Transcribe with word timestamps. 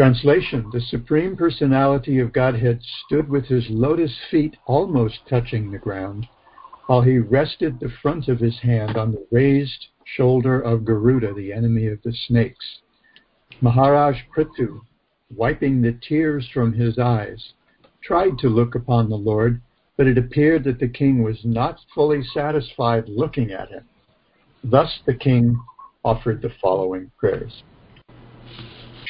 Translation 0.00 0.70
The 0.72 0.80
Supreme 0.80 1.36
Personality 1.36 2.20
of 2.20 2.32
Godhead 2.32 2.80
stood 3.04 3.28
with 3.28 3.44
his 3.44 3.68
lotus 3.68 4.16
feet 4.30 4.56
almost 4.64 5.18
touching 5.28 5.70
the 5.70 5.76
ground, 5.76 6.26
while 6.86 7.02
he 7.02 7.18
rested 7.18 7.78
the 7.78 7.92
front 8.00 8.26
of 8.26 8.40
his 8.40 8.58
hand 8.60 8.96
on 8.96 9.12
the 9.12 9.26
raised 9.30 9.88
shoulder 10.06 10.58
of 10.58 10.86
Garuda, 10.86 11.34
the 11.34 11.52
enemy 11.52 11.86
of 11.86 12.00
the 12.02 12.14
snakes. 12.14 12.78
Maharaj 13.60 14.16
Prithu, 14.34 14.80
wiping 15.36 15.82
the 15.82 15.92
tears 16.00 16.48
from 16.48 16.72
his 16.72 16.98
eyes, 16.98 17.52
tried 18.02 18.38
to 18.38 18.48
look 18.48 18.74
upon 18.74 19.10
the 19.10 19.18
Lord, 19.18 19.60
but 19.98 20.06
it 20.06 20.16
appeared 20.16 20.64
that 20.64 20.80
the 20.80 20.88
king 20.88 21.22
was 21.22 21.44
not 21.44 21.78
fully 21.94 22.22
satisfied 22.24 23.06
looking 23.06 23.50
at 23.50 23.68
him. 23.68 23.84
Thus 24.64 25.00
the 25.04 25.12
king 25.12 25.60
offered 26.02 26.40
the 26.40 26.54
following 26.62 27.10
prayers. 27.18 27.62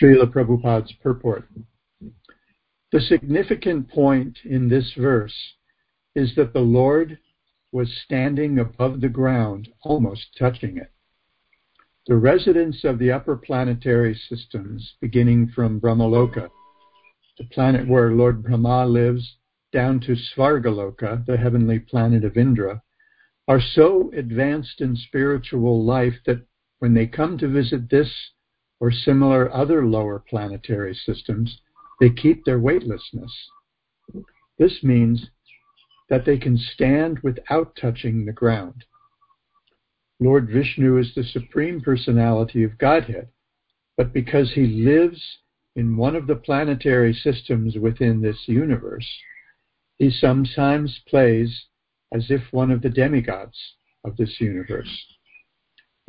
Srila 0.01 0.33
Prabhupada's 0.33 0.93
purport. 1.03 1.49
The 2.93 3.01
significant 3.01 3.91
point 3.91 4.39
in 4.45 4.69
this 4.69 4.95
verse 4.97 5.55
is 6.15 6.35
that 6.37 6.53
the 6.53 6.61
Lord 6.61 7.19
was 7.71 8.01
standing 8.05 8.59
above 8.59 9.01
the 9.01 9.09
ground, 9.09 9.69
almost 9.83 10.37
touching 10.39 10.77
it. 10.77 10.91
The 12.07 12.17
residents 12.17 12.83
of 12.85 12.99
the 12.99 13.13
upper 13.13 13.37
planetary 13.37 14.15
systems, 14.15 14.95
beginning 15.01 15.53
from 15.55 15.81
Brahmaloka, 15.81 16.49
the 17.39 17.45
planet 17.45 17.87
where 17.87 18.13
Lord 18.13 18.43
Brahma 18.43 18.87
lives, 18.87 19.37
down 19.73 20.01
to 20.01 20.17
Svargaloka, 20.17 21.25
the 21.27 21.37
heavenly 21.37 21.79
planet 21.79 22.25
of 22.25 22.37
Indra, 22.37 22.83
are 23.47 23.61
so 23.61 24.11
advanced 24.17 24.81
in 24.81 24.97
spiritual 24.97 25.85
life 25.85 26.17
that 26.27 26.45
when 26.79 26.95
they 26.95 27.07
come 27.07 27.39
to 27.39 27.49
visit 27.49 27.91
this 27.91 28.11
or 28.81 28.91
similar 28.91 29.55
other 29.55 29.87
lower 29.87 30.19
planetary 30.19 30.95
systems, 30.95 31.61
they 32.01 32.11
keep 32.11 32.45
their 32.45 32.59
weightlessness. 32.59 33.33
This 34.59 34.83
means 34.83 35.29
that 36.09 36.25
they 36.25 36.39
can 36.39 36.59
stand 36.59 37.21
without 37.21 37.77
touching 37.77 38.25
the 38.25 38.33
ground. 38.33 38.85
Lord 40.19 40.49
Vishnu 40.51 40.99
is 40.99 41.15
the 41.15 41.25
supreme 41.25 41.81
personality 41.81 42.65
of 42.65 42.79
Godhead, 42.79 43.29
but 43.97 44.13
because 44.13 44.53
he 44.53 44.67
lives 44.67 45.39
in 45.77 45.97
one 45.97 46.17
of 46.17 46.27
the 46.27 46.37
planetary 46.37 47.15
systems 47.15 47.77
within 47.77 48.21
this 48.21 48.47
universe, 48.47 49.09
he 49.99 50.11
sometimes 50.11 51.01
plays 51.09 51.67
as 52.13 52.31
if 52.31 52.43
one 52.51 52.71
of 52.71 52.83
the 52.83 52.91
demigods 52.91 53.57
of 54.05 54.17
this 54.17 54.41
universe. 54.41 55.07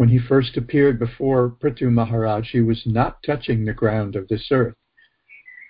When 0.02 0.10
he 0.10 0.18
first 0.18 0.58
appeared 0.58 0.98
before 0.98 1.52
Prithu 1.62 1.92
Maharaj, 1.92 2.50
he 2.50 2.62
was 2.62 2.88
not 2.88 3.22
touching 3.22 3.66
the 3.66 3.72
ground 3.72 4.16
of 4.16 4.28
this 4.28 4.52
earth. 4.52 4.74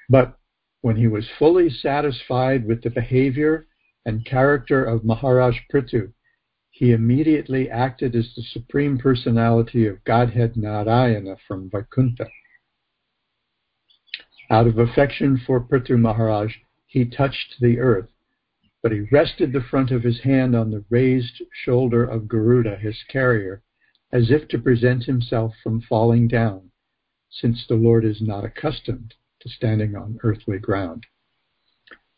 But 0.07 0.39
when 0.79 0.95
he 0.95 1.05
was 1.05 1.27
fully 1.37 1.69
satisfied 1.69 2.65
with 2.65 2.81
the 2.81 2.91
behavior 2.91 3.67
and 4.05 4.23
character 4.23 4.85
of 4.85 5.03
Maharaj 5.03 5.57
Prithu, 5.69 6.13
he 6.69 6.93
immediately 6.93 7.69
acted 7.69 8.15
as 8.15 8.33
the 8.33 8.41
Supreme 8.43 8.97
Personality 8.97 9.85
of 9.85 10.01
Godhead 10.05 10.55
Narayana 10.55 11.35
from 11.45 11.69
Vaikuntha. 11.69 12.29
Out 14.49 14.65
of 14.65 14.79
affection 14.79 15.41
for 15.45 15.59
Prithu 15.59 15.99
Maharaj, 15.99 16.55
he 16.85 17.03
touched 17.03 17.59
the 17.59 17.79
earth, 17.79 18.07
but 18.81 18.93
he 18.93 19.01
rested 19.11 19.51
the 19.51 19.59
front 19.59 19.91
of 19.91 20.03
his 20.03 20.21
hand 20.21 20.55
on 20.55 20.71
the 20.71 20.85
raised 20.89 21.43
shoulder 21.65 22.05
of 22.05 22.29
Garuda, 22.29 22.77
his 22.77 23.03
carrier, 23.09 23.61
as 24.11 24.29
if 24.29 24.47
to 24.49 24.59
prevent 24.59 25.05
himself 25.05 25.53
from 25.63 25.81
falling 25.81 26.27
down, 26.27 26.69
since 27.29 27.65
the 27.67 27.75
Lord 27.75 28.03
is 28.03 28.21
not 28.21 28.43
accustomed 28.43 29.13
to 29.39 29.49
standing 29.49 29.95
on 29.95 30.19
earthly 30.23 30.59
ground. 30.59 31.05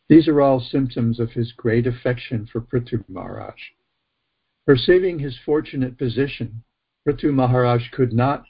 These 0.08 0.28
are 0.28 0.40
all 0.40 0.60
symptoms 0.60 1.18
of 1.18 1.30
his 1.32 1.52
great 1.52 1.86
affection 1.86 2.46
for 2.46 2.60
Prithu 2.60 3.04
Maharaj. 3.08 3.60
Perceiving 4.66 5.18
his 5.18 5.38
fortunate 5.44 5.96
position, 5.98 6.64
Prithu 7.06 7.32
Maharaj 7.32 7.90
could 7.90 8.12
not 8.12 8.44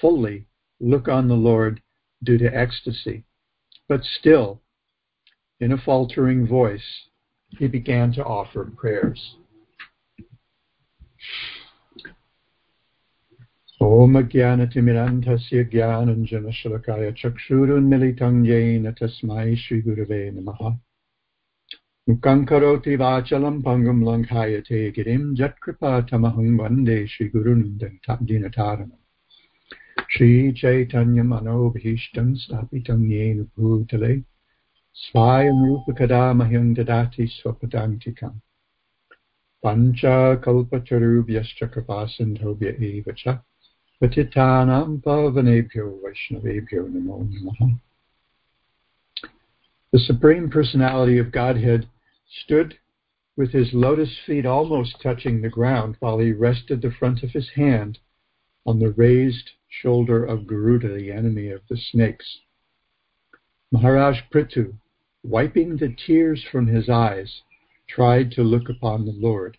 fully 0.00 0.46
look 0.80 1.08
on 1.08 1.28
the 1.28 1.34
Lord 1.34 1.82
due 2.22 2.38
to 2.38 2.56
ecstasy, 2.56 3.24
but 3.88 4.02
still, 4.04 4.60
in 5.60 5.72
a 5.72 5.78
faltering 5.78 6.46
voice, 6.46 7.08
he 7.58 7.68
began 7.68 8.12
to 8.12 8.24
offer 8.24 8.70
prayers. 8.76 9.36
ॐ 13.82 14.22
ज्ञानतिमिरन्धस्य 14.22 15.64
ज्ञानञ्जनशलकाय 15.64 17.12
चक्षुरुन्मिलितं 17.12 18.46
येन 18.46 18.92
तस्मै 18.92 19.56
श्रीगुरवे 19.56 20.30
नमः। 20.30 20.78
मुखं 22.08 22.44
करोति 22.44 22.96
वाचलं 22.96 23.62
पङ्गुं 23.62 24.04
लङ्घायते 24.04 24.90
गिरिं 24.90 25.44
यत्कृपातमहं 25.44 26.58
वंदे 26.58 27.06
श्रीगुरुं 27.06 27.78
दीनतारणम् 28.22 28.90
श्रीचैतन्यमनोभीष्टं 30.10 32.34
स्थापितं 32.34 33.10
येन 33.10 33.42
भूतले 33.42 34.22
स्वायं 34.94 35.68
रूपकदा 35.68 36.32
मह्यं 36.32 36.74
ददाति 36.74 37.26
स्वपदान्तिकम्। 37.26 38.40
पञ्चकल्पतरुभ्यश्च 39.66 41.70
कृपासिन्धुभ्य 41.74 42.66
एव 42.66 43.14
च। 43.18 43.38
पतितानां 44.03 44.97
पावनेभ्यो 45.03 45.85
वैष्णवेभ्यो 46.05 46.81
नमो 46.87 47.17
नमः 47.23 47.79
The 49.93 49.99
Supreme 49.99 50.49
Personality 50.49 51.17
of 51.19 51.31
Godhead 51.31 51.87
stood 52.41 52.77
with 53.37 53.51
his 53.51 53.73
lotus 53.73 54.17
feet 54.25 54.45
almost 54.45 55.01
touching 55.01 55.41
the 55.41 55.49
ground 55.49 55.95
while 55.99 56.19
he 56.19 56.33
rested 56.33 56.81
the 56.81 56.91
front 56.91 57.23
of 57.23 57.31
his 57.31 57.49
hand 57.55 57.99
on 58.65 58.79
the 58.79 58.91
raised 58.91 59.51
shoulder 59.69 60.25
of 60.25 60.47
Garuda, 60.47 60.93
the 60.93 61.11
enemy 61.11 61.47
of 61.49 61.61
the 61.69 61.77
snakes. 61.77 62.39
Maharaj 63.71 64.19
Prithu, 64.33 64.73
wiping 65.23 65.77
the 65.77 65.95
tears 66.05 66.43
from 66.51 66.67
his 66.67 66.89
eyes, 66.89 67.41
tried 67.87 68.31
to 68.31 68.43
look 68.43 68.67
upon 68.67 69.05
the 69.05 69.13
Lord, 69.13 69.57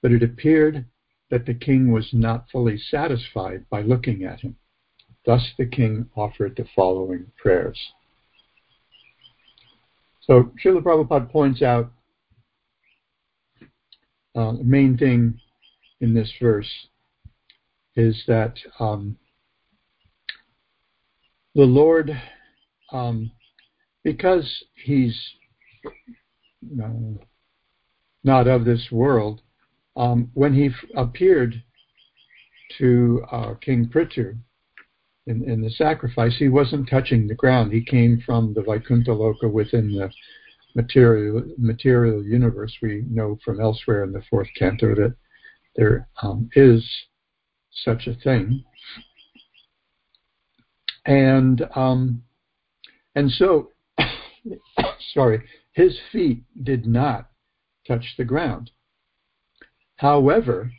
but 0.00 0.12
it 0.12 0.22
appeared 0.22 0.84
that 1.29 1.45
the 1.45 1.53
king 1.53 1.91
was 1.91 2.09
not 2.13 2.49
fully 2.51 2.77
satisfied 2.77 3.65
by 3.69 3.81
looking 3.81 4.23
at 4.23 4.39
him. 4.41 4.55
Thus 5.25 5.51
the 5.57 5.65
king 5.65 6.09
offered 6.15 6.55
the 6.55 6.65
following 6.75 7.31
prayers. 7.35 7.79
So 10.21 10.51
Srila 10.63 10.81
Prabhupada 10.81 11.29
points 11.29 11.61
out 11.61 11.91
uh, 14.35 14.53
the 14.53 14.63
main 14.63 14.97
thing 14.97 15.39
in 15.99 16.13
this 16.13 16.31
verse 16.39 16.69
is 17.95 18.23
that 18.27 18.53
um, 18.79 19.17
the 21.55 21.63
Lord, 21.63 22.11
um, 22.91 23.31
because 24.03 24.63
He's 24.75 25.19
uh, 25.85 26.89
not 28.23 28.47
of 28.47 28.63
this 28.63 28.89
world, 28.91 29.41
um, 29.97 30.31
when 30.33 30.53
He 30.53 30.67
f- 30.67 30.89
appeared 30.95 31.61
to 32.77 33.25
uh, 33.31 33.53
King 33.55 33.89
Prithu 33.93 34.37
in, 35.25 35.43
in, 35.49 35.61
the 35.61 35.69
sacrifice, 35.71 36.35
He 36.37 36.47
wasn't 36.47 36.89
touching 36.89 37.27
the 37.27 37.35
ground. 37.35 37.73
He 37.73 37.83
came 37.83 38.21
from 38.25 38.53
the 38.53 38.61
Vaikuntha 38.61 39.11
Loka 39.11 39.51
within 39.51 39.91
the 39.91 40.09
material 40.75 41.43
material 41.57 42.23
universe, 42.23 42.73
we 42.81 43.03
know 43.09 43.37
from 43.43 43.59
elsewhere 43.59 44.03
in 44.03 44.13
the 44.13 44.21
fourth 44.29 44.47
canto 44.57 44.93
that 44.95 45.15
there 45.75 46.07
um, 46.21 46.49
is 46.55 46.87
such 47.83 48.07
a 48.07 48.13
thing, 48.13 48.63
and 51.05 51.67
um, 51.75 52.21
and 53.15 53.31
so, 53.31 53.71
sorry, 55.13 55.43
his 55.71 55.97
feet 56.11 56.43
did 56.63 56.85
not 56.85 57.31
touch 57.87 58.13
the 58.17 58.23
ground. 58.23 58.69
However, 59.97 60.71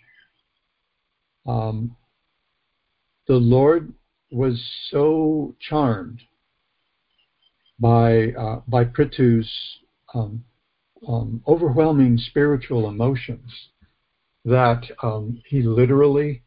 um, 1.47 1.97
the 3.27 3.35
Lord 3.35 3.93
was 4.31 4.61
so 4.91 5.55
charmed 5.61 6.21
by 7.79 8.33
uh, 8.33 8.61
by 8.67 8.85
Prithu's 8.85 9.51
um, 10.15 10.45
um, 11.07 11.43
overwhelming 11.47 12.19
spiritual 12.19 12.89
emotions 12.89 13.51
that 14.45 14.83
um, 15.03 15.41
he 15.47 15.63
literally 15.63 16.43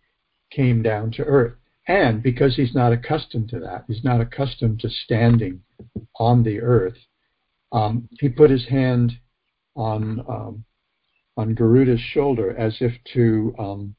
came 0.51 0.81
down 0.81 1.11
to 1.11 1.23
earth. 1.23 1.53
And 1.87 2.21
because 2.21 2.55
he's 2.55 2.75
not 2.75 2.93
accustomed 2.93 3.49
to 3.49 3.59
that, 3.59 3.85
he's 3.87 4.03
not 4.03 4.21
accustomed 4.21 4.79
to 4.81 4.89
standing 4.89 5.61
on 6.19 6.43
the 6.43 6.61
earth, 6.61 6.97
um, 7.71 8.07
he 8.19 8.29
put 8.29 8.49
his 8.49 8.67
hand 8.67 9.13
on 9.75 10.19
um, 10.27 10.65
on 11.37 11.55
Garuda's 11.55 11.99
shoulder 11.99 12.55
as 12.57 12.77
if 12.81 12.93
to 13.13 13.55
um, 13.57 13.95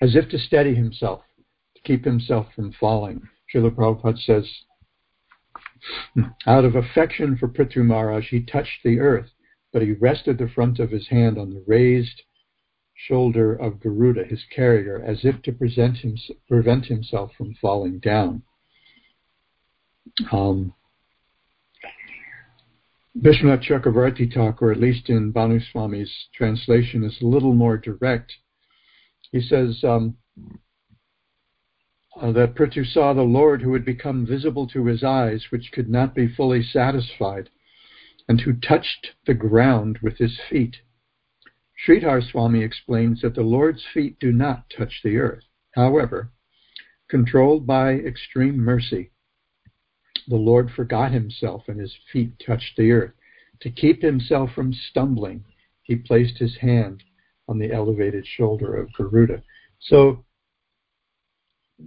as 0.00 0.16
if 0.16 0.28
to 0.30 0.38
steady 0.38 0.74
himself, 0.74 1.22
to 1.76 1.82
keep 1.82 2.04
himself 2.04 2.46
from 2.54 2.72
falling. 2.72 3.28
Srila 3.52 3.70
Prabhupada 3.70 4.18
says 4.18 4.48
Out 6.46 6.64
of 6.64 6.74
affection 6.74 7.36
for 7.36 7.48
Prithu 7.48 7.84
Maharaj, 7.84 8.28
he 8.28 8.40
touched 8.40 8.82
the 8.84 8.98
earth, 8.98 9.30
but 9.72 9.82
he 9.82 9.92
rested 9.92 10.38
the 10.38 10.48
front 10.48 10.78
of 10.78 10.90
his 10.90 11.08
hand 11.08 11.38
on 11.38 11.50
the 11.50 11.64
raised 11.66 12.22
shoulder 12.94 13.54
of 13.54 13.80
Garuda, 13.80 14.24
his 14.24 14.44
carrier, 14.54 15.02
as 15.02 15.24
if 15.24 15.40
to 15.42 15.52
him, 15.52 16.18
prevent 16.48 16.86
himself 16.86 17.32
from 17.36 17.54
falling 17.54 17.98
down. 17.98 18.42
Um, 20.32 20.74
Bishwanath 23.18 23.64
Chakravarti 23.64 24.32
Thakur, 24.32 24.68
or 24.68 24.72
at 24.72 24.78
least 24.78 25.10
in 25.10 25.32
Bhanu 25.32 25.60
Swami's 25.60 26.28
translation, 26.32 27.02
is 27.02 27.20
a 27.20 27.26
little 27.26 27.54
more 27.54 27.76
direct. 27.76 28.32
He 29.32 29.40
says 29.40 29.82
um, 29.82 30.16
uh, 32.20 32.30
that 32.32 32.54
Prithu 32.54 32.84
saw 32.84 33.12
the 33.12 33.22
Lord 33.22 33.62
who 33.62 33.72
had 33.72 33.84
become 33.84 34.26
visible 34.26 34.68
to 34.68 34.86
his 34.86 35.02
eyes, 35.02 35.46
which 35.50 35.72
could 35.72 35.88
not 35.88 36.14
be 36.14 36.28
fully 36.28 36.62
satisfied, 36.62 37.50
and 38.28 38.40
who 38.40 38.52
touched 38.52 39.14
the 39.26 39.34
ground 39.34 39.98
with 40.02 40.18
his 40.18 40.38
feet. 40.48 40.76
Sridhar 41.84 42.22
Swami 42.22 42.62
explains 42.62 43.22
that 43.22 43.34
the 43.34 43.42
Lord's 43.42 43.84
feet 43.92 44.20
do 44.20 44.32
not 44.32 44.70
touch 44.70 45.00
the 45.02 45.16
earth. 45.16 45.44
However, 45.74 46.32
controlled 47.08 47.66
by 47.66 47.94
extreme 47.94 48.56
mercy, 48.56 49.10
the 50.28 50.36
Lord 50.36 50.70
forgot 50.70 51.12
himself 51.12 51.64
and 51.68 51.78
his 51.78 51.94
feet 52.12 52.32
touched 52.44 52.76
the 52.76 52.90
earth. 52.92 53.12
To 53.60 53.70
keep 53.70 54.02
himself 54.02 54.50
from 54.54 54.72
stumbling, 54.72 55.44
he 55.82 55.96
placed 55.96 56.38
his 56.38 56.56
hand 56.58 57.02
on 57.48 57.58
the 57.58 57.72
elevated 57.72 58.26
shoulder 58.26 58.76
of 58.76 58.92
Garuda. 58.94 59.42
So 59.80 60.24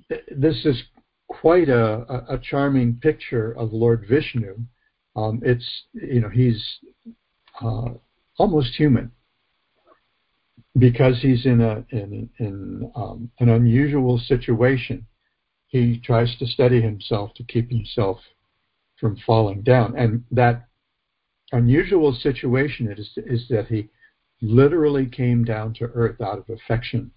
th- 0.09 0.23
this 0.29 0.65
is 0.65 0.83
quite 1.27 1.69
a, 1.69 2.25
a, 2.29 2.37
charming 2.37 2.99
picture 3.01 3.53
of 3.53 3.73
Lord 3.73 4.05
Vishnu. 4.07 4.57
Um, 5.15 5.41
it's 5.43 5.65
you 5.93 6.21
know 6.21 6.29
he's 6.29 6.63
uh, 7.61 7.89
almost 8.37 8.75
human 8.75 9.11
because 10.77 11.21
he's 11.21 11.45
in 11.45 11.61
a 11.61 11.85
in, 11.89 12.29
in 12.39 12.91
um, 12.95 13.31
an 13.39 13.49
unusual 13.49 14.17
situation, 14.17 15.05
he 15.73 15.97
tries 15.97 16.37
to 16.37 16.45
steady 16.45 16.79
himself 16.79 17.33
to 17.33 17.43
keep 17.43 17.71
himself 17.71 18.19
from 18.99 19.17
falling 19.25 19.63
down. 19.63 19.97
And 19.97 20.23
that 20.29 20.67
unusual 21.51 22.13
situation 22.13 22.91
is 22.91 23.09
is 23.17 23.47
that 23.49 23.67
he 23.67 23.89
literally 24.39 25.07
came 25.07 25.43
down 25.43 25.73
to 25.73 25.85
earth 25.85 26.21
out 26.21 26.37
of 26.37 26.47
affection 26.49 27.09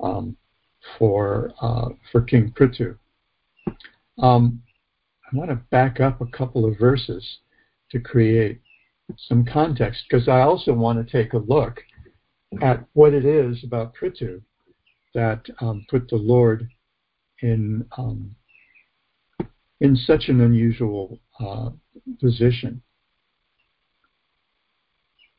um, 0.00 0.36
for 0.98 1.50
uh, 1.62 1.88
for 2.12 2.20
King 2.20 2.52
Prithu. 2.54 2.98
Um, 4.18 4.62
I 5.32 5.36
want 5.36 5.48
to 5.48 5.56
back 5.70 5.98
up 5.98 6.20
a 6.20 6.26
couple 6.26 6.66
of 6.66 6.78
verses 6.78 7.24
to 7.90 8.00
create 8.00 8.60
some 9.16 9.46
context 9.46 10.04
because 10.10 10.28
I 10.28 10.40
also 10.40 10.74
want 10.74 10.98
to 10.98 11.10
take 11.10 11.32
a 11.32 11.38
look 11.38 11.80
at 12.60 12.84
what 12.92 13.14
it 13.14 13.24
is 13.24 13.64
about 13.64 13.94
Prithu 13.94 14.42
that 15.14 15.46
um, 15.62 15.86
put 15.88 16.10
the 16.10 16.16
Lord 16.16 16.68
in 17.40 17.84
um, 17.96 18.34
in 19.80 19.96
such 19.96 20.28
an 20.28 20.40
unusual 20.40 21.20
uh, 21.38 21.70
position. 22.20 22.82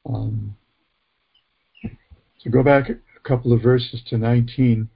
Um, 0.06 0.56
so 2.38 2.50
go 2.50 2.64
back 2.64 2.90
a 2.90 3.28
couple 3.28 3.52
of 3.52 3.62
verses 3.62 4.02
to 4.08 4.18
19. 4.18 4.90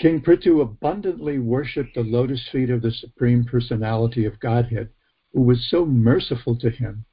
King 0.00 0.20
Prithu 0.20 0.60
abundantly 0.60 1.38
worshipped 1.38 1.94
the 1.94 2.02
lotus 2.02 2.48
feet 2.50 2.70
of 2.70 2.82
the 2.82 2.90
Supreme 2.90 3.44
Personality 3.44 4.24
of 4.24 4.38
Godhead, 4.40 4.90
who 5.32 5.42
was 5.42 5.68
so 5.70 5.84
merciful 5.84 6.56
to 6.58 6.70
him 6.70 7.04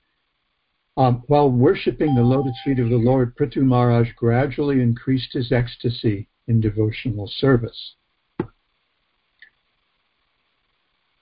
um, 0.97 1.23
while 1.27 1.51
worshipping 1.51 2.15
the 2.15 2.21
lotus 2.23 2.57
feet 2.63 2.79
of 2.79 2.89
the 2.89 2.95
Lord, 2.95 3.35
Prithu 3.35 3.63
Maharaj 3.63 4.13
gradually 4.15 4.81
increased 4.81 5.33
his 5.33 5.51
ecstasy 5.51 6.29
in 6.47 6.61
devotional 6.61 7.27
service. 7.27 7.95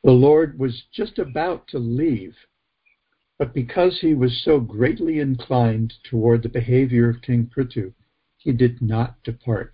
The 0.03 0.11
Lord 0.11 0.59
was 0.59 0.83
just 0.91 1.17
about 1.17 1.67
to 1.69 1.79
leave, 1.79 2.35
but 3.39 3.53
because 3.53 4.01
he 4.01 4.13
was 4.13 4.43
so 4.43 4.59
greatly 4.59 5.19
inclined 5.19 5.93
toward 6.03 6.43
the 6.43 6.49
behavior 6.49 7.09
of 7.09 7.21
King 7.21 7.49
Prithu, 7.49 7.93
he 8.35 8.51
did 8.51 8.81
not 8.81 9.23
depart. 9.23 9.73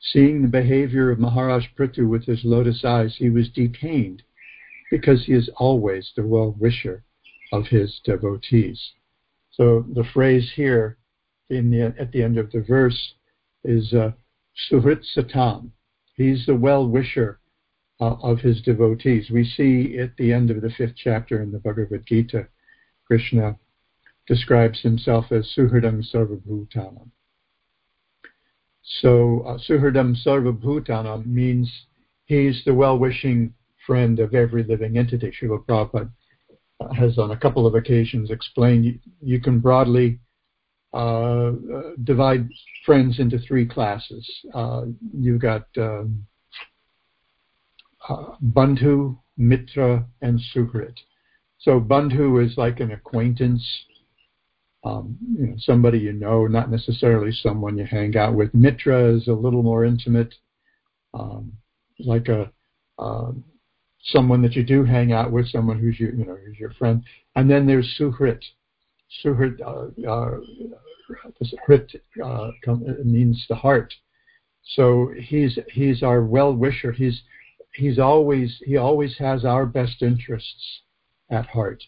Seeing 0.00 0.42
the 0.42 0.48
behavior 0.48 1.10
of 1.10 1.20
Maharaj 1.20 1.66
Prithu 1.76 2.08
with 2.08 2.24
his 2.24 2.44
lotus 2.44 2.84
eyes, 2.84 3.14
he 3.16 3.30
was 3.30 3.48
detained 3.48 4.24
because 4.90 5.26
he 5.26 5.34
is 5.34 5.48
always 5.56 6.12
the 6.16 6.26
well 6.26 6.56
wisher 6.58 7.04
of 7.52 7.68
his 7.68 8.00
devotees. 8.04 8.92
So 9.52 9.86
the 9.92 10.04
phrase 10.04 10.52
here 10.56 10.98
the, 11.48 11.94
at 11.96 12.10
the 12.10 12.22
end 12.24 12.38
of 12.38 12.50
the 12.50 12.60
verse 12.60 13.14
is 13.62 13.92
uh, 13.92 14.12
Suhrit 14.68 15.04
Satam. 15.14 15.70
He's 16.16 16.44
the 16.46 16.56
well 16.56 16.88
wisher 16.88 17.38
uh, 18.00 18.16
of 18.22 18.40
his 18.40 18.62
devotees. 18.62 19.30
We 19.30 19.44
see 19.44 19.98
at 19.98 20.16
the 20.16 20.32
end 20.32 20.50
of 20.50 20.60
the 20.60 20.70
fifth 20.70 20.94
chapter 20.96 21.42
in 21.42 21.52
the 21.52 21.58
Bhagavad 21.58 22.06
Gita, 22.06 22.46
Krishna 23.06 23.56
describes 24.26 24.80
himself 24.82 25.32
as 25.32 25.52
Suhridam 25.56 26.04
Sarvabhutanam. 26.12 27.08
So 29.00 29.40
uh, 29.46 29.58
Suhridam 29.58 30.16
Sarvabhutanam 30.24 31.26
means 31.26 31.70
he's 32.26 32.62
the 32.64 32.74
well 32.74 32.98
wishing 32.98 33.54
friend 33.86 34.20
of 34.20 34.34
every 34.34 34.62
living 34.64 34.98
entity. 34.98 35.32
Srila 35.32 35.64
Prabhupada 35.64 36.10
has 36.94 37.18
on 37.18 37.32
a 37.32 37.36
couple 37.36 37.66
of 37.66 37.74
occasions 37.74 38.30
explained 38.30 39.00
you 39.20 39.40
can 39.40 39.58
broadly 39.58 40.20
uh, 40.94 41.52
divide 42.04 42.48
friends 42.84 43.18
into 43.18 43.38
three 43.38 43.66
classes. 43.66 44.28
Uh, 44.54 44.84
you've 45.12 45.40
got 45.40 45.66
um, 45.76 46.24
Bandhu, 48.08 49.18
Mitra, 49.36 50.06
and 50.22 50.40
Suhrit. 50.54 50.96
So 51.58 51.80
Bandhu 51.80 52.44
is 52.44 52.56
like 52.56 52.80
an 52.80 52.92
acquaintance, 52.92 53.66
um, 54.84 55.18
you 55.36 55.46
know, 55.48 55.54
somebody 55.58 55.98
you 55.98 56.12
know, 56.12 56.46
not 56.46 56.70
necessarily 56.70 57.32
someone 57.32 57.76
you 57.76 57.84
hang 57.84 58.16
out 58.16 58.34
with. 58.34 58.54
Mitra 58.54 59.14
is 59.14 59.28
a 59.28 59.32
little 59.32 59.62
more 59.62 59.84
intimate, 59.84 60.34
um, 61.14 61.52
like 61.98 62.28
a 62.28 62.50
uh, 62.98 63.32
someone 64.04 64.42
that 64.42 64.54
you 64.54 64.64
do 64.64 64.84
hang 64.84 65.12
out 65.12 65.32
with, 65.32 65.48
someone 65.48 65.78
who's 65.78 65.98
your, 65.98 66.14
you 66.14 66.24
know, 66.24 66.36
who's 66.46 66.58
your 66.58 66.72
friend. 66.72 67.02
And 67.36 67.50
then 67.50 67.66
there's 67.66 67.96
Suhrit. 67.98 68.40
Suhrit, 69.24 69.60
uh, 69.60 69.88
uh, 70.08 70.38
uh, 72.24 73.04
means 73.04 73.44
the 73.48 73.54
heart. 73.54 73.92
So 74.74 75.10
he's 75.16 75.58
he's 75.72 76.02
our 76.02 76.22
well 76.22 76.52
wisher. 76.52 76.92
He's 76.92 77.22
he's 77.78 77.98
always 77.98 78.60
he 78.64 78.76
always 78.76 79.16
has 79.18 79.44
our 79.44 79.64
best 79.64 80.02
interests 80.02 80.82
at 81.30 81.46
heart. 81.46 81.82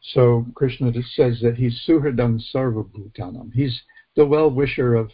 So 0.00 0.46
Krishna 0.54 0.92
says 1.14 1.40
that 1.42 1.56
he's 1.56 1.84
Suhridam 1.86 2.40
Sarvabhutanam. 2.52 3.52
He's 3.54 3.80
the 4.16 4.26
well 4.26 4.50
wisher 4.50 4.94
of 4.94 5.10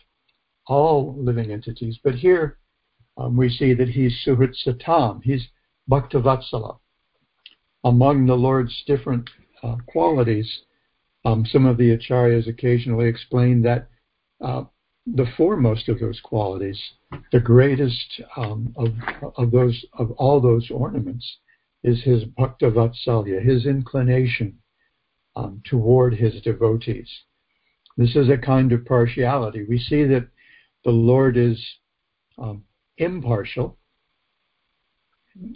all 0.66 1.14
living 1.18 1.50
entities. 1.50 1.98
But 2.02 2.14
here 2.14 2.58
um, 3.16 3.36
we 3.36 3.48
see 3.48 3.74
that 3.74 3.88
he's 3.88 4.22
Suhrit 4.26 4.54
Satam. 4.66 5.22
He's 5.22 5.46
Bhaktavatsala. 5.90 6.78
Among 7.84 8.26
the 8.26 8.34
Lord's 8.34 8.82
different 8.86 9.28
uh, 9.62 9.76
qualities, 9.86 10.62
um, 11.24 11.44
some 11.46 11.66
of 11.66 11.76
the 11.76 11.96
acharyas 11.96 12.48
occasionally 12.48 13.08
explain 13.08 13.62
that 13.62 13.88
uh, 14.40 14.64
the 15.14 15.26
foremost 15.36 15.88
of 15.88 16.00
those 16.00 16.20
qualities, 16.20 16.80
the 17.32 17.40
greatest 17.40 18.20
um, 18.36 18.74
of, 18.76 18.88
of 19.36 19.50
those 19.50 19.84
of 19.98 20.10
all 20.12 20.40
those 20.40 20.70
ornaments, 20.70 21.38
is 21.82 22.02
his 22.02 22.24
bhaktavatsala, 22.24 23.42
his 23.44 23.66
inclination 23.66 24.58
um, 25.36 25.62
toward 25.64 26.14
his 26.14 26.40
devotees. 26.42 27.08
This 27.96 28.16
is 28.16 28.28
a 28.28 28.36
kind 28.36 28.72
of 28.72 28.84
partiality. 28.84 29.64
We 29.68 29.78
see 29.78 30.04
that 30.04 30.28
the 30.84 30.90
Lord 30.90 31.36
is 31.36 31.60
um, 32.38 32.64
impartial, 32.96 33.78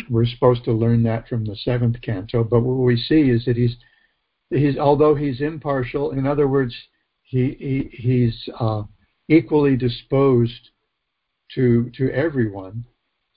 we're 0.08 0.26
supposed 0.26 0.64
to 0.64 0.72
learn 0.72 1.02
that 1.04 1.28
from 1.28 1.44
the 1.44 1.56
seventh 1.56 2.00
canto. 2.02 2.44
But 2.44 2.60
what 2.60 2.84
we 2.84 2.96
see 2.96 3.30
is 3.30 3.44
that 3.44 3.56
he's 3.56 3.76
he's 4.50 4.76
although 4.76 5.14
he's 5.14 5.40
impartial, 5.40 6.12
in 6.12 6.26
other 6.26 6.46
words, 6.48 6.74
he, 7.22 7.56
he 7.58 7.96
he's 7.96 8.48
uh, 8.58 8.82
equally 9.32 9.76
disposed 9.76 10.70
to 11.54 11.90
to 11.96 12.10
everyone. 12.10 12.84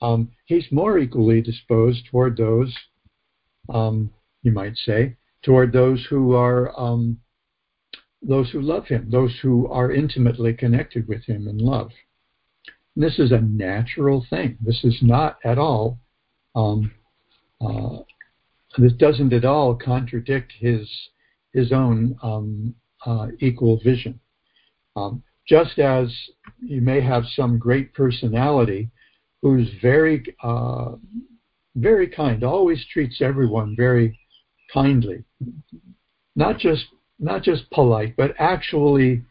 Um, 0.02 0.30
he's 0.44 0.70
more 0.70 0.98
equally 0.98 1.40
disposed 1.40 2.06
toward 2.10 2.36
those, 2.36 2.76
um, 3.70 4.10
you 4.42 4.52
might 4.52 4.76
say, 4.76 5.16
toward 5.42 5.72
those 5.72 6.04
who 6.10 6.34
are 6.34 6.78
um, 6.78 7.18
those 8.22 8.50
who 8.50 8.60
love 8.60 8.86
him, 8.86 9.08
those 9.10 9.34
who 9.40 9.66
are 9.68 9.90
intimately 9.92 10.52
connected 10.52 11.08
with 11.08 11.24
him 11.24 11.48
in 11.48 11.58
love. 11.58 11.90
And 12.94 13.04
this 13.04 13.18
is 13.18 13.32
a 13.32 13.40
natural 13.40 14.26
thing. 14.28 14.58
This 14.60 14.84
is 14.84 14.98
not 15.02 15.38
at 15.44 15.58
all 15.58 15.98
um, 16.56 16.90
uh, 17.60 17.98
this 18.78 18.92
doesn't 18.94 19.32
at 19.32 19.44
all 19.44 19.74
contradict 19.74 20.52
his 20.58 20.90
his 21.52 21.72
own 21.72 22.16
um, 22.22 22.74
uh, 23.04 23.28
equal 23.38 23.78
vision. 23.82 24.18
Just 25.48 25.78
as 25.78 26.12
you 26.60 26.80
may 26.80 27.00
have 27.00 27.24
some 27.34 27.58
great 27.58 27.94
personality 27.94 28.90
who's 29.42 29.68
very 29.80 30.24
uh, 30.42 30.92
very 31.76 32.08
kind, 32.08 32.42
always 32.42 32.84
treats 32.92 33.20
everyone 33.20 33.76
very 33.76 34.18
kindly, 34.72 35.24
not 36.34 36.58
just 36.58 36.86
not 37.18 37.42
just 37.42 37.70
polite, 37.70 38.16
but 38.16 38.34
actually 38.38 39.22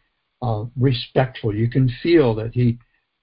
uh, 0.42 0.64
respectful. 0.78 1.54
You 1.54 1.68
can 1.68 1.90
feel 2.02 2.34
that 2.36 2.54
he 2.54 2.78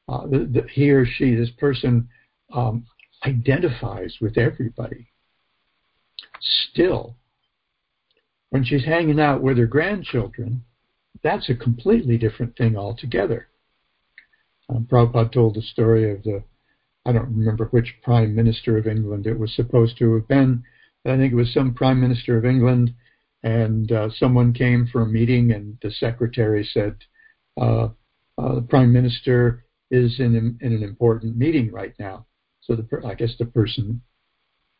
uh, 0.07 0.27
he 0.71 0.91
or 0.91 1.05
she, 1.05 1.35
this 1.35 1.51
person, 1.57 2.07
um, 2.53 2.85
identifies 3.25 4.17
with 4.21 4.37
everybody. 4.37 5.07
Still, 6.41 7.15
when 8.49 8.63
she's 8.63 8.85
hanging 8.85 9.19
out 9.19 9.41
with 9.41 9.57
her 9.57 9.65
grandchildren, 9.65 10.63
that's 11.23 11.49
a 11.49 11.55
completely 11.55 12.17
different 12.17 12.55
thing 12.57 12.77
altogether. 12.77 13.47
Um, 14.69 14.85
Prabhupada 14.85 15.31
told 15.31 15.55
the 15.55 15.61
story 15.61 16.11
of 16.11 16.23
the, 16.23 16.43
I 17.05 17.11
don't 17.11 17.35
remember 17.35 17.65
which 17.65 17.95
Prime 18.03 18.35
Minister 18.35 18.77
of 18.77 18.87
England 18.87 19.25
it 19.25 19.39
was 19.39 19.55
supposed 19.55 19.97
to 19.97 20.13
have 20.15 20.27
been, 20.27 20.63
but 21.03 21.13
I 21.13 21.17
think 21.17 21.33
it 21.33 21.37
was 21.37 21.53
some 21.53 21.73
Prime 21.73 21.99
Minister 21.99 22.37
of 22.37 22.45
England, 22.45 22.93
and 23.41 23.91
uh, 23.91 24.09
someone 24.17 24.53
came 24.53 24.87
for 24.91 25.01
a 25.01 25.07
meeting, 25.07 25.51
and 25.51 25.77
the 25.81 25.91
secretary 25.91 26.63
said, 26.63 26.95
uh, 27.59 27.89
uh, 28.37 28.55
the 28.55 28.65
Prime 28.69 28.91
Minister 28.91 29.65
is 29.91 30.19
in, 30.19 30.57
in 30.61 30.73
an 30.73 30.83
important 30.83 31.37
meeting 31.37 31.71
right 31.71 31.93
now. 31.99 32.25
So 32.61 32.75
the, 32.75 33.01
I 33.05 33.13
guess 33.13 33.35
the 33.37 33.45
person 33.45 34.01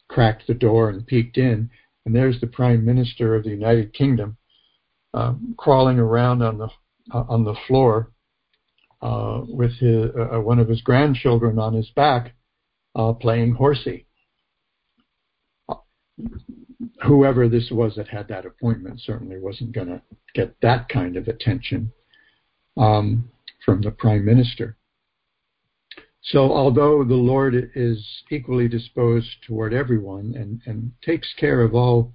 cracked 0.08 0.48
the 0.48 0.54
door 0.54 0.90
and 0.90 1.06
peeked 1.06 1.38
in, 1.38 1.70
and 2.06 2.16
there's 2.16 2.40
the 2.40 2.48
Prime 2.48 2.84
Minister 2.86 3.36
of 3.36 3.44
the 3.44 3.50
United 3.50 3.94
Kingdom 3.94 4.38
uh, 5.14 5.34
crawling 5.58 6.00
around 6.00 6.42
on 6.42 6.58
the 6.58 6.70
uh, 7.14 7.24
on 7.28 7.44
the 7.44 7.56
floor 7.68 8.12
uh, 9.02 9.42
with 9.48 9.72
his, 9.80 10.06
uh, 10.16 10.40
one 10.40 10.60
of 10.60 10.70
his 10.70 10.82
grandchildren 10.82 11.60
on 11.60 11.74
his 11.74 11.90
back, 11.90 12.34
uh, 12.96 13.12
playing 13.12 13.54
horsey. 13.54 14.06
Whoever 17.06 17.50
this 17.50 17.70
was 17.70 17.96
that 17.96 18.08
had 18.08 18.30
that 18.30 18.46
appointment 18.46 19.02
certainly 19.02 19.40
wasn't 19.40 19.74
going 19.74 19.88
to 19.88 20.02
get 20.34 20.56
that 20.62 20.88
kind 20.88 21.18
of 21.18 21.28
attention 21.28 21.92
um, 22.78 23.30
from 23.66 23.82
the 23.82 23.92
Prime 23.92 24.24
Minister. 24.24 24.78
So, 26.22 26.54
although 26.54 27.04
the 27.04 27.16
Lord 27.16 27.72
is 27.76 28.24
equally 28.32 28.70
disposed 28.70 29.28
toward 29.46 29.74
everyone 29.74 30.34
and, 30.38 30.62
and 30.66 30.94
takes 31.04 31.34
care 31.38 31.62
of 31.62 31.76
all 31.76 32.14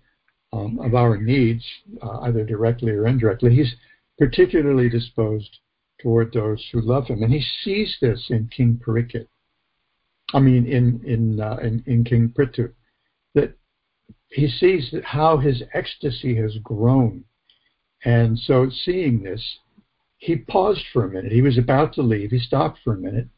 um, 0.52 0.78
of 0.80 0.94
our 0.94 1.16
needs, 1.16 1.64
uh, 2.02 2.20
either 2.20 2.44
directly 2.44 2.92
or 2.92 3.06
indirectly, 3.06 3.54
He's 3.54 3.74
particularly 4.18 4.88
disposed 4.88 5.58
toward 6.00 6.32
those 6.32 6.64
who 6.72 6.80
love 6.80 7.06
Him, 7.06 7.22
and 7.22 7.32
He 7.32 7.44
sees 7.64 7.96
this 8.00 8.26
in 8.30 8.48
King 8.48 8.80
Parikshit. 8.84 9.28
I 10.34 10.40
mean, 10.40 10.66
in 10.66 11.02
in 11.04 11.40
uh, 11.40 11.56
in, 11.62 11.82
in 11.86 12.04
King 12.04 12.32
Prithu, 12.36 12.72
that 13.34 13.56
He 14.28 14.48
sees 14.48 14.94
how 15.04 15.38
his 15.38 15.62
ecstasy 15.74 16.36
has 16.36 16.56
grown, 16.62 17.24
and 18.04 18.38
so 18.38 18.70
seeing 18.70 19.22
this, 19.22 19.58
he 20.18 20.36
paused 20.36 20.84
for 20.92 21.04
a 21.04 21.08
minute. 21.08 21.32
He 21.32 21.42
was 21.42 21.56
about 21.56 21.94
to 21.94 22.02
leave. 22.02 22.30
He 22.30 22.38
stopped 22.38 22.80
for 22.84 22.94
a 22.94 22.98
minute 22.98 23.28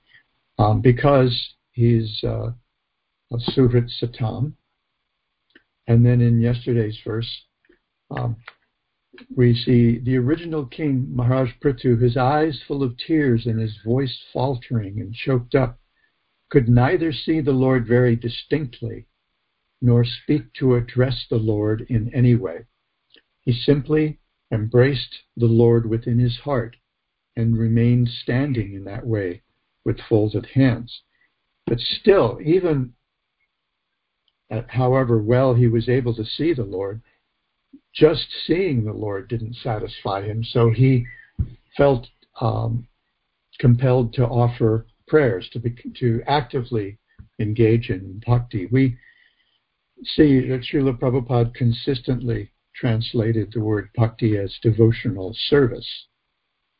um, 0.58 0.80
because 0.80 1.54
he's 1.72 2.20
uh, 2.24 2.50
a 3.32 3.36
Suhrit 3.50 3.90
Satam. 4.00 4.52
And 5.90 6.06
then 6.06 6.20
in 6.20 6.40
yesterday's 6.40 7.00
verse, 7.04 7.28
um, 8.12 8.36
we 9.34 9.56
see 9.56 9.98
the 9.98 10.18
original 10.18 10.64
king, 10.64 11.08
Maharaj 11.12 11.50
Prithu, 11.60 12.00
his 12.00 12.16
eyes 12.16 12.62
full 12.68 12.84
of 12.84 12.96
tears 12.96 13.44
and 13.46 13.58
his 13.58 13.76
voice 13.84 14.16
faltering 14.32 15.00
and 15.00 15.12
choked 15.12 15.56
up, 15.56 15.80
could 16.48 16.68
neither 16.68 17.12
see 17.12 17.40
the 17.40 17.50
Lord 17.50 17.88
very 17.88 18.14
distinctly 18.14 19.08
nor 19.82 20.04
speak 20.04 20.52
to 20.60 20.76
address 20.76 21.26
the 21.28 21.38
Lord 21.38 21.84
in 21.88 22.14
any 22.14 22.36
way. 22.36 22.66
He 23.40 23.52
simply 23.52 24.20
embraced 24.52 25.24
the 25.36 25.46
Lord 25.46 25.86
within 25.86 26.20
his 26.20 26.36
heart 26.36 26.76
and 27.34 27.58
remained 27.58 28.10
standing 28.10 28.74
in 28.74 28.84
that 28.84 29.04
way 29.04 29.42
with 29.84 29.98
folded 30.08 30.46
hands. 30.54 31.02
But 31.66 31.80
still, 31.80 32.38
even 32.44 32.94
however 34.68 35.22
well 35.22 35.54
he 35.54 35.68
was 35.68 35.88
able 35.88 36.14
to 36.14 36.24
see 36.24 36.52
the 36.52 36.64
Lord, 36.64 37.00
just 37.94 38.26
seeing 38.46 38.84
the 38.84 38.92
Lord 38.92 39.28
didn't 39.28 39.56
satisfy 39.56 40.22
him, 40.22 40.44
so 40.44 40.70
he 40.70 41.06
felt 41.76 42.06
um, 42.40 42.86
compelled 43.58 44.12
to 44.14 44.26
offer 44.26 44.86
prayers, 45.06 45.48
to 45.52 45.58
be, 45.58 45.76
to 45.98 46.22
actively 46.26 46.98
engage 47.38 47.90
in 47.90 48.20
bhakti. 48.26 48.66
We 48.70 48.96
see 50.04 50.48
that 50.48 50.62
Srila 50.62 50.98
Prabhupada 50.98 51.54
consistently 51.54 52.50
translated 52.74 53.52
the 53.52 53.60
word 53.60 53.90
bhakti 53.94 54.36
as 54.38 54.56
devotional 54.62 55.34
service, 55.48 56.06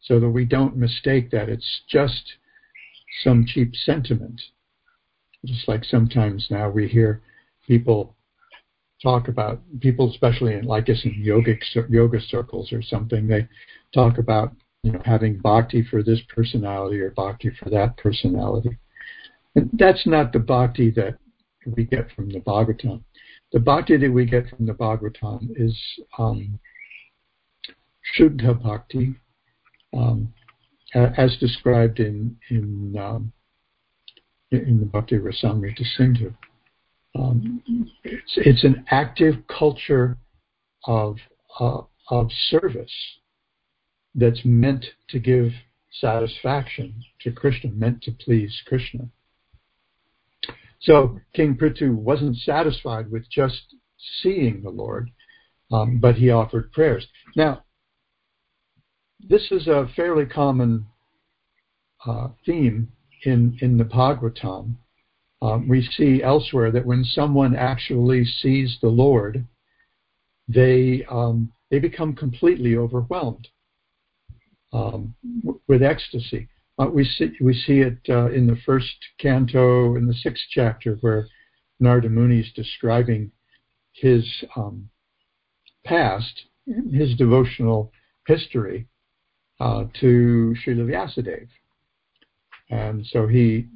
so 0.01 0.19
that 0.21 0.31
we 0.31 0.45
don't 0.45 0.77
mistake 0.77 1.31
that 1.31 1.49
it's 1.49 1.83
just 1.89 2.35
some 3.23 3.45
cheap 3.47 3.75
sentiment. 3.75 4.41
Just 5.45 5.69
like 5.69 5.85
sometimes 5.85 6.47
now 6.51 6.71
we 6.71 6.89
hear 6.89 7.23
people 7.71 8.17
talk 9.01 9.29
about 9.29 9.61
people, 9.79 10.11
especially 10.11 10.55
in 10.55 10.65
like 10.65 10.89
us 10.89 11.01
in 11.05 11.23
yogic 11.23 11.61
yoga 11.89 12.21
circles 12.21 12.73
or 12.73 12.83
something, 12.83 13.29
they 13.29 13.47
talk 13.95 14.19
about 14.19 14.53
you 14.83 14.91
know 14.91 15.01
having 15.05 15.39
bhakti 15.39 15.85
for 15.89 16.03
this 16.03 16.21
personality 16.35 16.99
or 17.01 17.11
bhakti 17.13 17.51
for 17.63 17.71
that 17.71 17.97
personality. 17.97 18.77
And 19.55 19.71
that's 19.75 20.05
not 20.05 20.33
the 20.33 20.41
bhakti 20.41 20.91
that 20.93 21.17
we 21.65 21.85
get 21.85 22.11
from 22.15 22.29
the 22.31 22.41
Bhagavatam. 22.41 23.03
The 23.53 23.61
bhakti 23.61 23.97
that 23.99 24.13
we 24.13 24.25
get 24.25 24.49
from 24.49 24.67
the 24.67 24.73
Bhagavatam 24.73 25.51
is 25.57 25.77
um, 26.19 26.59
Shuddha 28.17 28.61
Bhakti, 28.61 29.15
um, 29.97 30.33
as 30.95 31.37
described 31.39 32.01
in 32.01 32.37
in 32.49 32.97
um, 32.99 33.33
in 34.51 34.81
the 34.81 34.87
Bhakti 34.87 35.19
Rasamrita 35.19 35.85
Sindhu. 35.97 36.35
Um, 37.19 37.63
it's, 38.05 38.33
it's 38.37 38.65
an 38.65 38.85
active 38.91 39.35
culture 39.49 40.17
of 40.85 41.17
uh, 41.59 41.83
of 42.11 42.31
service 42.49 42.93
that's 44.15 44.45
meant 44.45 44.85
to 45.09 45.19
give 45.19 45.53
satisfaction 45.93 46.95
to 47.21 47.31
Krishna, 47.33 47.71
meant 47.71 48.03
to 48.03 48.13
please 48.13 48.63
Krishna. 48.67 49.09
So 50.81 51.21
King 51.35 51.57
Prithu 51.57 51.95
wasn't 51.95 52.37
satisfied 52.37 53.11
with 53.11 53.31
just 53.31 53.75
seeing 54.23 54.63
the 54.63 54.71
Lord, 54.71 55.11
um, 55.71 55.99
but 55.99 56.17
he 56.17 56.31
offered 56.31 56.73
prayers. 56.73 57.07
Now, 57.37 57.65
this 59.29 59.49
is 59.51 59.67
a 59.67 59.91
fairly 59.95 60.25
common 60.25 60.87
uh, 62.07 62.29
theme 62.47 62.93
in, 63.25 63.59
in 63.61 63.77
the 63.77 63.85
Bhagavatam. 63.85 64.77
Um, 65.43 65.69
we 65.69 65.83
see 65.97 66.23
elsewhere 66.23 66.71
that 66.71 66.85
when 66.85 67.05
someone 67.05 67.57
actually 67.57 68.25
sees 68.25 68.77
the 68.81 68.89
Lord, 68.89 69.47
they 70.49 71.05
um, 71.11 71.53
they 71.71 71.79
become 71.79 72.15
completely 72.15 72.77
overwhelmed 72.77 73.49
um, 74.73 75.15
with 75.67 75.83
ecstasy. 75.83 76.49
Uh, 76.79 76.87
we 76.87 77.05
see 77.05 77.33
we 77.41 77.55
see 77.55 77.81
it 77.81 77.99
uh, 78.09 78.31
in 78.31 78.47
the 78.47 78.59
first 78.67 78.95
canto 79.19 79.97
in 79.97 80.07
the 80.07 80.15
sixth 80.15 80.45
chapter 80.51 80.97
where 81.01 81.27
Narada 81.79 82.09
Muni 82.09 82.41
is 82.41 82.53
describing 82.55 83.31
his 83.93 84.25
um, 84.57 84.89
past, 85.85 86.43
his 86.93 87.17
devotional 87.17 87.93
history, 88.27 88.87
uh, 89.61 89.85
to 90.01 90.55
Srila 90.65 90.87
Vyasadeva. 90.87 91.49
And 92.71 93.07
so 93.07 93.27
he 93.27 93.67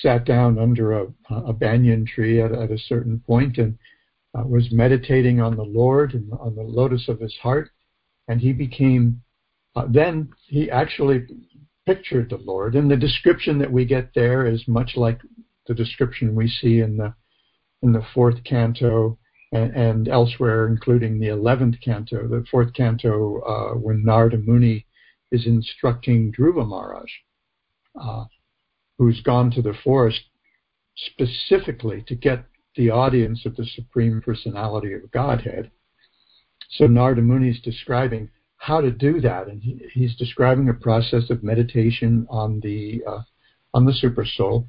sat 0.00 0.24
down 0.24 0.58
under 0.58 0.92
a, 0.92 1.06
a 1.30 1.52
banyan 1.52 2.06
tree 2.06 2.40
at, 2.40 2.52
at, 2.52 2.70
a 2.70 2.78
certain 2.78 3.22
point 3.26 3.58
and 3.58 3.78
uh, 4.36 4.42
was 4.42 4.72
meditating 4.72 5.40
on 5.40 5.56
the 5.56 5.62
Lord 5.62 6.14
and 6.14 6.32
on 6.32 6.56
the 6.56 6.62
lotus 6.62 7.08
of 7.08 7.20
his 7.20 7.36
heart. 7.42 7.70
And 8.26 8.40
he 8.40 8.52
became, 8.52 9.22
uh, 9.76 9.86
then 9.88 10.30
he 10.46 10.70
actually 10.70 11.26
pictured 11.86 12.30
the 12.30 12.38
Lord. 12.38 12.74
And 12.74 12.90
the 12.90 12.96
description 12.96 13.58
that 13.58 13.70
we 13.70 13.84
get 13.84 14.10
there 14.14 14.46
is 14.46 14.66
much 14.66 14.92
like 14.96 15.20
the 15.66 15.74
description 15.74 16.34
we 16.34 16.48
see 16.48 16.80
in 16.80 16.96
the 16.96 17.14
in 17.82 17.92
the 17.92 18.04
fourth 18.14 18.42
canto 18.44 19.18
and, 19.52 19.76
and 19.76 20.08
elsewhere, 20.08 20.66
including 20.66 21.20
the 21.20 21.28
eleventh 21.28 21.76
canto. 21.84 22.26
The 22.26 22.44
fourth 22.50 22.72
canto, 22.72 23.40
uh, 23.42 23.74
when 23.74 24.04
Narada 24.04 24.38
Muni 24.38 24.86
is 25.30 25.46
instructing 25.46 26.32
Dhruva 26.32 26.66
Maharaj, 26.66 27.10
uh, 28.00 28.24
who's 28.98 29.20
gone 29.20 29.50
to 29.50 29.62
the 29.62 29.74
forest 29.84 30.20
specifically 30.96 32.04
to 32.06 32.14
get 32.14 32.44
the 32.76 32.90
audience 32.90 33.44
of 33.46 33.56
the 33.56 33.66
Supreme 33.66 34.20
Personality 34.20 34.92
of 34.92 35.10
Godhead. 35.10 35.70
So 36.70 36.86
Narada 36.86 37.22
Muni 37.22 37.50
is 37.50 37.60
describing 37.60 38.30
how 38.56 38.80
to 38.80 38.90
do 38.90 39.20
that, 39.20 39.48
and 39.48 39.62
he, 39.62 39.80
he's 39.92 40.16
describing 40.16 40.68
a 40.68 40.74
process 40.74 41.30
of 41.30 41.42
meditation 41.42 42.26
on 42.30 42.60
the 42.60 43.02
uh, 43.06 43.22
on 43.74 43.84
the 43.84 43.92
super 43.92 44.24
soul, 44.24 44.68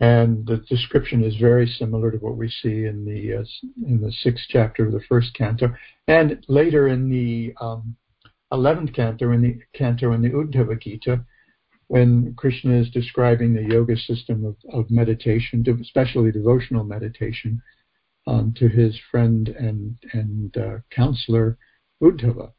and 0.00 0.46
the 0.46 0.56
description 0.68 1.22
is 1.22 1.36
very 1.36 1.66
similar 1.66 2.10
to 2.10 2.18
what 2.18 2.36
we 2.36 2.48
see 2.48 2.84
in 2.84 3.04
the 3.04 3.38
uh, 3.38 3.44
in 3.86 4.00
the 4.00 4.12
sixth 4.12 4.44
chapter 4.48 4.86
of 4.86 4.92
the 4.92 5.02
first 5.08 5.32
canto, 5.34 5.72
and 6.06 6.44
later 6.48 6.88
in 6.88 7.08
the 7.08 7.54
um, 7.60 7.96
eleventh 8.50 8.92
canto 8.92 9.30
in 9.32 9.40
the 9.40 9.58
canto 9.72 10.12
in 10.12 10.22
the 10.22 10.30
Uddhava 10.30 10.80
Gita, 10.80 11.24
when 11.88 12.34
Krishna 12.36 12.74
is 12.80 12.90
describing 12.90 13.54
the 13.54 13.62
yoga 13.62 13.96
system 13.96 14.44
of, 14.44 14.56
of 14.72 14.90
meditation, 14.90 15.64
especially 15.80 16.30
devotional 16.30 16.84
meditation, 16.84 17.60
um, 18.26 18.54
to 18.58 18.68
his 18.68 18.98
friend 19.10 19.48
and 19.48 19.96
and 20.12 20.56
uh, 20.56 20.78
counselor 20.90 21.56
Uddhava. 22.02 22.52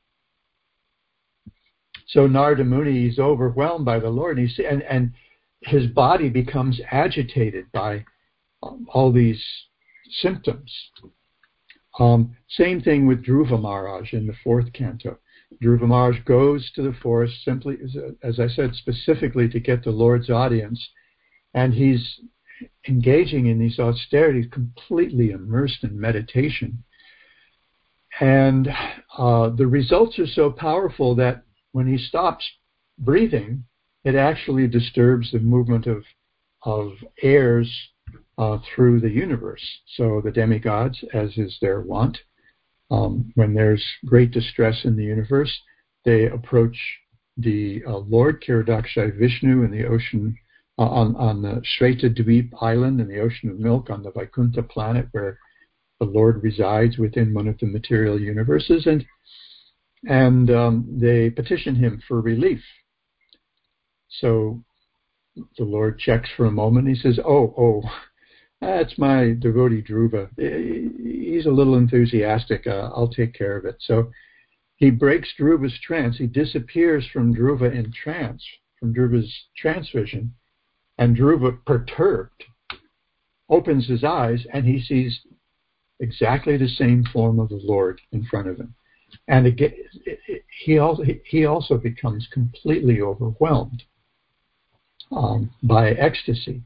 So 2.07 2.25
Narada 2.25 2.63
Muni 2.63 3.07
is 3.07 3.19
overwhelmed 3.19 3.85
by 3.85 3.99
the 3.99 4.09
Lord, 4.09 4.39
and, 4.39 4.49
and, 4.59 4.81
and 4.81 5.13
his 5.61 5.85
body 5.85 6.29
becomes 6.29 6.81
agitated 6.91 7.71
by 7.71 8.03
um, 8.63 8.87
all 8.91 9.11
these 9.11 9.43
symptoms. 10.21 10.73
Um, 11.99 12.35
same 12.49 12.81
thing 12.81 13.05
with 13.05 13.23
Dhruva 13.23 13.61
Maharaj 13.61 14.13
in 14.13 14.25
the 14.25 14.33
fourth 14.43 14.73
canto. 14.73 15.19
Dhruva 15.61 16.23
goes 16.25 16.71
to 16.75 16.81
the 16.81 16.93
forest 17.01 17.43
simply, 17.43 17.77
as 18.23 18.39
I 18.39 18.47
said, 18.47 18.75
specifically 18.75 19.49
to 19.49 19.59
get 19.59 19.83
the 19.83 19.91
Lord's 19.91 20.29
audience, 20.29 20.89
and 21.53 21.73
he's 21.73 22.19
engaging 22.87 23.47
in 23.47 23.59
these 23.59 23.79
austerities, 23.79 24.47
completely 24.51 25.31
immersed 25.31 25.83
in 25.83 25.99
meditation. 25.99 26.83
And 28.19 28.69
uh, 29.17 29.49
the 29.49 29.67
results 29.67 30.19
are 30.19 30.27
so 30.27 30.51
powerful 30.51 31.15
that 31.15 31.43
when 31.71 31.87
he 31.87 31.97
stops 31.97 32.47
breathing, 32.97 33.63
it 34.03 34.15
actually 34.15 34.67
disturbs 34.67 35.31
the 35.31 35.39
movement 35.39 35.87
of 35.87 36.03
of 36.63 36.91
airs 37.21 37.71
uh, 38.37 38.57
through 38.75 38.99
the 38.99 39.09
universe. 39.09 39.63
So 39.95 40.21
the 40.23 40.31
demigods, 40.31 41.03
as 41.13 41.37
is 41.37 41.57
their 41.61 41.81
wont, 41.81 42.17
um, 42.91 43.31
when 43.35 43.53
there's 43.53 43.83
great 44.05 44.31
distress 44.31 44.81
in 44.83 44.95
the 44.95 45.03
universe, 45.03 45.51
they 46.05 46.27
approach 46.27 46.77
the 47.37 47.83
uh, 47.87 47.97
Lord 47.97 48.43
Kshirodakashayi 48.43 49.17
Vishnu 49.17 49.63
in 49.63 49.71
the 49.71 49.85
ocean 49.85 50.35
uh, 50.77 50.83
on, 50.83 51.15
on 51.15 51.41
the 51.41 51.61
Shweta 51.77 52.09
Dweep 52.09 52.51
island 52.61 52.99
in 52.99 53.07
the 53.07 53.19
ocean 53.19 53.49
of 53.49 53.59
milk 53.59 53.89
on 53.89 54.03
the 54.03 54.11
Vaikuntha 54.11 54.63
planet 54.63 55.07
where 55.11 55.37
the 55.99 56.05
Lord 56.05 56.41
resides 56.43 56.97
within 56.97 57.33
one 57.33 57.47
of 57.47 57.57
the 57.59 57.65
material 57.65 58.19
universes, 58.19 58.87
and 58.87 59.05
and 60.07 60.49
um, 60.49 60.87
they 60.99 61.29
petition 61.29 61.75
him 61.75 62.01
for 62.07 62.21
relief. 62.21 62.61
So 64.21 64.63
the 65.57 65.65
Lord 65.65 65.99
checks 65.99 66.29
for 66.35 66.45
a 66.45 66.51
moment. 66.51 66.87
He 66.87 66.95
says, 66.95 67.19
"Oh, 67.19 67.53
oh, 67.57 67.81
that's 68.61 68.97
my 68.97 69.31
devotee 69.31 69.81
Dhruva. 69.81 70.29
He's 70.37 71.45
a 71.45 71.51
little 71.51 71.75
enthusiastic. 71.75 72.67
Uh, 72.67 72.89
I'll 72.93 73.09
take 73.09 73.33
care 73.33 73.57
of 73.57 73.65
it." 73.65 73.77
So 73.79 74.11
he 74.75 74.89
breaks 74.89 75.33
Dhruva's 75.39 75.79
trance. 75.81 76.17
He 76.17 76.27
disappears 76.27 77.07
from 77.11 77.33
Dhruva 77.33 77.73
in 77.73 77.91
trance, 77.91 78.43
from 78.79 78.93
Dhruva's 78.93 79.33
trance 79.57 79.89
vision, 79.89 80.33
and 80.97 81.15
Dhruva, 81.15 81.63
perturbed, 81.65 82.43
opens 83.49 83.87
his 83.87 84.03
eyes 84.03 84.45
and 84.53 84.65
he 84.65 84.81
sees 84.81 85.21
exactly 85.99 86.55
the 86.55 86.67
same 86.67 87.03
form 87.11 87.39
of 87.39 87.49
the 87.49 87.59
Lord 87.63 87.99
in 88.11 88.23
front 88.25 88.47
of 88.47 88.57
him 88.57 88.75
and 89.27 89.47
again, 89.47 89.73
he 90.65 90.77
also 90.77 91.03
he 91.25 91.45
also 91.45 91.77
becomes 91.77 92.27
completely 92.31 93.01
overwhelmed 93.01 93.83
um, 95.11 95.51
by 95.63 95.91
ecstasy, 95.91 96.61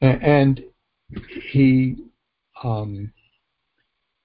and 0.00 0.64
he 1.50 1.96
um, 2.62 3.12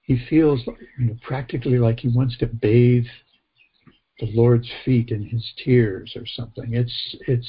he 0.02 0.18
feels 0.30 0.62
you 0.98 1.06
know, 1.08 1.16
practically 1.22 1.78
like 1.78 2.00
he 2.00 2.08
wants 2.08 2.38
to 2.38 2.48
bathe 2.48 3.06
the 4.20 4.28
Lord's 4.34 4.70
feet 4.84 5.10
in 5.10 5.24
his 5.24 5.46
tears 5.64 6.14
or 6.16 6.26
something. 6.26 6.74
It's 6.74 7.16
it's 7.28 7.48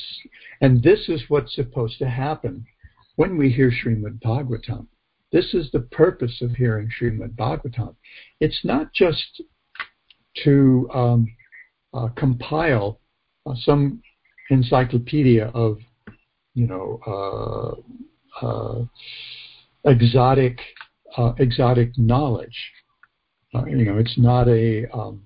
and 0.60 0.82
this 0.82 1.08
is 1.08 1.22
what's 1.28 1.54
supposed 1.54 1.98
to 1.98 2.08
happen 2.08 2.66
when 3.16 3.36
we 3.36 3.50
hear 3.50 3.70
Srimad 3.70 4.20
Bhagavatam. 4.20 4.86
This 5.30 5.52
is 5.54 5.70
the 5.72 5.80
purpose 5.80 6.40
of 6.40 6.52
hearing 6.52 6.90
Srimad 7.00 7.34
Bhagavatam. 7.36 7.94
It's 8.40 8.60
not 8.64 8.92
just 8.92 9.42
to 10.44 10.88
um, 10.94 11.26
uh, 11.94 12.08
compile 12.16 13.00
uh, 13.46 13.54
some 13.56 14.02
encyclopedia 14.50 15.46
of, 15.54 15.78
you 16.54 16.66
know, 16.66 17.00
uh, 17.06 17.80
exotic 19.84 20.58
uh, 21.16 21.32
exotic 21.38 21.96
knowledge. 21.98 22.72
Uh, 23.54 23.64
you 23.64 23.84
know, 23.84 23.98
it's 23.98 24.18
not 24.18 24.48
a 24.48 24.86
um, 24.96 25.22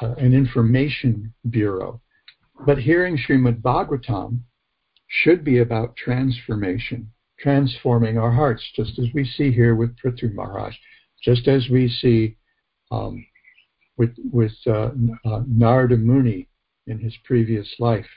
an 0.00 0.34
information 0.34 1.32
bureau, 1.50 2.00
but 2.66 2.78
hearing 2.78 3.16
Srimad 3.16 3.62
Bhagavatam 3.62 4.40
should 5.06 5.44
be 5.44 5.58
about 5.58 5.96
transformation, 5.96 7.10
transforming 7.38 8.18
our 8.18 8.32
hearts, 8.32 8.64
just 8.74 8.98
as 8.98 9.06
we 9.14 9.24
see 9.24 9.52
here 9.52 9.76
with 9.76 9.96
Prithu 9.96 10.34
Maharaj, 10.34 10.74
just 11.22 11.46
as 11.46 11.68
we 11.70 11.88
see 11.88 12.36
um, 12.90 13.24
with 13.96 14.14
with 14.32 14.52
uh, 14.66 14.90
uh, 15.24 15.42
Narada 15.46 15.96
Muni 15.96 16.48
in 16.86 16.98
his 16.98 17.14
previous 17.24 17.68
life, 17.78 18.10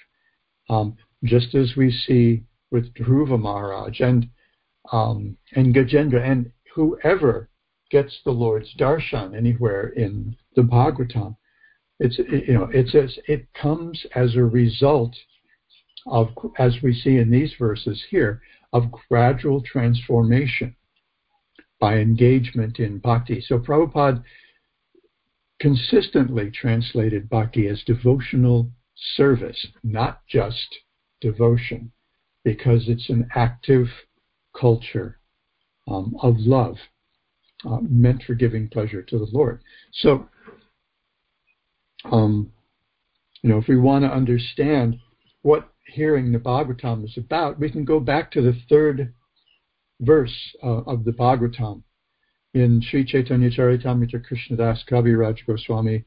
um, 0.69 0.97
just 1.23 1.53
as 1.53 1.75
we 1.77 1.91
see 1.91 2.43
with 2.71 2.93
Dhruva 2.93 3.39
Maharaj 3.39 3.99
and 3.99 4.29
um, 4.91 5.37
and 5.55 5.75
Gajendra 5.75 6.21
and 6.21 6.51
whoever 6.73 7.49
gets 7.89 8.19
the 8.23 8.31
Lord's 8.31 8.73
darshan 8.75 9.35
anywhere 9.35 9.89
in 9.89 10.35
the 10.55 10.61
Bhagavatam. 10.61 11.35
It's 11.99 12.17
you 12.17 12.53
know 12.53 12.69
it's 12.73 12.95
as 12.95 13.17
it 13.27 13.47
comes 13.53 14.05
as 14.15 14.35
a 14.35 14.43
result 14.43 15.15
of 16.05 16.29
as 16.57 16.77
we 16.81 16.93
see 16.93 17.17
in 17.17 17.29
these 17.29 17.53
verses 17.59 18.03
here 18.09 18.41
of 18.73 18.91
gradual 19.09 19.61
transformation 19.61 20.75
by 21.79 21.97
engagement 21.97 22.79
in 22.79 22.99
bhakti. 22.99 23.41
So 23.41 23.59
Prabhupada 23.59 24.23
consistently 25.59 26.51
translated 26.51 27.29
bhakti 27.29 27.67
as 27.67 27.83
devotional 27.83 28.69
service, 29.15 29.67
not 29.83 30.21
just 30.27 30.67
devotion, 31.21 31.91
because 32.47 32.87
it's 32.87 33.09
an 33.09 33.27
active 33.35 33.87
culture 34.57 35.19
um, 35.85 36.15
of 36.23 36.37
love 36.37 36.77
uh, 37.69 37.79
meant 37.81 38.23
for 38.23 38.35
giving 38.35 38.69
pleasure 38.69 39.01
to 39.01 39.19
the 39.19 39.27
Lord. 39.33 39.59
So, 39.91 40.29
um, 42.09 42.49
you 43.41 43.49
know, 43.49 43.57
if 43.57 43.67
we 43.67 43.75
want 43.75 44.05
to 44.05 44.09
understand 44.09 44.95
what 45.41 45.73
hearing 45.87 46.31
the 46.31 46.39
Bhagavatam 46.39 47.03
is 47.03 47.17
about, 47.17 47.59
we 47.59 47.69
can 47.69 47.83
go 47.83 47.99
back 47.99 48.31
to 48.31 48.41
the 48.41 48.57
third 48.69 49.13
verse 49.99 50.55
uh, 50.63 50.83
of 50.83 51.03
the 51.03 51.11
Bhagavatam 51.11 51.83
in 52.53 52.81
Sri 52.81 53.03
Chaitanya 53.03 53.49
Charitamrita 53.49 54.23
Krishnadas 54.25 54.87
Kaviraj 54.89 55.39
Goswami 55.45 56.05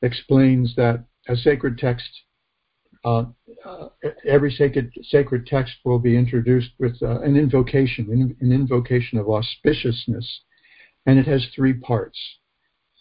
explains 0.00 0.74
that 0.76 1.04
a 1.28 1.36
sacred 1.36 1.76
text, 1.76 2.08
uh, 3.04 3.24
every 4.26 4.50
sacred, 4.50 4.92
sacred 5.02 5.46
text 5.46 5.74
will 5.84 5.98
be 5.98 6.16
introduced 6.16 6.70
with 6.78 6.96
uh, 7.02 7.20
an 7.20 7.36
invocation, 7.36 8.36
an 8.40 8.52
invocation 8.52 9.18
of 9.18 9.26
auspiciousness, 9.26 10.26
and 11.06 11.18
it 11.18 11.26
has 11.26 11.46
three 11.54 11.72
parts. 11.72 12.18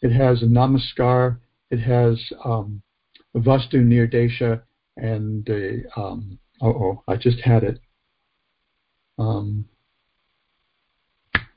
It 0.01 0.11
has 0.11 0.41
a 0.41 0.45
namaskar, 0.45 1.37
it 1.69 1.79
has 1.79 2.19
um, 2.43 2.81
vastu 3.35 3.75
nirdesha, 3.75 4.61
and 4.97 5.47
um, 5.95 6.39
oh, 6.61 7.03
I 7.07 7.15
just 7.15 7.39
had 7.41 7.63
it. 7.63 7.79
Um, 9.19 9.65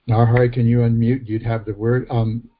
Narhari, 0.08 0.52
can 0.52 0.66
you 0.66 0.78
unmute? 0.78 1.26
You'd 1.26 1.42
have 1.42 1.64
the 1.64 1.72
word. 1.72 2.06
Um. 2.10 2.50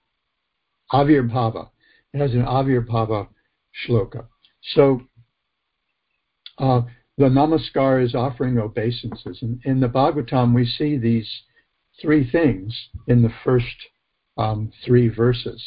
It 0.92 2.18
has 2.18 2.34
an 2.34 2.44
Avirbhava 2.44 3.28
shloka. 3.86 4.26
So 4.74 5.02
uh, 6.58 6.82
the 7.16 7.26
Namaskar 7.26 8.04
is 8.04 8.14
offering 8.14 8.58
obeisances. 8.58 9.38
And 9.42 9.60
in 9.64 9.80
the 9.80 9.88
Bhagavatam, 9.88 10.54
we 10.54 10.66
see 10.66 10.96
these 10.96 11.30
three 12.00 12.28
things 12.28 12.88
in 13.06 13.22
the 13.22 13.32
first 13.44 13.76
um, 14.36 14.72
three 14.84 15.08
verses. 15.08 15.62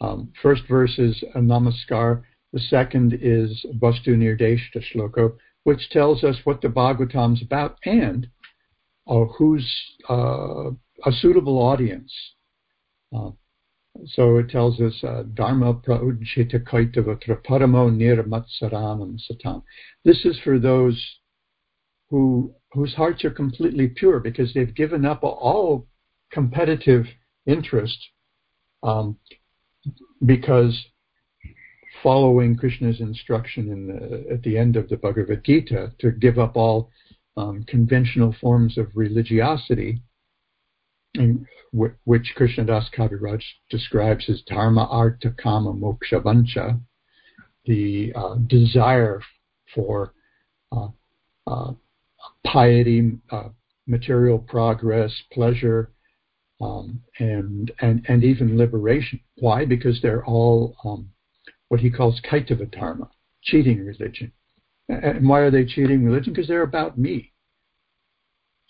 Um, 0.00 0.32
first 0.42 0.62
verse 0.68 0.98
is 0.98 1.22
a 1.34 1.38
Namaskar. 1.38 2.22
The 2.52 2.60
second 2.60 3.18
is 3.20 3.64
Vastu 3.78 4.08
Nirdeshta 4.08 4.82
shloka, 4.92 5.34
which 5.62 5.90
tells 5.90 6.24
us 6.24 6.36
what 6.44 6.60
the 6.60 6.68
Bhagavatam 6.68 7.34
is 7.34 7.42
about 7.42 7.78
and 7.84 8.28
uh, 9.06 9.24
who's 9.36 9.68
uh, 10.08 10.70
a 11.04 11.12
suitable 11.12 11.58
audience. 11.58 12.12
Uh, 13.14 13.30
so 14.06 14.38
it 14.38 14.48
tells 14.48 14.80
us 14.80 15.02
uh, 15.04 15.22
Dharma 15.34 15.74
praujita 15.74 16.58
kaitavatra 16.64 17.42
paramo 17.44 17.90
nirmatsaranam 17.90 19.18
satam. 19.30 19.62
This 20.04 20.24
is 20.24 20.38
for 20.42 20.58
those 20.58 21.00
who 22.10 22.54
whose 22.72 22.94
hearts 22.94 23.24
are 23.24 23.30
completely 23.30 23.88
pure 23.88 24.20
because 24.20 24.52
they've 24.52 24.74
given 24.74 25.04
up 25.04 25.22
all 25.22 25.86
competitive 26.32 27.06
interest 27.46 27.98
um, 28.82 29.16
because 30.24 30.84
following 32.02 32.56
Krishna's 32.56 33.00
instruction 33.00 33.70
in 33.70 33.86
the, 33.86 34.32
at 34.34 34.42
the 34.42 34.58
end 34.58 34.76
of 34.76 34.88
the 34.88 34.96
Bhagavad 34.96 35.44
Gita 35.44 35.92
to 36.00 36.10
give 36.10 36.38
up 36.38 36.56
all 36.56 36.90
um, 37.36 37.64
conventional 37.66 38.34
forms 38.40 38.76
of 38.76 38.88
religiosity, 38.94 40.02
w- 41.14 41.44
Krishnadas 41.74 42.84
Kaviraj 42.96 43.42
describes 43.70 44.28
as 44.28 44.42
dharma, 44.42 44.84
artha, 44.84 45.34
kama, 45.42 45.72
moksha, 45.72 46.22
vancha, 46.22 46.78
the 47.66 48.12
uh, 48.14 48.36
desire 48.46 49.20
for 49.74 50.12
uh, 50.72 50.88
uh, 51.46 51.72
piety, 52.46 53.12
uh, 53.30 53.48
material 53.86 54.38
progress, 54.38 55.12
pleasure, 55.32 55.90
um, 56.60 57.00
and 57.18 57.72
and 57.80 58.04
and 58.08 58.24
even 58.24 58.56
liberation. 58.56 59.20
Why? 59.36 59.64
Because 59.64 60.00
they're 60.00 60.24
all 60.24 60.76
um, 60.84 61.10
what 61.68 61.80
he 61.80 61.90
calls 61.90 62.20
kaitava 62.30 62.70
dharma, 62.70 63.10
cheating 63.42 63.84
religion. 63.84 64.32
And 64.88 65.28
why 65.28 65.40
are 65.40 65.50
they 65.50 65.64
cheating 65.64 66.04
religion? 66.04 66.32
Because 66.32 66.48
they're 66.48 66.62
about 66.62 66.98
me. 66.98 67.32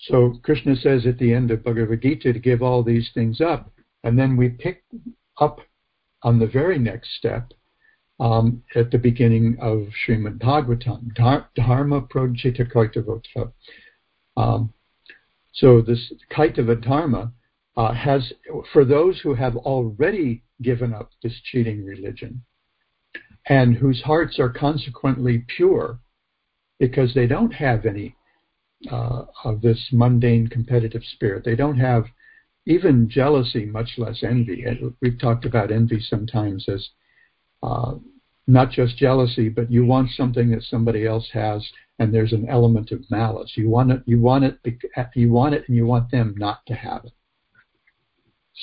So 0.09 0.39
Krishna 0.43 0.77
says 0.77 1.07
at 1.07 1.19
the 1.19 1.33
end 1.33 1.51
of 1.51 1.65
Bhagavad 1.65 2.03
Gita 2.03 2.33
to 2.33 2.39
give 2.39 2.63
all 2.63 2.83
these 2.83 3.11
things 3.15 3.41
up, 3.41 3.73
and 4.03 4.19
then 4.19 4.37
we 4.37 4.51
pick 4.51 4.85
up 5.41 5.61
on 6.23 6.39
the 6.39 6.47
very 6.47 6.79
next 6.79 7.15
step 7.17 7.53
um, 8.21 8.63
at 8.75 8.91
the 8.91 8.99
beginning 8.99 9.57
of 9.61 9.89
Srimad 10.07 10.39
Bhagavatam, 10.39 11.15
Dharma 11.55 12.03
Projita 12.03 12.71
Kaitavotva. 12.71 13.53
Um, 14.37 14.73
so 15.53 15.81
this 15.81 16.13
Kaitava 16.31 16.83
Dharma 16.83 17.33
uh, 17.77 17.95
has, 17.95 18.31
for 18.73 18.85
those 18.85 19.21
who 19.21 19.35
have 19.35 19.57
already 19.57 20.43
given 20.61 20.93
up 20.93 21.11
this 21.23 21.41
cheating 21.51 21.85
religion 21.85 22.43
and 23.47 23.75
whose 23.75 24.03
hearts 24.03 24.39
are 24.39 24.51
consequently 24.51 25.45
pure 25.57 25.99
because 26.79 27.15
they 27.15 27.27
don't 27.27 27.53
have 27.53 27.87
any 27.87 28.15
uh, 28.91 29.25
of 29.45 29.61
this 29.61 29.89
mundane 29.93 30.49
competitive 30.49 31.03
spirit. 31.15 31.45
They 31.45 31.57
don't 31.57 31.79
have 31.79 32.05
even 32.67 33.09
jealousy, 33.09 33.67
much 33.67 33.91
less 33.99 34.23
envy. 34.23 34.65
We've 35.01 35.19
talked 35.19 35.45
about 35.45 35.71
envy 35.71 36.01
sometimes 36.01 36.67
as 36.69 36.89
uh, 37.63 37.95
not 38.47 38.71
just 38.71 38.97
jealousy, 38.97 39.49
but 39.49 39.71
you 39.71 39.85
want 39.85 40.11
something 40.11 40.51
that 40.51 40.63
somebody 40.63 41.07
else 41.07 41.29
has, 41.33 41.67
and 41.99 42.13
there's 42.13 42.33
an 42.33 42.49
element 42.49 42.91
of 42.91 43.11
malice. 43.11 43.53
You 43.55 43.69
want 43.69 43.91
it, 43.91 44.03
you 44.07 44.21
want 44.21 44.45
it, 44.45 44.59
you 45.15 45.33
want 45.33 45.55
it, 45.55 45.65
and 45.69 45.77
you 45.77 45.87
want 45.87 46.11
them 46.11 46.35
not 46.37 46.65
to 46.67 46.75
have 46.75 47.05
it. 47.05 47.13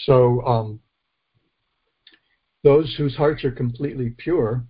So 0.05 0.41
um, 0.45 0.79
those 2.63 2.93
whose 2.97 3.15
hearts 3.15 3.43
are 3.43 3.51
completely 3.51 4.13
pure, 4.17 4.63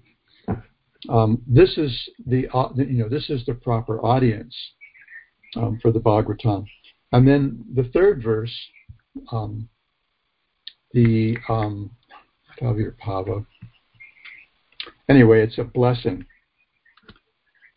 um, 1.10 1.42
this 1.48 1.78
is 1.78 2.10
the 2.26 2.48
uh, 2.54 2.70
you 2.76 3.04
know 3.04 3.10
this 3.10 3.30
is 3.30 3.46
the 3.46 3.54
proper 3.54 4.04
audience 4.06 4.56
um, 5.56 5.80
for 5.82 5.92
the 5.92 6.00
Bhagavatam. 6.00 6.66
And 7.12 7.28
then 7.28 7.64
the 7.74 7.84
third 7.94 8.24
verse, 8.24 8.56
um, 9.32 9.68
the 10.94 11.38
um, 11.50 11.92
Pava. 12.60 13.46
Anyway, 15.10 15.42
it's 15.42 15.58
a 15.58 15.64
blessing. 15.64 16.26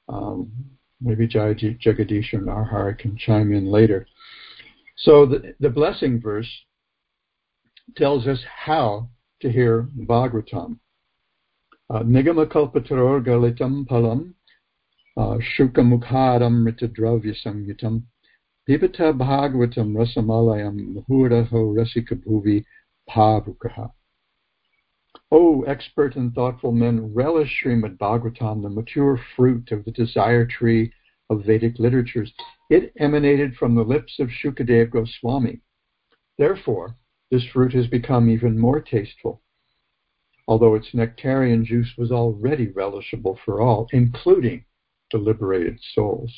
Um, 0.08 0.52
maybe 1.00 1.26
Jagadish 1.26 2.32
or 2.32 2.40
Narhari 2.40 2.98
can 2.98 3.16
chime 3.16 3.52
in 3.52 3.66
later. 3.66 4.06
So 4.96 5.26
the, 5.26 5.54
the 5.58 5.70
blessing 5.70 6.20
verse 6.20 6.48
tells 7.96 8.26
us 8.26 8.40
how 8.64 9.08
to 9.40 9.50
hear 9.50 9.88
Bhagavatam. 9.96 10.78
Uh, 11.90 12.00
Nigama 12.00 12.46
galitam 12.50 13.86
palam 13.86 14.34
Shukamukharamritadravya 15.16 17.34
Samyutam 17.44 18.02
Pipata 18.68 19.12
Bhagavatam 19.12 19.94
Rasamalayam 19.94 20.94
Muhuraho 20.94 21.72
Rasikabhuvi 21.72 22.64
Pavukaha. 23.08 23.92
O 25.30 25.62
expert 25.62 26.16
and 26.16 26.34
thoughtful 26.34 26.72
men, 26.72 27.14
relish 27.14 27.62
Srimad 27.62 27.96
Bhagavatam, 27.98 28.62
the 28.62 28.68
mature 28.68 29.20
fruit 29.36 29.70
of 29.70 29.84
the 29.84 29.92
desire 29.92 30.46
tree 30.46 30.92
of 31.30 31.44
Vedic 31.44 31.78
literatures. 31.78 32.32
It 32.68 32.92
emanated 32.98 33.54
from 33.54 33.74
the 33.74 33.84
lips 33.84 34.18
of 34.18 34.30
Shukadev 34.30 34.90
Goswami. 34.90 35.60
Therefore, 36.38 36.96
this 37.30 37.44
fruit 37.52 37.72
has 37.74 37.86
become 37.86 38.28
even 38.28 38.58
more 38.58 38.80
tasteful, 38.80 39.42
although 40.48 40.74
its 40.74 40.92
nectarian 40.92 41.64
juice 41.64 41.92
was 41.96 42.10
already 42.10 42.68
relishable 42.68 43.38
for 43.44 43.60
all, 43.60 43.86
including 43.92 44.64
to 45.10 45.18
liberated 45.18 45.78
souls. 45.94 46.32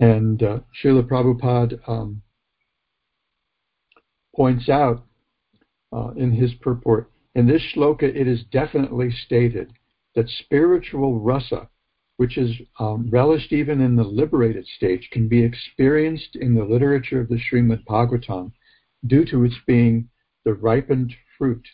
And 0.00 0.42
uh, 0.42 0.60
Srila 0.82 1.08
Prabhupada 1.08 1.80
um, 1.88 2.22
points 4.34 4.68
out 4.68 5.04
uh, 5.92 6.10
in 6.16 6.32
his 6.32 6.54
purport 6.54 7.10
in 7.38 7.46
this 7.46 7.62
shloka, 7.72 8.02
it 8.02 8.26
is 8.26 8.42
definitely 8.50 9.12
stated 9.12 9.72
that 10.16 10.28
spiritual 10.28 11.20
rasa, 11.20 11.68
which 12.16 12.36
is 12.36 12.50
um, 12.80 13.08
relished 13.10 13.52
even 13.52 13.80
in 13.80 13.94
the 13.94 14.02
liberated 14.02 14.66
stage, 14.66 15.08
can 15.12 15.28
be 15.28 15.44
experienced 15.44 16.34
in 16.34 16.56
the 16.56 16.64
literature 16.64 17.20
of 17.20 17.28
the 17.28 17.38
Srimad 17.38 17.84
Bhagavatam 17.84 18.50
due 19.06 19.24
to 19.26 19.44
its 19.44 19.54
being 19.68 20.08
the 20.44 20.54
ripened 20.54 21.14
fruit 21.38 21.64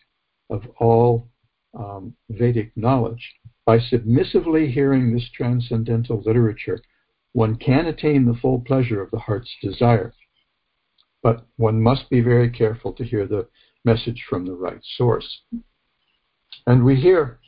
of 0.51 0.67
all 0.79 1.31
um, 1.77 2.15
Vedic 2.31 2.73
knowledge. 2.77 3.35
By 3.67 3.79
submissively 3.79 4.71
hearing 4.71 5.13
this 5.13 5.29
transcendental 5.35 6.23
literature, 6.25 6.81
one 7.33 7.57
can 7.57 7.87
attain 7.87 8.27
the 8.27 8.39
full 8.41 8.61
pleasure 8.61 9.03
of 9.03 9.11
the 9.11 9.19
heart's 9.19 9.51
desire. 9.63 10.13
But 11.23 11.47
one 11.57 11.81
must 11.81 12.11
be 12.11 12.21
very 12.21 12.51
careful 12.51 12.93
to 12.95 13.05
hear 13.05 13.27
the 13.27 13.49
message 13.85 14.25
from 14.29 14.45
the 14.45 14.53
right 14.53 14.81
source. 14.97 15.41
And 16.67 16.85
we 16.85 16.97
hear 16.97 17.39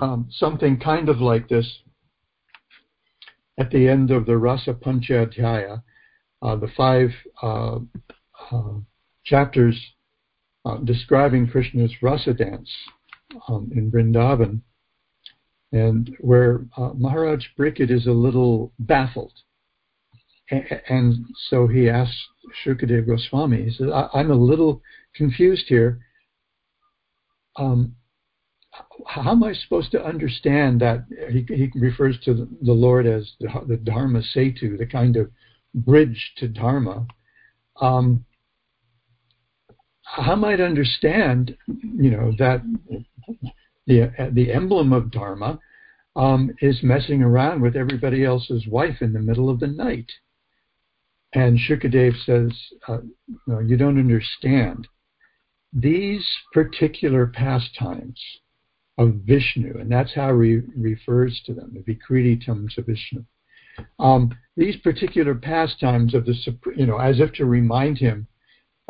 um, 0.00 0.28
something 0.30 0.78
kind 0.78 1.08
of 1.08 1.20
like 1.20 1.48
this 1.48 1.80
at 3.58 3.70
the 3.70 3.88
end 3.88 4.10
of 4.10 4.26
the 4.26 4.38
Rasa 4.38 4.74
Panchadhyaya, 4.74 5.82
uh, 6.40 6.56
the 6.56 6.70
five 6.76 7.10
uh, 7.42 7.78
uh, 8.50 8.72
chapters 9.24 9.78
uh, 10.64 10.78
describing 10.78 11.46
Krishna's 11.46 11.92
rasa 12.02 12.32
dance 12.32 12.70
um, 13.48 13.70
in 13.74 13.90
Vrindavan 13.90 14.60
and 15.72 16.14
where 16.20 16.66
uh, 16.76 16.90
Maharaj 16.94 17.44
Parikshit 17.58 17.90
is 17.90 18.06
a 18.06 18.12
little 18.12 18.72
baffled. 18.78 19.32
And 20.50 21.24
so 21.48 21.66
he 21.66 21.88
asks 21.88 22.16
Shukadev 22.64 23.06
Goswami, 23.06 23.64
he 23.64 23.70
says, 23.70 23.88
I'm 24.12 24.30
a 24.30 24.34
little 24.34 24.82
confused 25.14 25.64
here. 25.68 26.00
Um, 27.56 27.96
how 29.06 29.30
am 29.30 29.42
I 29.44 29.52
supposed 29.52 29.92
to 29.92 30.04
understand 30.04 30.80
that? 30.80 31.04
He, 31.30 31.46
he 31.54 31.70
refers 31.74 32.18
to 32.24 32.48
the 32.60 32.72
Lord 32.72 33.06
as 33.06 33.30
the, 33.40 33.48
the, 33.66 33.76
Dharma 33.76 34.22
Setu, 34.34 34.78
the 34.78 34.86
kind 34.86 35.16
of 35.16 35.30
bridge 35.74 36.32
to 36.38 36.48
Dharma. 36.48 37.06
Um, 37.80 38.24
how 40.02 40.36
might 40.36 40.60
understand, 40.60 41.56
you 41.66 42.10
know, 42.10 42.32
that 42.38 42.62
the 43.86 44.10
the 44.32 44.52
emblem 44.52 44.92
of 44.92 45.10
Dharma 45.10 45.58
um, 46.16 46.50
is 46.60 46.82
messing 46.82 47.22
around 47.22 47.62
with 47.62 47.76
everybody 47.76 48.24
else's 48.24 48.66
wife 48.66 49.00
in 49.00 49.12
the 49.12 49.20
middle 49.20 49.48
of 49.48 49.60
the 49.60 49.66
night. 49.66 50.10
And 51.34 51.58
Shukadev 51.58 52.12
says, 52.24 52.52
uh, 52.88 52.98
no, 53.46 53.60
you 53.60 53.76
don't 53.76 53.98
understand. 53.98 54.86
These 55.72 56.26
particular 56.52 57.26
pastimes 57.26 58.20
of 58.98 59.14
Vishnu, 59.24 59.78
and 59.78 59.90
that's 59.90 60.14
how 60.14 60.38
he 60.38 60.60
refers 60.76 61.40
to 61.46 61.54
them, 61.54 61.72
the 61.74 61.94
Vikriditams 61.94 62.76
of 62.76 62.84
Vishnu. 62.84 63.24
Um, 63.98 64.36
these 64.54 64.76
particular 64.76 65.34
pastimes 65.34 66.12
of 66.14 66.26
the, 66.26 66.34
you 66.76 66.84
know, 66.84 66.98
as 66.98 67.20
if 67.20 67.32
to 67.34 67.46
remind 67.46 67.96
him, 67.96 68.26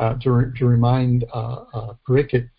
uh, 0.03 0.15
to, 0.19 0.51
to 0.57 0.65
remind 0.65 1.23
uh, 1.33 1.63
uh, 1.73 1.93
Parikshit 2.07 2.49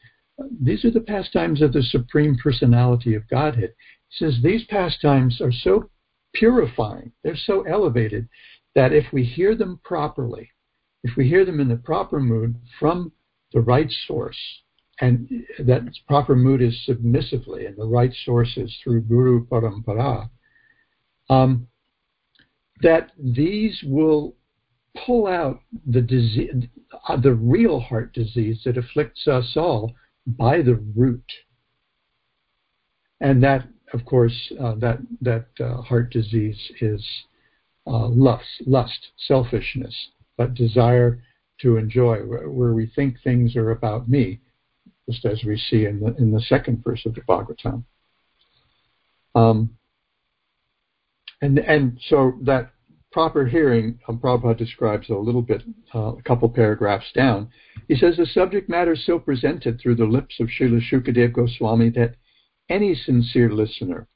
these 0.61 0.85
are 0.85 0.91
the 0.91 1.01
pastimes 1.01 1.63
of 1.63 1.73
the 1.73 1.83
Supreme 1.83 2.37
Personality 2.43 3.15
of 3.15 3.29
Godhead. 3.29 3.73
He 4.09 4.25
says 4.25 4.39
these 4.43 4.65
pastimes 4.65 5.41
are 5.41 5.53
so 5.53 5.91
purifying, 6.35 7.13
they're 7.23 7.37
so 7.37 7.63
elevated, 7.63 8.29
that 8.75 8.93
if 8.93 9.05
we 9.13 9.23
hear 9.23 9.55
them 9.55 9.79
properly, 9.85 10.51
if 11.05 11.17
we 11.17 11.29
hear 11.29 11.45
them 11.45 11.61
in 11.61 11.69
the 11.69 11.77
proper 11.77 12.19
mood 12.19 12.57
from 12.81 13.13
the 13.53 13.61
right 13.61 13.91
source, 14.07 14.39
and 15.01 15.29
that 15.59 15.83
proper 16.09 16.35
mood 16.35 16.63
is 16.63 16.85
submissively, 16.87 17.67
and 17.67 17.77
the 17.77 17.87
right 17.87 18.13
source 18.25 18.57
is 18.57 18.75
through 18.83 19.03
Guru 19.03 19.47
Parampara, 19.47 20.31
um, 21.31 21.69
that 22.81 23.13
these 23.19 23.81
will 23.87 24.35
pull 24.95 25.27
out 25.27 25.61
the 25.87 26.01
disease, 26.01 26.51
uh, 27.09 27.17
the 27.17 27.35
real 27.35 27.81
heart 27.81 28.13
disease 28.13 28.61
that 28.65 28.79
afflicts 28.79 29.27
us 29.27 29.53
all 29.57 29.93
by 30.27 30.63
the 30.63 30.77
root. 30.97 31.25
And 33.21 33.43
that, 33.43 33.67
of 33.93 34.05
course, 34.05 34.53
uh, 34.61 34.75
that 34.77 34.99
that 35.21 35.47
uh, 35.61 35.83
heart 35.83 36.11
disease 36.11 36.59
is 36.81 37.05
uh, 37.87 38.09
lust, 38.09 38.63
lust, 38.67 39.09
selfishness, 39.27 39.95
but 40.37 40.55
desire 40.55 41.23
to 41.61 41.77
enjoy, 41.77 42.19
where, 42.19 42.73
we 42.75 42.87
think 42.95 43.17
things 43.23 43.55
are 43.55 43.71
about 43.71 44.09
me, 44.09 44.41
just 45.09 45.25
as 45.25 45.45
we 45.45 45.57
see 45.57 45.87
in 45.87 46.01
the 46.01 46.15
in 46.17 46.33
the 46.33 46.41
second 46.41 46.83
verse 46.83 47.05
of 47.07 47.15
the 47.15 47.21
Bhagavatam. 47.23 47.85
Um, 49.35 49.77
and 51.41 51.59
and 51.59 51.99
so 52.09 52.35
that 52.43 52.74
proper 53.15 53.47
hearing, 53.47 53.97
um, 54.09 54.19
Prabhupada 54.19 54.59
describes 54.59 55.09
a 55.09 55.15
little 55.15 55.41
bit, 55.41 55.63
uh, 55.95 56.17
a 56.17 56.23
couple 56.23 56.49
paragraphs 56.49 57.13
down. 57.15 57.49
He 57.87 57.95
says 57.95 58.17
the 58.17 58.27
subject 58.27 58.69
matter 58.69 58.95
is 58.95 59.07
so 59.07 59.21
presented 59.21 59.81
through 59.81 59.95
the 59.95 60.05
lips 60.05 60.41
of 60.41 60.49
Srila 60.49 60.81
Shukadev 60.83 61.33
Goswami 61.33 61.91
that 61.91 62.17
any 62.69 62.93
sincere 62.93 63.53
listener 63.53 64.09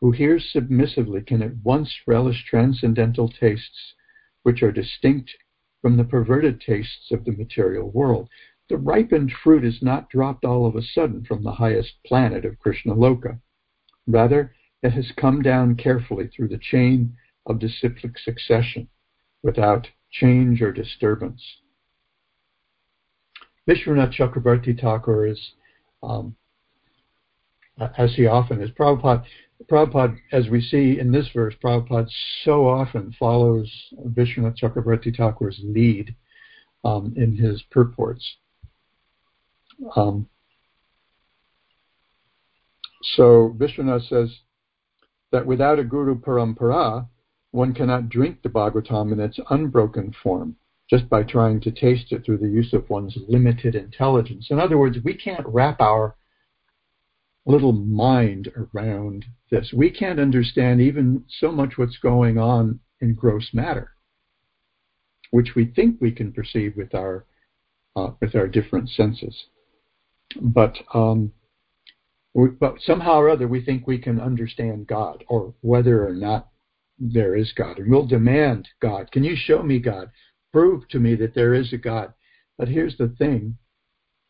who 0.00 0.12
hears 0.12 0.52
submissively 0.52 1.20
can 1.22 1.42
at 1.42 1.56
once 1.64 1.92
relish 2.06 2.44
transcendental 2.48 3.28
tastes 3.28 3.94
which 4.44 4.62
are 4.62 4.70
distinct 4.70 5.32
from 5.82 5.96
the 5.96 6.04
perverted 6.04 6.60
tastes 6.60 7.10
of 7.10 7.24
the 7.24 7.32
material 7.32 7.90
world. 7.90 8.28
The 8.68 8.76
ripened 8.76 9.32
fruit 9.42 9.64
is 9.64 9.82
not 9.82 10.10
dropped 10.10 10.44
all 10.44 10.64
of 10.64 10.76
a 10.76 10.82
sudden 10.82 11.24
from 11.24 11.42
the 11.42 11.50
highest 11.50 11.94
planet 12.06 12.44
of 12.44 12.60
Krishna 12.60 12.94
Loka. 12.94 13.40
Rather, 14.06 14.54
it 14.80 14.92
has 14.92 15.10
come 15.16 15.42
down 15.42 15.74
carefully 15.74 16.28
through 16.28 16.48
the 16.48 16.58
chain 16.58 17.16
of 17.46 17.58
disciplic 17.58 18.18
succession 18.18 18.88
without 19.42 19.86
change 20.10 20.62
or 20.62 20.72
disturbance. 20.72 21.42
Vishwanath 23.68 24.14
Chakrabarti 24.14 24.78
Thakur 24.78 25.26
is, 25.26 25.40
um, 26.02 26.36
as 27.98 28.14
he 28.14 28.26
often 28.26 28.62
is, 28.62 28.70
Prabhupada, 28.70 29.24
Prabhupada, 29.70 30.16
as 30.32 30.48
we 30.48 30.60
see 30.60 30.98
in 30.98 31.12
this 31.12 31.28
verse, 31.34 31.54
Prabhupada 31.62 32.08
so 32.44 32.68
often 32.68 33.14
follows 33.18 33.70
Vishwanath 34.08 34.58
Chakrabarti 34.58 35.16
Thakur's 35.16 35.58
lead 35.62 36.14
um, 36.84 37.14
in 37.16 37.36
his 37.36 37.62
purports. 37.70 38.36
Um, 39.96 40.28
so 43.16 43.54
Vishwanath 43.58 44.08
says 44.08 44.30
that 45.32 45.46
without 45.46 45.78
a 45.78 45.84
Guru 45.84 46.20
Parampara, 46.20 47.08
one 47.54 47.72
cannot 47.72 48.08
drink 48.08 48.42
the 48.42 48.48
Bhagavatam 48.48 49.12
in 49.12 49.20
its 49.20 49.38
unbroken 49.48 50.12
form 50.22 50.56
just 50.90 51.08
by 51.08 51.22
trying 51.22 51.60
to 51.60 51.70
taste 51.70 52.10
it 52.10 52.24
through 52.24 52.38
the 52.38 52.48
use 52.48 52.72
of 52.72 52.90
one's 52.90 53.16
limited 53.28 53.76
intelligence. 53.76 54.48
In 54.50 54.58
other 54.58 54.76
words, 54.76 54.98
we 55.04 55.14
can't 55.14 55.46
wrap 55.46 55.80
our 55.80 56.16
little 57.46 57.72
mind 57.72 58.50
around 58.74 59.24
this. 59.52 59.72
We 59.72 59.88
can't 59.88 60.18
understand 60.18 60.80
even 60.80 61.24
so 61.38 61.52
much 61.52 61.78
what's 61.78 61.96
going 61.98 62.38
on 62.38 62.80
in 63.00 63.14
gross 63.14 63.50
matter, 63.52 63.92
which 65.30 65.54
we 65.54 65.66
think 65.66 66.00
we 66.00 66.10
can 66.10 66.32
perceive 66.32 66.74
with 66.76 66.92
our 66.92 67.24
uh, 67.94 68.10
with 68.20 68.34
our 68.34 68.48
different 68.48 68.90
senses. 68.90 69.44
But 70.40 70.74
um, 70.92 71.32
we, 72.34 72.48
but 72.48 72.80
somehow 72.80 73.20
or 73.20 73.30
other, 73.30 73.46
we 73.46 73.64
think 73.64 73.86
we 73.86 73.98
can 73.98 74.20
understand 74.20 74.88
God, 74.88 75.22
or 75.28 75.54
whether 75.60 76.04
or 76.04 76.14
not 76.14 76.48
there 76.98 77.36
is 77.36 77.52
God. 77.52 77.78
And 77.78 77.90
we'll 77.90 78.06
demand 78.06 78.68
God. 78.80 79.10
Can 79.10 79.24
you 79.24 79.36
show 79.36 79.62
me 79.62 79.78
God? 79.78 80.10
Prove 80.52 80.88
to 80.88 80.98
me 80.98 81.14
that 81.16 81.34
there 81.34 81.54
is 81.54 81.72
a 81.72 81.76
God. 81.76 82.14
But 82.56 82.68
here's 82.68 82.96
the 82.96 83.08
thing 83.18 83.56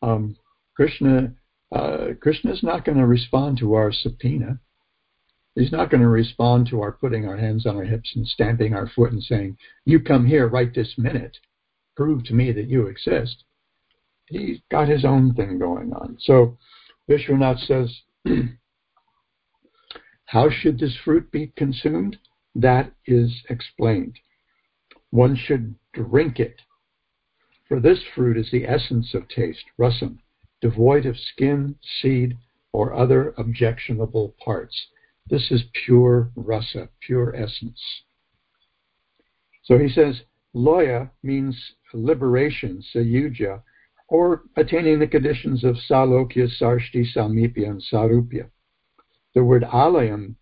um, 0.01 0.35
Krishna, 0.75 1.33
uh, 1.73 2.07
Krishna 2.21 2.51
is 2.51 2.63
not 2.63 2.85
going 2.85 2.97
to 2.97 3.05
respond 3.05 3.57
to 3.59 3.73
our 3.73 3.91
subpoena. 3.91 4.59
He's 5.55 5.71
not 5.71 5.89
going 5.89 6.01
to 6.01 6.09
respond 6.09 6.67
to 6.67 6.81
our 6.81 6.91
putting 6.91 7.27
our 7.27 7.37
hands 7.37 7.65
on 7.65 7.77
our 7.77 7.85
hips 7.85 8.11
and 8.15 8.27
stamping 8.27 8.73
our 8.73 8.87
foot 8.87 9.13
and 9.13 9.23
saying, 9.23 9.57
You 9.85 10.01
come 10.01 10.25
here 10.25 10.47
right 10.47 10.73
this 10.73 10.95
minute. 10.97 11.37
Prove 11.95 12.25
to 12.25 12.33
me 12.33 12.51
that 12.51 12.67
you 12.67 12.87
exist. 12.87 13.45
He's 14.25 14.59
got 14.69 14.89
his 14.89 15.05
own 15.05 15.33
thing 15.33 15.57
going 15.59 15.93
on. 15.93 16.17
So 16.19 16.57
Vishwanath 17.09 17.65
says, 17.65 17.95
How 20.25 20.49
should 20.49 20.79
this 20.79 20.97
fruit 21.05 21.31
be 21.31 21.53
consumed? 21.55 22.17
That 22.55 22.93
is 23.05 23.43
explained. 23.49 24.17
One 25.11 25.35
should 25.35 25.75
drink 25.93 26.39
it, 26.39 26.61
for 27.67 27.79
this 27.79 28.01
fruit 28.15 28.37
is 28.37 28.49
the 28.51 28.65
essence 28.65 29.13
of 29.13 29.27
taste, 29.27 29.65
rasam, 29.79 30.19
devoid 30.61 31.05
of 31.05 31.17
skin, 31.19 31.75
seed, 32.01 32.37
or 32.71 32.93
other 32.93 33.33
objectionable 33.37 34.35
parts. 34.43 34.87
This 35.27 35.51
is 35.51 35.63
pure 35.85 36.31
rasa, 36.35 36.89
pure 37.01 37.35
essence. 37.35 37.81
So 39.63 39.77
he 39.77 39.89
says, 39.89 40.21
laya 40.53 41.07
means 41.23 41.57
liberation, 41.93 42.83
sayuja, 42.93 43.63
or 44.07 44.43
attaining 44.55 44.99
the 44.99 45.07
conditions 45.07 45.63
of 45.63 45.77
salokya, 45.89 46.47
sarshti, 46.59 47.05
samipya, 47.15 47.69
and 47.69 47.83
sarupya. 47.91 48.49
The 49.33 49.43
word 49.43 49.63
alayam 49.63 50.35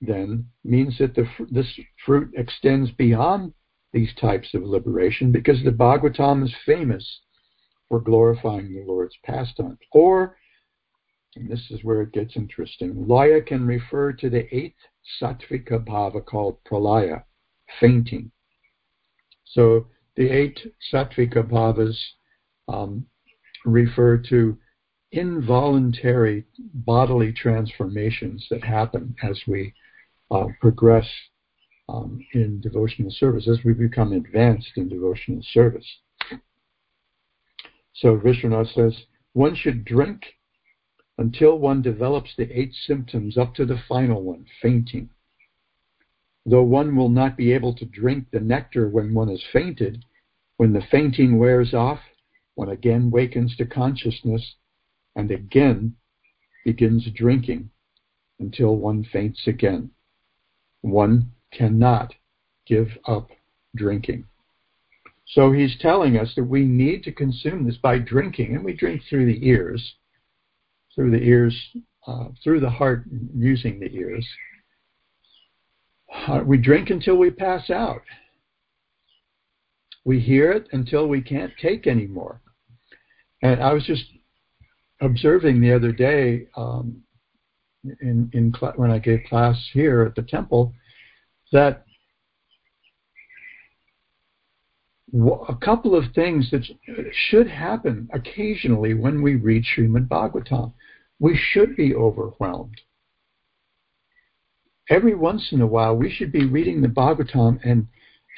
then 0.00 0.46
means 0.64 0.96
that 0.98 1.14
the, 1.14 1.26
this 1.50 1.78
fruit 2.04 2.30
extends 2.36 2.90
beyond 2.92 3.52
these 3.92 4.14
types 4.20 4.54
of 4.54 4.62
liberation 4.62 5.32
because 5.32 5.62
the 5.64 5.70
Bhagavatam 5.70 6.44
is 6.44 6.54
famous 6.64 7.20
for 7.88 8.00
glorifying 8.00 8.72
the 8.72 8.84
Lord's 8.86 9.16
pastimes. 9.24 9.78
Or, 9.92 10.36
and 11.36 11.50
this 11.50 11.70
is 11.70 11.82
where 11.82 12.02
it 12.02 12.12
gets 12.12 12.36
interesting, 12.36 13.06
Laya 13.06 13.40
can 13.40 13.66
refer 13.66 14.12
to 14.12 14.30
the 14.30 14.54
eighth 14.54 14.76
sattvika 15.20 15.84
bhava 15.84 16.24
called 16.24 16.58
pralaya, 16.64 17.24
fainting. 17.80 18.30
So 19.44 19.86
the 20.16 20.28
eight 20.28 20.60
sattvika 20.92 21.48
bhavas 21.48 21.96
um, 22.68 23.06
refer 23.64 24.18
to 24.28 24.58
involuntary 25.12 26.44
bodily 26.74 27.32
transformations 27.32 28.46
that 28.50 28.62
happen 28.62 29.14
as 29.22 29.40
we 29.46 29.72
uh, 30.30 30.46
progress 30.60 31.06
um, 31.88 32.24
in 32.34 32.60
devotional 32.60 33.10
service, 33.10 33.48
as 33.48 33.64
we 33.64 33.72
become 33.72 34.12
advanced 34.12 34.72
in 34.76 34.88
devotional 34.88 35.42
service. 35.52 35.86
So 37.94 38.16
Vishwanath 38.18 38.74
says, 38.74 38.94
one 39.32 39.54
should 39.54 39.84
drink 39.84 40.22
until 41.16 41.58
one 41.58 41.82
develops 41.82 42.30
the 42.36 42.50
eight 42.56 42.72
symptoms 42.86 43.36
up 43.36 43.54
to 43.54 43.64
the 43.64 43.80
final 43.88 44.22
one, 44.22 44.44
fainting. 44.62 45.08
Though 46.46 46.62
one 46.62 46.94
will 46.94 47.08
not 47.08 47.36
be 47.36 47.52
able 47.52 47.74
to 47.74 47.84
drink 47.84 48.26
the 48.30 48.40
nectar 48.40 48.88
when 48.88 49.14
one 49.14 49.28
has 49.28 49.42
fainted, 49.52 50.04
when 50.58 50.72
the 50.72 50.82
fainting 50.90 51.38
wears 51.38 51.74
off, 51.74 52.00
one 52.54 52.68
again 52.68 53.10
wakens 53.10 53.56
to 53.56 53.66
consciousness 53.66 54.54
and 55.16 55.30
again 55.30 55.96
begins 56.64 57.08
drinking 57.14 57.70
until 58.38 58.76
one 58.76 59.04
faints 59.04 59.40
again 59.46 59.90
one 60.82 61.32
cannot 61.52 62.14
give 62.66 62.88
up 63.06 63.28
drinking. 63.76 64.24
So 65.26 65.52
he's 65.52 65.76
telling 65.78 66.16
us 66.16 66.32
that 66.36 66.44
we 66.44 66.64
need 66.64 67.02
to 67.04 67.12
consume 67.12 67.66
this 67.66 67.76
by 67.76 67.98
drinking, 67.98 68.54
and 68.54 68.64
we 68.64 68.72
drink 68.72 69.02
through 69.08 69.26
the 69.26 69.46
ears, 69.46 69.94
through 70.94 71.10
the 71.10 71.22
ears, 71.22 71.54
uh, 72.06 72.28
through 72.42 72.60
the 72.60 72.70
heart, 72.70 73.04
using 73.34 73.78
the 73.78 73.92
ears. 73.92 74.26
Uh, 76.26 76.40
we 76.44 76.56
drink 76.56 76.88
until 76.88 77.16
we 77.16 77.30
pass 77.30 77.68
out. 77.68 78.02
We 80.04 80.18
hear 80.18 80.50
it 80.52 80.68
until 80.72 81.06
we 81.06 81.20
can't 81.20 81.52
take 81.60 81.86
anymore. 81.86 82.40
And 83.42 83.62
I 83.62 83.74
was 83.74 83.84
just 83.84 84.04
observing 85.02 85.60
the 85.60 85.72
other 85.74 85.92
day 85.92 86.46
um, 86.56 87.02
in, 88.00 88.30
in 88.32 88.52
cl- 88.58 88.74
when 88.76 88.90
I 88.90 88.98
gave 88.98 89.20
class 89.28 89.56
here 89.72 90.02
at 90.02 90.14
the 90.14 90.22
temple 90.22 90.72
that 91.52 91.84
a 95.48 95.56
couple 95.56 95.94
of 95.94 96.12
things 96.14 96.50
that 96.50 96.64
should 97.12 97.48
happen 97.48 98.08
occasionally 98.12 98.92
when 98.92 99.22
we 99.22 99.36
read 99.36 99.64
Srimad 99.64 100.06
Bhagavatam. 100.06 100.72
We 101.18 101.36
should 101.36 101.76
be 101.76 101.94
overwhelmed. 101.94 102.80
Every 104.90 105.14
once 105.14 105.48
in 105.50 105.60
a 105.60 105.66
while, 105.66 105.96
we 105.96 106.10
should 106.10 106.30
be 106.30 106.44
reading 106.44 106.82
the 106.82 106.88
Bhagavatam 106.88 107.58
and 107.64 107.88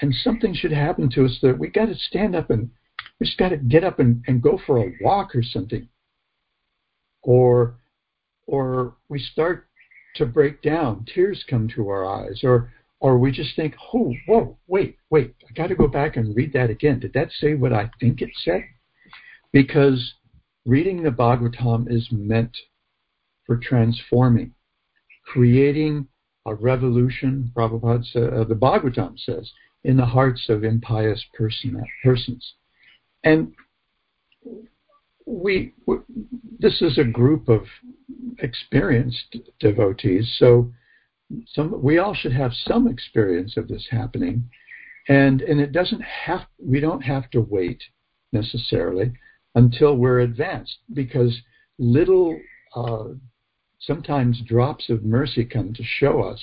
and 0.01 0.15
something 0.15 0.55
should 0.55 0.73
happen 0.73 1.11
to 1.11 1.27
us 1.27 1.39
that 1.43 1.59
we 1.59 1.69
got 1.69 1.87
to 1.87 1.95
stand 1.95 2.35
up 2.35 2.51
and 2.51 2.71
we 3.19 3.27
just 3.27 3.39
got 3.39 3.51
to 3.51 3.59
get 3.59 3.85
up 3.85 3.99
and, 3.99 4.25
and 4.27 4.43
go 4.43 4.59
for 4.67 4.79
a 4.79 4.93
walk 5.03 5.35
or 5.35 5.43
something. 5.43 5.87
Or, 7.23 7.75
or 8.51 8.97
we 9.09 9.21
start 9.21 9.69
to 10.17 10.27
break 10.27 10.61
down, 10.61 11.07
tears 11.15 11.45
come 11.49 11.69
to 11.69 11.89
our 11.89 12.05
eyes, 12.05 12.41
or, 12.43 12.73
or 12.99 13.17
we 13.17 13.31
just 13.31 13.55
think, 13.55 13.75
oh, 13.95 14.13
whoa, 14.27 14.59
wait, 14.67 14.97
wait, 15.09 15.35
I 15.49 15.53
got 15.53 15.69
to 15.69 15.77
go 15.77 15.87
back 15.87 16.17
and 16.17 16.35
read 16.35 16.53
that 16.55 16.69
again. 16.69 16.99
Did 16.99 17.13
that 17.13 17.31
say 17.31 17.55
what 17.55 17.73
I 17.73 17.91
think 18.01 18.21
it 18.21 18.31
said? 18.43 18.65
Because 19.53 20.15
reading 20.67 21.05
the 21.05 21.11
Bhagavatam 21.11 21.91
is 21.91 22.09
meant 22.11 22.57
for 23.47 23.57
transforming, 23.57 24.53
creating 25.25 26.09
a 26.45 26.55
revolution, 26.55 27.53
Prabhupada 27.57 28.17
uh, 28.17 28.45
the 28.45 28.55
Bhagavatam 28.55 29.17
says, 29.17 29.49
in 29.85 29.97
the 29.97 30.07
hearts 30.07 30.49
of 30.49 30.65
impious 30.65 31.25
person, 31.35 31.81
persons. 32.03 32.55
And 33.23 33.53
we, 35.31 35.75
we, 35.87 35.97
this 36.59 36.83
is 36.83 36.99
a 36.99 37.05
group 37.05 37.49
of 37.49 37.63
experienced 38.39 39.37
devotees, 39.61 40.35
so 40.39 40.73
some, 41.47 41.81
we 41.81 41.99
all 41.99 42.15
should 42.15 42.33
have 42.33 42.53
some 42.53 42.89
experience 42.89 43.57
of 43.57 43.69
this 43.69 43.87
happening. 43.91 44.51
And, 45.09 45.41
and 45.43 45.61
it 45.61 45.73
doesn't 45.73 46.03
have, 46.03 46.47
we 46.59 46.81
don't 46.81 47.03
have 47.03 47.31
to 47.31 47.41
wait 47.41 47.83
necessarily 48.33 49.13
until 49.55 49.97
we're 49.97 50.21
advanced 50.21 50.79
because 50.93 51.41
little, 51.79 52.39
uh, 52.75 53.05
sometimes 53.79 54.43
drops 54.47 54.91
of 54.91 55.05
mercy 55.05 55.45
come 55.45 55.73
to 55.75 55.83
show 55.83 56.23
us 56.23 56.43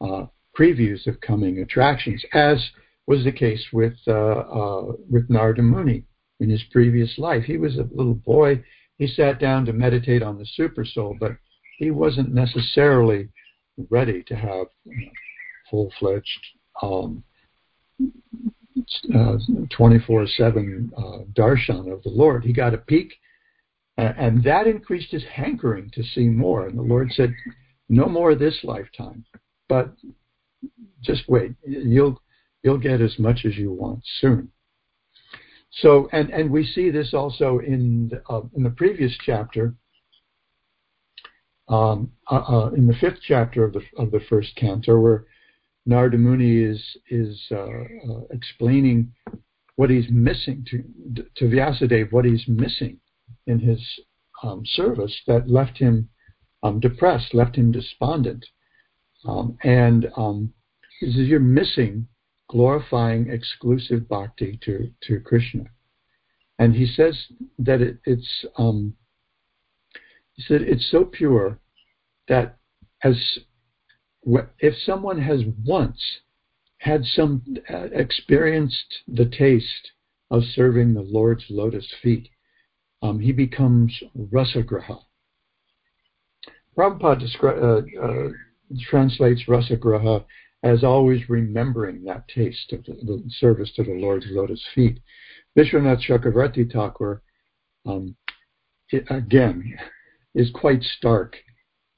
uh, 0.00 0.26
previews 0.58 1.06
of 1.06 1.20
coming 1.20 1.58
attractions, 1.58 2.24
as 2.32 2.70
was 3.06 3.24
the 3.24 3.32
case 3.32 3.66
with 3.72 3.94
uh, 4.08 4.12
uh, 4.12 4.92
with 5.08 5.28
Narada 5.28 5.62
Muni 5.62 6.04
in 6.40 6.50
his 6.50 6.62
previous 6.70 7.18
life. 7.18 7.44
He 7.44 7.56
was 7.56 7.76
a 7.76 7.88
little 7.92 8.14
boy. 8.14 8.62
He 8.98 9.06
sat 9.06 9.40
down 9.40 9.66
to 9.66 9.72
meditate 9.72 10.22
on 10.22 10.38
the 10.38 10.46
super 10.46 10.84
soul, 10.84 11.16
but 11.18 11.32
he 11.78 11.90
wasn't 11.90 12.34
necessarily 12.34 13.28
ready 13.90 14.22
to 14.24 14.34
have 14.34 14.66
you 14.84 15.06
know, 15.06 15.12
full-fledged 15.70 16.46
um, 16.82 17.22
uh, 19.14 19.38
24/7 19.78 20.90
uh, 20.96 21.24
darshan 21.32 21.92
of 21.92 22.02
the 22.02 22.10
Lord. 22.10 22.44
He 22.44 22.52
got 22.52 22.74
a 22.74 22.78
peek, 22.78 23.14
and 23.96 24.42
that 24.44 24.66
increased 24.66 25.10
his 25.10 25.24
hankering 25.24 25.90
to 25.94 26.02
see 26.02 26.28
more. 26.28 26.66
And 26.66 26.78
the 26.78 26.82
Lord 26.82 27.10
said, 27.12 27.34
"No 27.88 28.06
more 28.06 28.34
this 28.34 28.58
lifetime, 28.62 29.24
but 29.68 29.94
just 31.02 31.28
wait. 31.28 31.52
You'll 31.66 32.20
you'll 32.62 32.78
get 32.78 33.00
as 33.00 33.18
much 33.18 33.44
as 33.44 33.56
you 33.56 33.72
want 33.72 34.02
soon." 34.20 34.52
So, 35.76 36.08
and 36.12 36.30
and 36.30 36.50
we 36.50 36.66
see 36.66 36.90
this 36.90 37.12
also 37.12 37.58
in 37.58 38.10
uh, 38.30 38.42
in 38.56 38.62
the 38.62 38.70
previous 38.70 39.16
chapter. 39.24 39.74
Um, 41.68 42.12
uh, 42.30 42.36
uh, 42.48 42.70
in 42.76 42.86
the 42.86 42.94
fifth 42.94 43.18
chapter 43.26 43.64
of 43.64 43.72
the 43.72 43.82
of 43.98 44.10
the 44.10 44.20
first 44.28 44.54
canto, 44.56 44.98
where 44.98 45.26
Narada 45.84 46.16
Muni 46.16 46.62
is 46.62 46.82
is 47.10 47.40
uh, 47.50 47.56
uh, 47.56 48.20
explaining 48.30 49.12
what 49.74 49.90
he's 49.90 50.08
missing 50.10 50.64
to 50.70 51.24
to 51.36 51.44
Vyasadeva, 51.44 52.10
what 52.12 52.24
he's 52.24 52.46
missing 52.48 52.98
in 53.46 53.58
his 53.58 53.80
um, 54.42 54.62
service 54.64 55.14
that 55.26 55.48
left 55.48 55.76
him 55.76 56.08
um, 56.62 56.80
depressed, 56.80 57.34
left 57.34 57.56
him 57.56 57.70
despondent, 57.70 58.46
um, 59.26 59.58
and 59.62 60.08
um, 60.16 60.52
he 61.00 61.12
says 61.12 61.26
you're 61.26 61.40
missing 61.40 62.06
glorifying 62.48 63.30
exclusive 63.30 64.08
bhakti 64.08 64.58
to 64.62 64.90
to 65.02 65.20
Krishna, 65.20 65.64
and 66.58 66.74
he 66.74 66.86
says 66.86 67.26
that 67.58 67.80
it, 67.80 67.98
it's 68.04 68.44
um, 68.56 68.94
he 70.32 70.42
said 70.42 70.62
it's 70.62 70.90
so 70.90 71.04
pure 71.04 71.58
that 72.28 72.58
as 73.02 73.38
if 74.58 74.74
someone 74.84 75.20
has 75.20 75.42
once 75.64 76.02
had 76.78 77.04
some 77.04 77.42
uh, 77.72 77.88
experienced 77.92 79.02
the 79.08 79.24
taste 79.24 79.92
of 80.30 80.42
serving 80.44 80.94
the 80.94 81.02
Lord's 81.02 81.44
lotus 81.48 81.92
feet, 82.02 82.28
um, 83.02 83.20
he 83.20 83.32
becomes 83.32 84.02
rasagraha. 84.16 85.00
Prabhupada 86.76 87.22
descri- 87.22 87.62
uh, 87.62 88.02
uh, 88.02 88.32
translates 88.90 89.44
rasagraha 89.48 90.24
as 90.62 90.82
always 90.82 91.28
remembering 91.28 92.04
that 92.04 92.26
taste 92.28 92.72
of 92.72 92.84
the, 92.84 92.92
the, 92.92 93.22
service 93.28 93.70
to 93.76 93.84
the 93.84 93.92
Lord's 93.92 94.26
lotus 94.30 94.64
feet. 94.74 95.00
Vishwanath 95.56 96.02
Chakravarti 96.06 96.70
Thakur, 96.70 97.22
um, 97.86 98.16
again, 99.10 99.78
is 100.34 100.50
quite 100.52 100.82
stark 100.82 101.36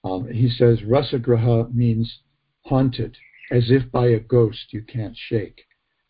um, 0.04 0.28
he 0.28 0.48
says 0.48 0.80
rasagraha 0.80 1.74
means 1.74 2.20
haunted, 2.64 3.16
as 3.50 3.70
if 3.70 3.90
by 3.90 4.08
a 4.08 4.20
ghost 4.20 4.72
you 4.72 4.82
can't 4.82 5.16
shake. 5.16 5.64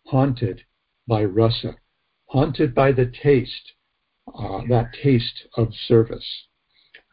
Haunted 0.07 0.63
by 1.07 1.25
rasa, 1.25 1.77
haunted 2.27 2.75
by 2.75 2.93
the 2.93 3.07
taste, 3.07 3.73
uh, 4.35 4.63
that 4.69 4.93
taste 4.93 5.47
of 5.57 5.75
service. 5.75 6.47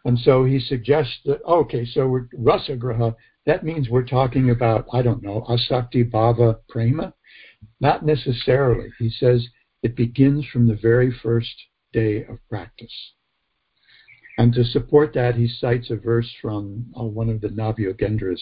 And 0.03 0.19
so 0.19 0.43
he 0.43 0.59
suggests 0.59 1.19
that, 1.25 1.41
okay, 1.43 1.85
so 1.85 2.07
we're, 2.07 2.27
rasagraha, 2.37 3.15
that 3.45 3.63
means 3.63 3.89
we're 3.89 4.05
talking 4.05 4.49
about, 4.49 4.87
I 4.91 5.01
don't 5.01 5.21
know, 5.21 5.45
asakti 5.49 6.09
bhava 6.09 6.59
prema? 6.67 7.13
Not 7.79 8.05
necessarily. 8.05 8.89
He 8.99 9.09
says 9.09 9.47
it 9.83 9.95
begins 9.95 10.45
from 10.45 10.67
the 10.67 10.75
very 10.75 11.11
first 11.11 11.53
day 11.93 12.23
of 12.23 12.39
practice. 12.49 13.13
And 14.37 14.53
to 14.53 14.63
support 14.63 15.13
that, 15.13 15.35
he 15.35 15.47
cites 15.47 15.89
a 15.89 15.95
verse 15.95 16.31
from 16.41 16.87
uh, 16.99 17.03
one 17.03 17.29
of 17.29 17.41
the 17.41 17.47
Navyogendras. 17.49 18.41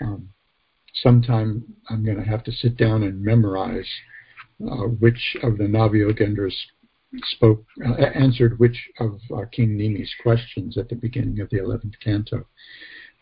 Um, 0.00 0.28
sometime 0.94 1.64
I'm 1.88 2.04
going 2.04 2.18
to 2.18 2.28
have 2.28 2.44
to 2.44 2.52
sit 2.52 2.76
down 2.76 3.02
and 3.02 3.22
memorize 3.22 3.88
uh, 4.60 4.88
which 4.98 5.36
of 5.42 5.58
the 5.58 5.64
Navyogendras 5.64 6.54
spoke, 7.24 7.64
uh, 7.86 7.94
answered 7.94 8.58
which 8.58 8.90
of 8.98 9.20
uh, 9.34 9.44
King 9.50 9.78
Nimi's 9.78 10.14
questions 10.22 10.76
at 10.76 10.88
the 10.88 10.94
beginning 10.94 11.40
of 11.40 11.48
the 11.50 11.58
11th 11.58 11.94
canto. 12.02 12.46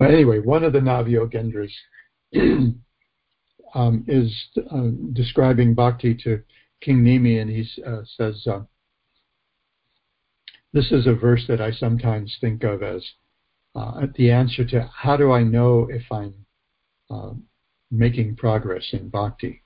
But 0.01 0.13
anyway, 0.13 0.39
one 0.39 0.65
of 0.65 0.73
the 0.73 0.79
Navyogendras 0.79 1.71
um, 3.75 4.05
is 4.09 4.35
uh, 4.73 4.89
describing 5.13 5.75
bhakti 5.75 6.15
to 6.25 6.43
King 6.81 7.05
Nimi, 7.05 7.39
and 7.39 7.51
he 7.51 7.69
uh, 7.87 8.01
says, 8.17 8.49
this 10.73 10.91
is 10.91 11.07
a 11.07 11.13
verse 11.13 11.45
that 11.49 11.61
I 11.61 11.71
sometimes 11.73 12.35
think 12.41 12.65
of 12.65 12.83
as 12.83 13.05
uh, 13.75 14.07
the 14.17 14.31
answer 14.31 14.65
to 14.65 14.91
how 14.91 15.19
do 15.19 15.33
I 15.33 15.43
know 15.43 15.87
if 15.91 16.11
I'm 16.11 16.35
uh, 17.11 17.33
making 17.91 18.37
progress 18.37 18.89
in 18.95 19.11
bhakti. 19.11 19.63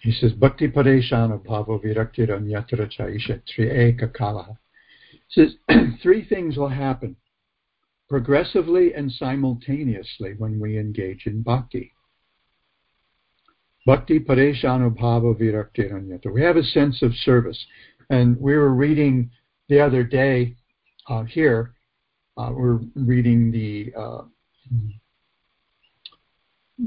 He 0.00 0.12
says, 0.12 0.30
Bhakti 0.30 0.68
pareshana 0.68 1.44
bhavo 1.44 1.82
viraktir 1.84 2.28
anyatra 2.28 2.88
chaisha 2.88 3.42
trieka 3.52 4.14
kala. 4.14 4.56
He 5.26 5.42
says, 5.42 5.56
three 6.02 6.24
things 6.24 6.56
will 6.56 6.68
happen 6.68 7.16
progressively 8.08 8.94
and 8.94 9.12
simultaneously 9.12 10.34
when 10.38 10.58
we 10.58 10.78
engage 10.78 11.26
in 11.26 11.42
bhakti. 11.42 11.92
Bhakti 13.86 14.18
pareshana 14.18 14.94
bhavo 14.94 15.34
viraktir 15.38 15.92
anyatra. 15.92 16.32
We 16.32 16.42
have 16.42 16.56
a 16.56 16.62
sense 16.62 17.02
of 17.02 17.14
service. 17.14 17.66
And 18.10 18.38
we 18.40 18.56
were 18.56 18.74
reading 18.74 19.30
the 19.68 19.80
other 19.80 20.02
day 20.02 20.56
uh, 21.08 21.24
here, 21.24 21.74
uh, 22.36 22.50
we're 22.52 22.80
reading 22.94 23.50
the 23.50 23.92
uh, 23.98 24.22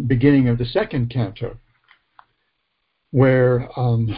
beginning 0.07 0.47
of 0.47 0.57
the 0.57 0.65
second 0.65 1.09
canto, 1.09 1.57
where 3.11 3.67
um, 3.77 4.15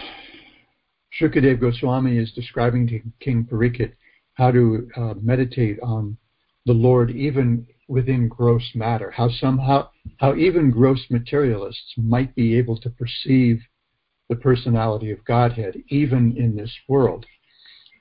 Shukadev 1.20 1.60
Goswami 1.60 2.18
is 2.18 2.32
describing 2.34 2.88
to 2.88 3.00
King 3.20 3.48
Parikshit 3.50 3.94
how 4.34 4.52
to 4.52 4.90
uh, 4.96 5.14
meditate 5.22 5.80
on 5.82 6.18
the 6.66 6.74
Lord 6.74 7.12
even 7.12 7.68
within 7.88 8.28
gross 8.28 8.64
matter, 8.74 9.12
how 9.12 9.30
somehow 9.30 9.90
how 10.18 10.36
even 10.36 10.72
gross 10.72 11.06
materialists 11.10 11.94
might 11.98 12.34
be 12.36 12.58
able 12.58 12.80
to 12.80 12.90
perceive 12.90 13.62
the 14.30 14.36
personality 14.36 15.12
of 15.12 15.24
Godhead 15.26 15.76
even 15.90 16.36
in 16.38 16.56
this 16.56 16.74
world 16.88 17.26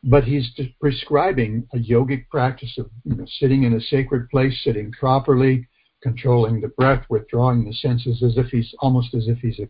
but 0.04 0.24
he's 0.24 0.50
prescribing 0.80 1.66
a 1.72 1.78
yogic 1.78 2.28
practice 2.28 2.76
of 2.78 2.90
you 3.04 3.16
know, 3.16 3.26
sitting 3.38 3.62
in 3.62 3.74
a 3.74 3.80
sacred 3.80 4.28
place, 4.30 4.60
sitting 4.64 4.90
properly, 4.92 5.68
controlling 6.02 6.60
the 6.60 6.68
breath, 6.68 7.04
withdrawing 7.08 7.64
the 7.64 7.72
senses, 7.72 8.22
as 8.22 8.36
if 8.36 8.46
he's 8.46 8.74
almost 8.80 9.14
as 9.14 9.28
if 9.28 9.38
he's 9.38 9.60
a 9.60 9.68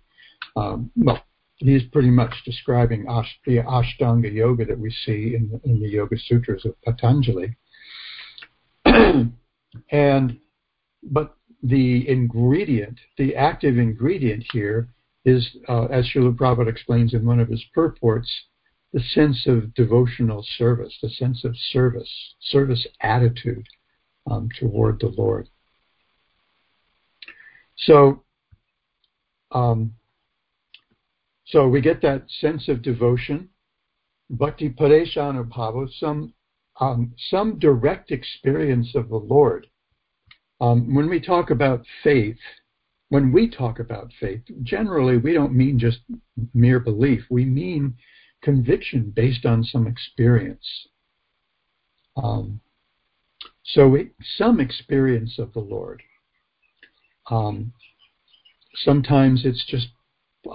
um, 0.58 0.90
well, 0.96 1.22
he's 1.58 1.84
pretty 1.92 2.10
much 2.10 2.34
describing 2.44 3.06
ash, 3.08 3.38
the 3.46 3.58
Ashtanga 3.58 4.32
yoga 4.32 4.64
that 4.64 4.78
we 4.78 4.90
see 5.04 5.34
in 5.34 5.48
the, 5.50 5.70
in 5.70 5.80
the 5.80 5.88
Yoga 5.88 6.16
Sutras 6.18 6.64
of 6.64 6.74
Patanjali. 6.82 7.56
and 9.90 10.38
but 11.02 11.36
the 11.62 12.08
ingredient, 12.08 12.98
the 13.18 13.36
active 13.36 13.78
ingredient 13.78 14.44
here, 14.52 14.88
is, 15.24 15.56
uh, 15.68 15.84
as 15.84 16.08
Srila 16.08 16.36
Prabhupada 16.36 16.68
explains 16.68 17.14
in 17.14 17.24
one 17.24 17.40
of 17.40 17.48
his 17.48 17.64
purports, 17.72 18.30
the 18.92 19.00
sense 19.00 19.46
of 19.46 19.72
devotional 19.74 20.44
service, 20.58 20.96
the 21.02 21.08
sense 21.08 21.44
of 21.44 21.56
service, 21.70 22.10
service 22.40 22.86
attitude 23.00 23.64
um, 24.30 24.48
toward 24.58 25.00
the 25.00 25.08
Lord. 25.08 25.48
So, 27.76 28.22
um, 29.52 29.94
so 31.46 31.68
we 31.68 31.80
get 31.80 32.02
that 32.02 32.24
sense 32.40 32.68
of 32.68 32.82
devotion, 32.82 33.48
bhakti 34.30 34.70
pareshanubhava, 34.70 35.88
some 35.98 36.34
um, 36.80 37.12
some 37.30 37.58
direct 37.58 38.10
experience 38.10 38.94
of 38.94 39.08
the 39.08 39.16
Lord. 39.16 39.66
Um, 40.60 40.94
when 40.94 41.08
we 41.08 41.20
talk 41.20 41.50
about 41.50 41.84
faith, 42.02 42.38
when 43.08 43.32
we 43.32 43.50
talk 43.50 43.78
about 43.78 44.12
faith, 44.20 44.40
generally 44.62 45.18
we 45.18 45.34
don't 45.34 45.52
mean 45.52 45.78
just 45.78 45.98
mere 46.54 46.80
belief. 46.80 47.22
We 47.30 47.44
mean 47.44 47.94
conviction 48.42 49.12
based 49.14 49.44
on 49.44 49.64
some 49.64 49.86
experience. 49.86 50.66
Um, 52.16 52.60
so 53.64 53.96
some 54.36 54.60
experience 54.60 55.38
of 55.38 55.52
the 55.52 55.60
Lord. 55.60 56.02
Um, 57.30 57.72
sometimes 58.84 59.42
it's 59.44 59.64
just 59.66 59.88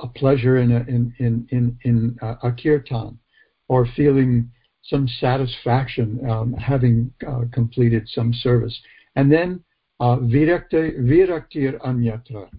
a 0.01 0.07
pleasure 0.07 0.57
in 0.57 0.71
a, 0.71 0.79
in 0.81 1.13
in 1.19 1.47
in, 1.51 1.77
in 1.83 2.17
a, 2.21 2.47
a 2.47 2.51
kirtan, 2.51 3.19
or 3.67 3.87
feeling 3.95 4.51
some 4.87 5.07
satisfaction 5.19 6.19
um, 6.29 6.53
having 6.53 7.13
uh, 7.27 7.41
completed 7.51 8.07
some 8.09 8.33
service, 8.33 8.79
and 9.15 9.31
then 9.31 9.63
uh, 9.99 10.17
virakti 10.17 10.99
viraktir 10.99 11.79
anyatra, 11.81 12.49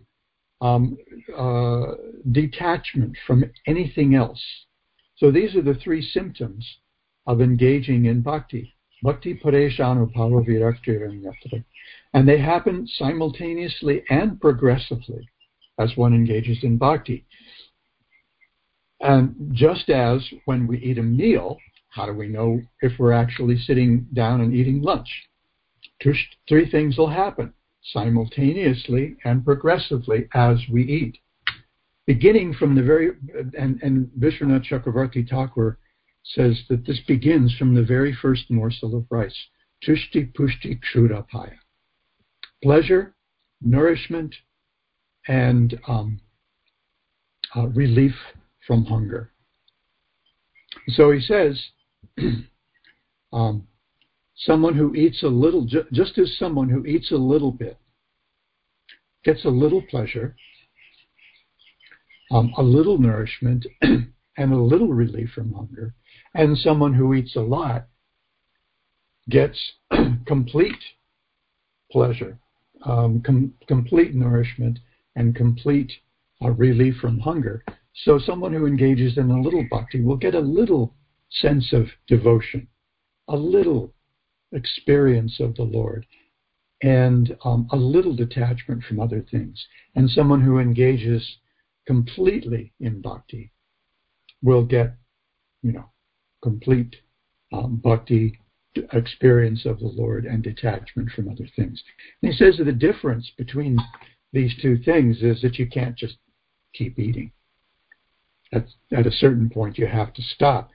um, 0.60 0.96
uh, 1.36 1.94
detachment 2.32 3.16
from 3.26 3.44
anything 3.66 4.14
else. 4.14 4.42
So 5.16 5.30
these 5.30 5.54
are 5.56 5.62
the 5.62 5.78
three 5.82 6.02
symptoms 6.02 6.66
of 7.26 7.40
engaging 7.40 8.06
in 8.06 8.20
bhakti. 8.20 8.74
Bhakti 9.02 9.34
Pareshanubhava 9.34 10.44
Virakti 10.44 11.64
And 12.14 12.28
they 12.28 12.38
happen 12.38 12.86
simultaneously 12.86 14.02
and 14.10 14.40
progressively 14.40 15.28
as 15.78 15.96
one 15.96 16.14
engages 16.14 16.58
in 16.62 16.76
bhakti. 16.78 17.24
And 19.00 19.50
just 19.52 19.88
as 19.90 20.28
when 20.46 20.66
we 20.66 20.78
eat 20.78 20.98
a 20.98 21.02
meal, 21.02 21.58
how 21.98 22.06
do 22.06 22.12
we 22.12 22.28
know 22.28 22.62
if 22.80 22.92
we're 22.96 23.12
actually 23.12 23.58
sitting 23.58 24.06
down 24.12 24.40
and 24.40 24.54
eating 24.54 24.80
lunch? 24.80 25.08
Two, 26.00 26.14
three 26.48 26.70
things 26.70 26.96
will 26.96 27.10
happen 27.10 27.52
simultaneously 27.92 29.16
and 29.24 29.44
progressively 29.44 30.28
as 30.32 30.58
we 30.70 30.84
eat. 30.84 31.18
Beginning 32.06 32.54
from 32.54 32.76
the 32.76 32.82
very, 32.82 33.10
and, 33.58 33.82
and 33.82 34.08
Vishwanath 34.16 34.64
Chakravarti 34.70 35.28
Thakur 35.28 35.78
says 36.22 36.62
that 36.68 36.86
this 36.86 37.00
begins 37.08 37.52
from 37.58 37.74
the 37.74 37.82
very 37.82 38.16
first 38.22 38.48
morsel 38.48 38.96
of 38.96 39.04
rice. 39.10 39.36
Tushti 39.84 40.32
pushti 40.32 40.78
kshudapaya. 40.78 41.56
Pleasure, 42.62 43.16
nourishment, 43.60 44.36
and 45.26 45.80
um, 45.88 46.20
uh, 47.56 47.66
relief 47.66 48.14
from 48.68 48.84
hunger. 48.84 49.32
So 50.90 51.10
he 51.10 51.20
says, 51.20 51.60
um, 53.32 53.66
someone 54.36 54.74
who 54.74 54.94
eats 54.94 55.22
a 55.22 55.28
little, 55.28 55.64
ju- 55.64 55.86
just 55.92 56.18
as 56.18 56.36
someone 56.38 56.68
who 56.68 56.84
eats 56.84 57.10
a 57.10 57.16
little 57.16 57.50
bit 57.50 57.76
gets 59.24 59.44
a 59.44 59.48
little 59.48 59.82
pleasure, 59.82 60.34
um, 62.30 62.52
a 62.58 62.62
little 62.62 62.98
nourishment, 62.98 63.66
and 63.82 64.52
a 64.52 64.56
little 64.56 64.88
relief 64.88 65.30
from 65.34 65.52
hunger, 65.52 65.94
and 66.34 66.56
someone 66.58 66.94
who 66.94 67.14
eats 67.14 67.36
a 67.36 67.40
lot 67.40 67.86
gets 69.28 69.58
complete 70.26 70.78
pleasure, 71.90 72.38
um, 72.84 73.20
com- 73.24 73.52
complete 73.66 74.14
nourishment, 74.14 74.78
and 75.16 75.34
complete 75.34 75.90
uh, 76.42 76.50
relief 76.50 76.94
from 77.00 77.18
hunger. 77.18 77.64
So 78.04 78.18
someone 78.18 78.52
who 78.52 78.66
engages 78.66 79.18
in 79.18 79.30
a 79.30 79.40
little 79.40 79.66
bhakti 79.70 80.00
will 80.00 80.16
get 80.16 80.34
a 80.34 80.40
little 80.40 80.94
sense 81.30 81.72
of 81.72 81.86
devotion, 82.06 82.68
a 83.28 83.36
little 83.36 83.92
experience 84.52 85.40
of 85.40 85.54
the 85.54 85.62
Lord, 85.62 86.06
and 86.82 87.36
um, 87.44 87.68
a 87.72 87.76
little 87.76 88.14
detachment 88.14 88.84
from 88.84 89.00
other 89.00 89.24
things. 89.30 89.66
And 89.94 90.08
someone 90.08 90.40
who 90.40 90.58
engages 90.58 91.38
completely 91.86 92.72
in 92.80 93.00
bhakti 93.00 93.52
will 94.42 94.64
get, 94.64 94.94
you 95.62 95.72
know, 95.72 95.90
complete 96.42 96.96
um, 97.52 97.80
bhakti 97.82 98.38
experience 98.92 99.66
of 99.66 99.80
the 99.80 99.86
Lord 99.86 100.24
and 100.24 100.42
detachment 100.42 101.10
from 101.10 101.28
other 101.28 101.48
things. 101.56 101.82
And 102.22 102.32
he 102.32 102.36
says 102.36 102.58
that 102.58 102.64
the 102.64 102.72
difference 102.72 103.30
between 103.36 103.78
these 104.32 104.54
two 104.60 104.78
things 104.78 105.22
is 105.22 105.40
that 105.42 105.58
you 105.58 105.66
can't 105.66 105.96
just 105.96 106.16
keep 106.74 106.98
eating. 106.98 107.32
At, 108.52 108.66
at 108.92 109.06
a 109.06 109.10
certain 109.10 109.50
point, 109.50 109.78
you 109.78 109.86
have 109.86 110.12
to 110.14 110.22
stop. 110.22 110.70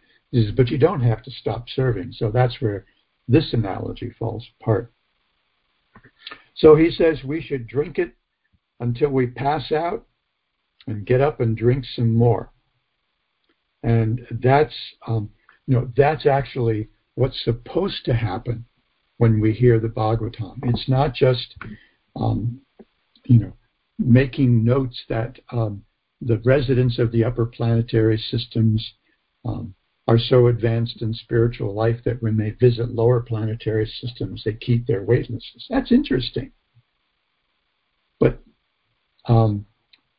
But 0.55 0.69
you 0.69 0.77
don't 0.77 1.01
have 1.01 1.21
to 1.23 1.31
stop 1.31 1.69
serving. 1.69 2.13
So 2.13 2.31
that's 2.31 2.59
where 2.59 2.85
this 3.27 3.53
analogy 3.53 4.13
falls 4.17 4.45
apart. 4.59 4.91
So 6.55 6.75
he 6.75 6.91
says 6.91 7.23
we 7.23 7.41
should 7.41 7.67
drink 7.67 7.97
it 7.97 8.13
until 8.79 9.09
we 9.09 9.27
pass 9.27 9.71
out 9.71 10.05
and 10.87 11.05
get 11.05 11.21
up 11.21 11.39
and 11.39 11.55
drink 11.55 11.85
some 11.95 12.13
more. 12.13 12.51
And 13.83 14.25
that's, 14.41 14.73
um, 15.07 15.29
you 15.67 15.75
know, 15.75 15.91
that's 15.95 16.25
actually 16.25 16.89
what's 17.15 17.43
supposed 17.43 18.05
to 18.05 18.13
happen 18.13 18.65
when 19.17 19.39
we 19.39 19.53
hear 19.53 19.79
the 19.79 19.87
Bhagavatam. 19.87 20.59
It's 20.63 20.89
not 20.89 21.13
just, 21.13 21.55
um, 22.15 22.59
you 23.25 23.39
know, 23.39 23.53
making 23.99 24.63
notes 24.63 25.01
that 25.09 25.37
um, 25.51 25.83
the 26.21 26.39
residents 26.39 26.99
of 26.99 27.11
the 27.11 27.23
upper 27.23 27.45
planetary 27.45 28.17
systems 28.17 28.93
um, 29.45 29.73
are 30.07 30.19
so 30.19 30.47
advanced 30.47 31.01
in 31.01 31.13
spiritual 31.13 31.73
life 31.73 31.97
that 32.03 32.21
when 32.21 32.37
they 32.37 32.49
visit 32.51 32.93
lower 32.93 33.21
planetary 33.21 33.85
systems, 34.01 34.43
they 34.43 34.53
keep 34.53 34.85
their 34.85 35.03
weightlessness. 35.03 35.65
That's 35.69 35.91
interesting. 35.91 36.51
But 38.19 38.39
um, 39.25 39.65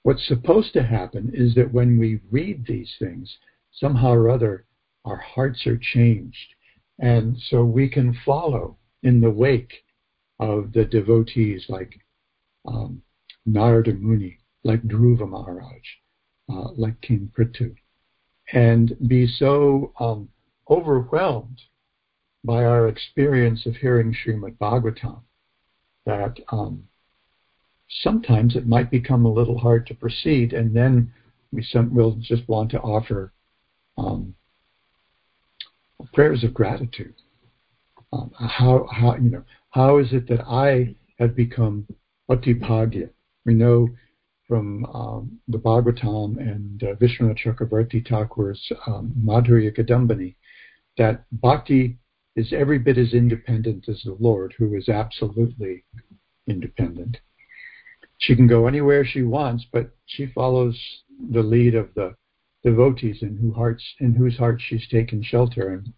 what's 0.03 0.27
supposed 0.27 0.73
to 0.73 0.83
happen 0.83 1.31
is 1.35 1.55
that 1.57 1.73
when 1.73 1.99
we 1.99 2.21
read 2.31 2.65
these 2.67 2.95
things, 2.99 3.37
somehow 3.73 4.13
or 4.13 4.31
other, 4.31 4.65
our 5.05 5.19
hearts 5.19 5.67
are 5.67 5.79
changed. 5.79 6.55
And 6.99 7.37
so 7.51 7.65
we 7.65 7.89
can 7.89 8.17
follow 8.25 8.79
in 9.03 9.21
the 9.21 9.31
wake 9.31 9.85
of 10.41 10.73
the 10.73 10.85
devotees 10.85 11.67
like 11.69 12.01
um, 12.67 13.03
Narada 13.45 13.93
Muni, 13.93 14.39
like 14.63 14.83
Dhruva 14.83 15.29
Maharaj, 15.29 15.83
uh, 16.51 16.71
like 16.77 16.99
King 17.03 17.31
Prithu, 17.37 17.75
and 18.53 18.97
be 19.09 19.27
so 19.27 19.93
um, 19.99 20.29
overwhelmed 20.69 21.61
by 22.45 22.65
our 22.65 22.89
experience 22.89 23.65
of 23.67 23.75
hearing 23.77 24.15
Srimad 24.15 24.57
Bhagavatam 24.59 25.21
that 26.05 26.37
um, 26.51 26.85
sometimes 28.03 28.57
it 28.57 28.67
might 28.67 28.91
become 28.91 29.25
a 29.25 29.33
little 29.33 29.59
hard 29.59 29.87
to 29.87 29.95
proceed, 29.95 30.53
and 30.53 30.75
then 30.77 31.11
we 31.53 31.65
will 31.91 32.17
just 32.21 32.47
want 32.49 32.71
to 32.73 32.81
offer 32.81 33.33
um, 33.97 34.35
prayers 36.13 36.45
of 36.45 36.53
gratitude. 36.53 37.15
Um, 38.13 38.31
how 38.39 38.87
how 38.91 39.17
you 39.17 39.31
know 39.31 39.45
how 39.71 39.99
is 39.99 40.13
it 40.13 40.29
that 40.29 40.45
I 40.47 40.95
have 41.19 41.35
become 41.35 41.87
atipagya? 42.31 43.11
We 43.45 43.55
know 43.55 43.89
from 44.47 44.85
um, 44.87 45.41
the 45.49 45.59
Bhagavatam 45.59 46.39
and 46.39 46.83
uh, 46.83 46.95
Vishwanath 46.97 47.39
Chakravarti 47.39 48.07
Thakur's 48.07 48.61
um, 48.87 49.13
Madhurya 49.25 49.77
Kadambini 49.77 50.37
that 50.97 51.25
bhakti 51.33 51.99
is 52.37 52.53
every 52.53 52.79
bit 52.79 52.99
as 52.99 53.15
independent 53.15 53.89
as 53.89 54.03
the 54.05 54.17
Lord, 54.19 54.55
who 54.59 54.75
is 54.75 54.89
absolutely 54.89 55.85
independent. 56.47 57.19
She 58.19 58.37
can 58.37 58.47
go 58.47 58.67
anywhere 58.67 59.05
she 59.05 59.23
wants, 59.23 59.67
but 59.73 59.91
she 60.07 60.27
follows 60.27 60.79
the 61.31 61.43
lead 61.43 61.75
of 61.75 61.91
the 61.95 62.15
devotees 62.63 63.23
in, 63.23 63.37
whose 63.37 63.55
hearts, 63.55 63.85
in 64.01 64.15
whose 64.15 64.37
hearts 64.37 64.63
she's 64.63 64.89
taken 64.89 65.23
shelter 65.23 65.75
and 65.75 65.93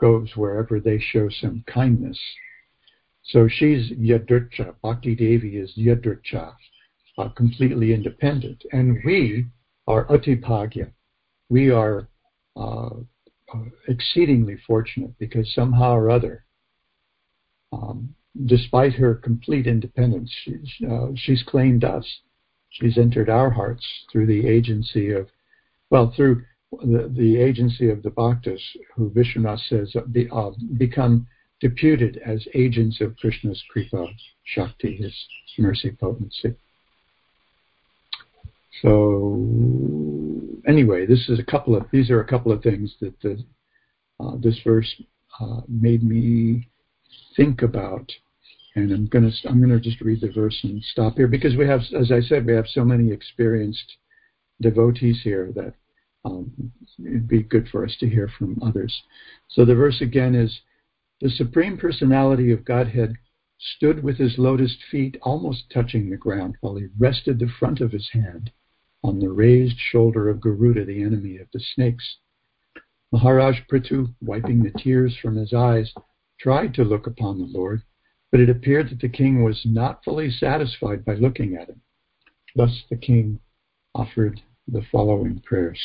goes 0.00 0.36
wherever 0.36 0.80
they 0.80 0.98
show 0.98 1.28
some 1.28 1.64
kindness. 1.66 2.18
So 3.22 3.48
she's 3.48 3.90
Yadricha. 3.92 4.74
Bhakti 4.82 5.14
Devi 5.14 5.56
is 5.56 5.72
Yadricha, 5.76 6.54
uh, 7.18 7.28
completely 7.30 7.92
independent. 7.92 8.62
And 8.72 8.98
we 9.04 9.46
are 9.86 10.04
Atipagya. 10.06 10.90
We 11.48 11.70
are 11.70 12.08
uh, 12.56 12.90
uh, 13.54 13.64
exceedingly 13.88 14.56
fortunate 14.66 15.16
because 15.18 15.54
somehow 15.54 15.94
or 15.94 16.10
other, 16.10 16.44
um, 17.72 18.14
despite 18.46 18.94
her 18.94 19.14
complete 19.14 19.66
independence, 19.66 20.30
she's, 20.44 20.88
uh, 20.90 21.08
she's 21.14 21.42
claimed 21.42 21.84
us. 21.84 22.06
she's 22.70 22.98
entered 22.98 23.28
our 23.28 23.50
hearts 23.50 23.86
through 24.10 24.26
the 24.26 24.46
agency 24.46 25.12
of, 25.12 25.28
well, 25.90 26.12
through 26.14 26.42
the, 26.72 27.12
the 27.16 27.38
agency 27.38 27.88
of 27.90 28.02
the 28.02 28.10
bhaktas, 28.10 28.60
who 28.94 29.10
Vishwanath 29.10 29.60
says 29.68 29.94
be, 30.12 30.28
uh, 30.30 30.50
become 30.76 31.26
deputed 31.60 32.20
as 32.24 32.46
agents 32.54 33.00
of 33.00 33.16
Krishna's 33.16 33.62
kripa 33.70 34.06
shakti, 34.44 34.96
his 34.96 35.14
mercy 35.58 35.90
potency. 35.90 36.54
So 38.82 39.38
anyway, 40.66 41.06
this 41.06 41.28
is 41.28 41.38
a 41.38 41.44
couple 41.44 41.76
of 41.76 41.86
these 41.92 42.10
are 42.10 42.20
a 42.20 42.26
couple 42.26 42.52
of 42.52 42.62
things 42.62 42.94
that 43.00 43.18
the, 43.20 43.44
uh, 44.20 44.36
this 44.38 44.58
verse 44.64 45.02
uh, 45.40 45.60
made 45.68 46.02
me 46.02 46.68
think 47.36 47.62
about, 47.62 48.10
and 48.74 48.92
I'm 48.92 49.06
gonna 49.06 49.30
I'm 49.48 49.60
gonna 49.60 49.80
just 49.80 50.00
read 50.00 50.20
the 50.20 50.30
verse 50.30 50.58
and 50.62 50.82
stop 50.82 51.16
here 51.16 51.28
because 51.28 51.56
we 51.56 51.66
have, 51.66 51.80
as 51.98 52.12
I 52.12 52.20
said, 52.20 52.46
we 52.46 52.52
have 52.52 52.66
so 52.68 52.84
many 52.84 53.12
experienced 53.12 53.96
devotees 54.60 55.20
here 55.22 55.52
that 55.54 55.74
um, 56.24 56.50
it'd 56.98 57.28
be 57.28 57.42
good 57.42 57.68
for 57.68 57.84
us 57.84 57.96
to 58.00 58.08
hear 58.08 58.28
from 58.38 58.60
others. 58.62 59.02
So 59.48 59.64
the 59.64 59.74
verse 59.74 60.00
again 60.00 60.34
is 60.34 60.60
the 61.20 61.30
Supreme 61.30 61.78
Personality 61.78 62.52
of 62.52 62.64
Godhead 62.64 63.14
stood 63.58 64.02
with 64.02 64.18
his 64.18 64.36
lotus 64.36 64.76
feet 64.90 65.16
almost 65.22 65.70
touching 65.72 66.10
the 66.10 66.16
ground 66.16 66.56
while 66.60 66.76
he 66.76 66.88
rested 66.98 67.38
the 67.38 67.48
front 67.58 67.80
of 67.80 67.92
his 67.92 68.10
hand 68.12 68.50
on 69.06 69.20
the 69.20 69.28
raised 69.28 69.78
shoulder 69.78 70.28
of 70.28 70.40
Garuda, 70.40 70.84
the 70.84 71.02
enemy 71.02 71.38
of 71.38 71.46
the 71.52 71.60
snakes. 71.74 72.16
Maharaj 73.12 73.60
Prithu, 73.70 74.12
wiping 74.20 74.64
the 74.64 74.76
tears 74.78 75.16
from 75.22 75.36
his 75.36 75.52
eyes, 75.52 75.92
tried 76.40 76.74
to 76.74 76.82
look 76.82 77.06
upon 77.06 77.38
the 77.38 77.46
Lord, 77.46 77.82
but 78.32 78.40
it 78.40 78.50
appeared 78.50 78.90
that 78.90 79.00
the 79.00 79.08
king 79.08 79.44
was 79.44 79.62
not 79.64 80.02
fully 80.04 80.30
satisfied 80.30 81.04
by 81.04 81.14
looking 81.14 81.54
at 81.54 81.68
him. 81.68 81.80
Thus 82.56 82.82
the 82.90 82.96
king 82.96 83.38
offered 83.94 84.42
the 84.66 84.82
following 84.90 85.40
prayers. 85.46 85.78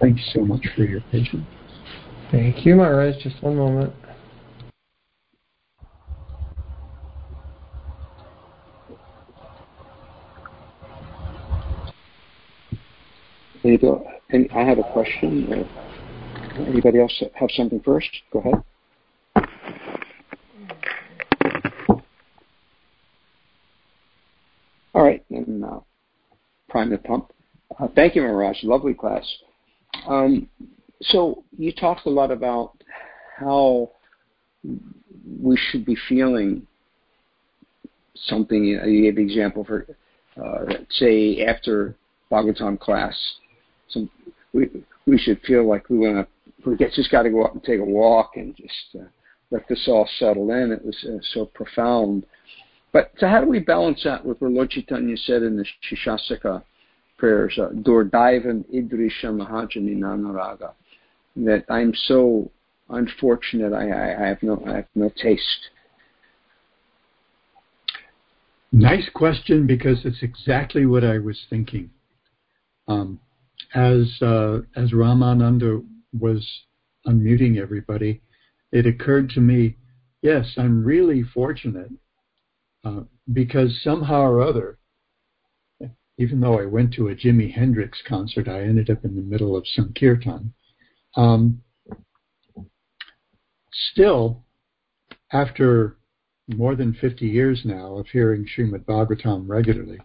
Thank 0.00 0.18
you 0.18 0.24
so 0.34 0.44
much 0.44 0.66
for 0.76 0.82
your 0.82 1.00
patience. 1.10 1.46
Thank 2.30 2.66
you, 2.66 2.76
Maharaj. 2.76 3.22
Just 3.22 3.42
one 3.42 3.56
moment. 3.56 3.94
I 13.62 14.64
have 14.64 14.78
a 14.78 14.92
question. 14.92 15.66
Anybody 16.56 17.00
else 17.00 17.22
have 17.34 17.50
something 17.52 17.80
first? 17.80 18.08
Go 18.32 18.40
ahead. 18.40 18.64
All 24.94 25.04
right, 25.04 25.24
uh, 25.32 25.80
prime 26.68 26.90
the 26.90 26.98
pump. 26.98 27.32
Uh, 27.78 27.88
thank 27.94 28.14
you, 28.16 28.22
Maharaj. 28.22 28.64
Lovely 28.64 28.94
class. 28.94 29.24
Um, 30.06 30.48
so 31.02 31.44
you 31.56 31.72
talked 31.72 32.06
a 32.06 32.10
lot 32.10 32.30
about 32.30 32.72
how 33.36 33.90
we 35.40 35.56
should 35.56 35.84
be 35.84 35.96
feeling 36.08 36.66
something. 38.14 38.64
You 38.64 39.02
gave 39.02 39.16
the 39.16 39.22
example 39.22 39.64
for, 39.64 39.86
uh, 40.42 40.74
say, 40.90 41.44
after 41.44 41.94
Bhagavatam 42.30 42.78
class, 42.78 43.16
some, 43.90 44.10
we 44.52 44.68
we 45.06 45.18
should 45.18 45.40
feel 45.42 45.68
like 45.68 45.88
we 45.88 45.98
want 45.98 46.26
to. 46.26 46.70
We 46.70 46.76
just 46.76 47.10
got 47.10 47.22
to 47.22 47.30
go 47.30 47.44
out 47.44 47.54
and 47.54 47.64
take 47.64 47.80
a 47.80 47.84
walk 47.84 48.32
and 48.36 48.54
just 48.54 48.94
uh, 48.94 49.08
let 49.50 49.66
this 49.68 49.86
all 49.88 50.08
settle 50.18 50.50
in. 50.50 50.72
It 50.72 50.84
was 50.84 50.96
uh, 51.08 51.18
so 51.32 51.46
profound. 51.46 52.26
But 52.92 53.12
so 53.18 53.28
how 53.28 53.40
do 53.40 53.48
we 53.48 53.60
balance 53.60 54.02
that 54.04 54.24
with 54.24 54.40
what 54.40 54.50
Lord 54.50 54.70
Chaitanya 54.70 55.16
said 55.16 55.42
in 55.42 55.56
the 55.56 55.64
Shikshashtaka 55.90 56.62
prayers, 57.16 57.58
uh, 57.58 57.70
Durdaivan 57.70 58.64
Idrisha 58.74 59.26
Mahajani 59.26 59.96
Nanaraga? 59.96 60.72
that 61.36 61.64
I'm 61.68 61.94
so 61.94 62.50
unfortunate. 62.88 63.72
I, 63.72 63.88
I, 63.88 64.24
I 64.24 64.28
have 64.28 64.42
no 64.42 64.62
I 64.66 64.76
have 64.76 64.88
no 64.94 65.10
taste. 65.10 65.70
Nice 68.72 69.08
question 69.12 69.66
because 69.66 70.04
it's 70.04 70.22
exactly 70.22 70.86
what 70.86 71.04
I 71.04 71.18
was 71.18 71.46
thinking. 71.50 71.90
Um, 72.86 73.18
as 73.74 74.20
uh, 74.22 74.60
as 74.76 74.92
Ramananda 74.92 75.84
was 76.18 76.46
unmuting 77.06 77.58
everybody, 77.58 78.20
it 78.72 78.86
occurred 78.86 79.30
to 79.30 79.40
me, 79.40 79.76
yes, 80.22 80.54
I'm 80.56 80.84
really 80.84 81.22
fortunate 81.22 81.90
uh, 82.84 83.02
because 83.32 83.80
somehow 83.82 84.22
or 84.22 84.40
other, 84.40 84.78
even 86.18 86.40
though 86.40 86.58
I 86.58 86.66
went 86.66 86.92
to 86.94 87.08
a 87.08 87.14
Jimi 87.14 87.52
Hendrix 87.52 87.98
concert, 88.06 88.48
I 88.48 88.62
ended 88.62 88.90
up 88.90 89.04
in 89.04 89.16
the 89.16 89.22
middle 89.22 89.56
of 89.56 89.66
some 89.66 89.92
kirtan. 89.98 90.52
Um, 91.16 91.62
still, 93.92 94.44
after 95.32 95.96
more 96.48 96.74
than 96.74 96.94
50 96.94 97.26
years 97.26 97.62
now 97.64 97.96
of 97.96 98.06
hearing 98.08 98.46
Srimad 98.46 98.84
Bhagavatam 98.84 99.44
regularly, 99.48 99.98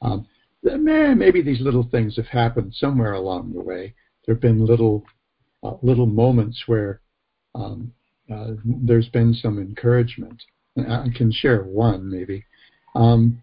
um, 0.00 0.26
maybe 0.64 1.42
these 1.42 1.60
little 1.60 1.88
things 1.90 2.16
have 2.16 2.26
happened 2.26 2.74
somewhere 2.74 3.12
along 3.12 3.52
the 3.52 3.60
way. 3.60 3.94
There 4.24 4.34
have 4.34 4.42
been 4.42 4.64
little 4.64 5.04
uh, 5.62 5.74
little 5.82 6.06
moments 6.06 6.62
where 6.66 7.00
um, 7.54 7.92
uh, 8.32 8.52
there's 8.64 9.08
been 9.08 9.34
some 9.34 9.58
encouragement. 9.58 10.42
I 10.76 11.06
can 11.14 11.30
share 11.30 11.62
one 11.62 12.10
maybe, 12.10 12.44
um, 12.94 13.42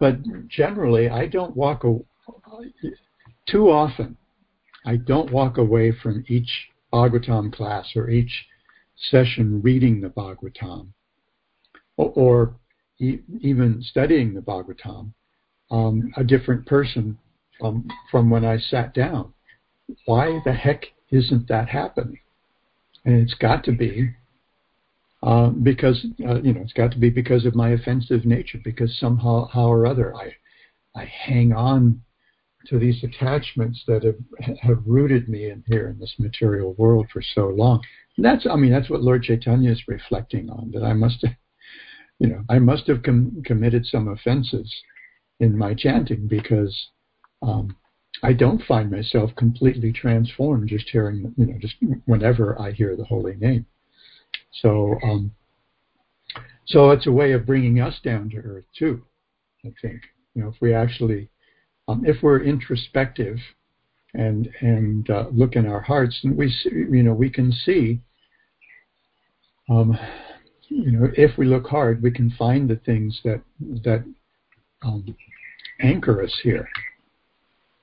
but 0.00 0.16
generally 0.48 1.08
I 1.08 1.26
don't 1.26 1.54
walk 1.54 1.84
a, 1.84 1.98
too 3.46 3.70
often. 3.70 4.16
I 4.86 4.96
don't 4.96 5.32
walk 5.32 5.58
away 5.58 5.92
from 6.02 6.24
each 6.28 6.68
Bhagavatam 6.92 7.52
class 7.52 7.92
or 7.96 8.08
each 8.08 8.46
session 9.10 9.60
reading 9.60 10.00
the 10.00 10.08
Bhagavatam 10.08 10.88
or, 11.96 12.12
or 12.14 12.56
e- 12.98 13.20
even 13.40 13.82
studying 13.82 14.32
the 14.32 14.40
Bhagavatam 14.40 15.12
um, 15.70 16.12
a 16.16 16.24
different 16.24 16.66
person 16.66 17.18
from, 17.58 17.88
from 18.10 18.30
when 18.30 18.44
I 18.44 18.58
sat 18.58 18.94
down. 18.94 19.32
Why 20.04 20.40
the 20.44 20.52
heck 20.52 20.84
isn't 21.10 21.48
that 21.48 21.68
happening? 21.68 22.18
And 23.04 23.16
it's 23.22 23.34
got 23.34 23.64
to 23.64 23.72
be 23.72 24.10
uh, 25.22 25.48
because 25.48 26.04
uh, 26.26 26.40
you 26.42 26.52
know 26.52 26.60
it's 26.60 26.72
got 26.72 26.90
to 26.92 26.98
be 26.98 27.08
because 27.08 27.46
of 27.46 27.54
my 27.54 27.70
offensive 27.70 28.24
nature. 28.24 28.58
Because 28.62 28.98
somehow, 28.98 29.46
how 29.46 29.70
or 29.70 29.86
other, 29.86 30.14
I 30.14 30.34
I 30.94 31.04
hang 31.04 31.52
on 31.52 32.02
to 32.66 32.78
these 32.78 33.04
attachments 33.04 33.82
that 33.86 34.02
have, 34.02 34.56
have 34.58 34.82
rooted 34.84 35.28
me 35.28 35.50
in 35.50 35.62
here 35.66 35.88
in 35.88 35.98
this 35.98 36.14
material 36.18 36.74
world 36.74 37.06
for 37.12 37.22
so 37.22 37.48
long. 37.48 37.80
And 38.16 38.24
that's, 38.24 38.46
I 38.50 38.56
mean, 38.56 38.72
that's 38.72 38.90
what 38.90 39.02
Lord 39.02 39.22
Chaitanya 39.22 39.70
is 39.70 39.82
reflecting 39.86 40.50
on. 40.50 40.72
That 40.72 40.82
I 40.82 40.92
must 40.92 41.22
have, 41.22 41.36
you 42.18 42.28
know, 42.28 42.42
I 42.48 42.58
must 42.58 42.88
have 42.88 43.02
com- 43.02 43.42
committed 43.44 43.86
some 43.86 44.08
offenses 44.08 44.74
in 45.40 45.56
my 45.56 45.74
chanting 45.74 46.26
because 46.26 46.74
um, 47.42 47.76
I 48.22 48.32
don't 48.32 48.62
find 48.62 48.90
myself 48.90 49.30
completely 49.36 49.92
transformed 49.92 50.68
just 50.68 50.88
hearing, 50.88 51.34
you 51.36 51.46
know, 51.46 51.58
just 51.58 51.74
whenever 52.06 52.60
I 52.60 52.72
hear 52.72 52.96
the 52.96 53.04
holy 53.04 53.36
name. 53.36 53.66
So, 54.62 54.96
um, 55.02 55.32
so 56.66 56.90
it's 56.90 57.06
a 57.06 57.12
way 57.12 57.32
of 57.32 57.46
bringing 57.46 57.80
us 57.80 57.94
down 58.02 58.30
to 58.30 58.38
earth 58.38 58.64
too. 58.76 59.02
I 59.64 59.72
think, 59.82 60.02
you 60.34 60.42
know, 60.42 60.48
if 60.48 60.54
we 60.60 60.72
actually 60.72 61.28
um, 61.88 62.04
if 62.04 62.22
we're 62.22 62.42
introspective 62.42 63.38
and 64.14 64.48
and 64.60 65.08
uh, 65.10 65.26
look 65.32 65.56
in 65.56 65.66
our 65.66 65.80
hearts, 65.80 66.18
and 66.24 66.36
we 66.36 66.50
see, 66.50 66.70
you 66.70 67.02
know 67.02 67.12
we 67.12 67.30
can 67.30 67.52
see, 67.52 68.00
um, 69.68 69.96
you 70.68 70.92
know, 70.92 71.08
if 71.16 71.36
we 71.38 71.46
look 71.46 71.66
hard, 71.66 72.02
we 72.02 72.10
can 72.10 72.30
find 72.30 72.68
the 72.68 72.76
things 72.76 73.20
that 73.24 73.40
that 73.60 74.04
um, 74.86 75.16
anchor 75.80 76.22
us 76.22 76.34
here, 76.42 76.68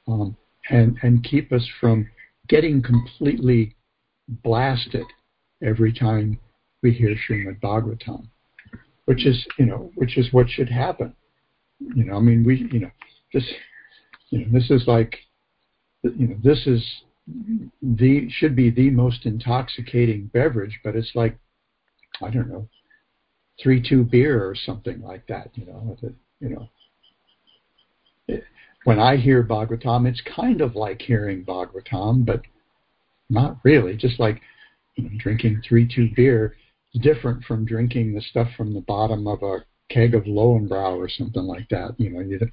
um, 0.07 0.35
and 0.69 0.97
and 1.03 1.23
keep 1.23 1.51
us 1.51 1.67
from 1.79 2.09
getting 2.47 2.81
completely 2.81 3.75
blasted 4.27 5.05
every 5.61 5.93
time 5.93 6.39
we 6.81 6.91
hear 6.91 7.15
Srimad 7.27 7.59
Bhagavatam, 7.59 8.27
which 9.05 9.25
is 9.25 9.45
you 9.57 9.65
know 9.65 9.91
which 9.95 10.17
is 10.17 10.31
what 10.31 10.49
should 10.49 10.69
happen. 10.69 11.13
You 11.79 12.05
know, 12.05 12.15
I 12.15 12.19
mean, 12.19 12.43
we 12.43 12.67
you 12.71 12.79
know 12.79 12.91
just 13.31 13.47
you 14.29 14.45
know, 14.45 14.59
this 14.59 14.71
is 14.71 14.87
like, 14.87 15.17
you 16.01 16.27
know, 16.27 16.37
this 16.43 16.65
is 16.65 16.83
the 17.81 18.27
should 18.29 18.55
be 18.55 18.71
the 18.71 18.89
most 18.89 19.25
intoxicating 19.25 20.29
beverage, 20.33 20.79
but 20.83 20.95
it's 20.95 21.11
like, 21.13 21.37
I 22.21 22.31
don't 22.31 22.49
know, 22.49 22.67
three 23.61 23.79
two 23.87 24.03
beer 24.03 24.43
or 24.43 24.55
something 24.55 25.01
like 25.01 25.27
that. 25.27 25.51
You 25.53 25.67
know, 25.67 25.97
you 26.39 26.49
know. 26.49 26.67
When 28.83 28.99
I 28.99 29.17
hear 29.17 29.43
Bhagavatam, 29.43 30.07
it's 30.07 30.21
kind 30.35 30.61
of 30.61 30.75
like 30.75 31.01
hearing 31.01 31.45
Bhagavatam, 31.45 32.25
but 32.25 32.41
not 33.29 33.57
really. 33.63 33.95
Just 33.95 34.19
like 34.19 34.41
you 34.95 35.05
know, 35.05 35.09
drinking 35.17 35.61
three 35.67 35.87
two 35.87 36.09
beer 36.15 36.55
is 36.93 37.01
different 37.01 37.43
from 37.45 37.65
drinking 37.65 38.13
the 38.13 38.21
stuff 38.21 38.49
from 38.57 38.73
the 38.73 38.81
bottom 38.81 39.27
of 39.27 39.41
a 39.41 39.65
keg 39.89 40.15
of 40.15 40.23
Lowenbrau 40.23 40.97
or 40.97 41.09
something 41.09 41.43
like 41.43 41.69
that. 41.69 41.95
You 41.97 42.09
know, 42.09 42.47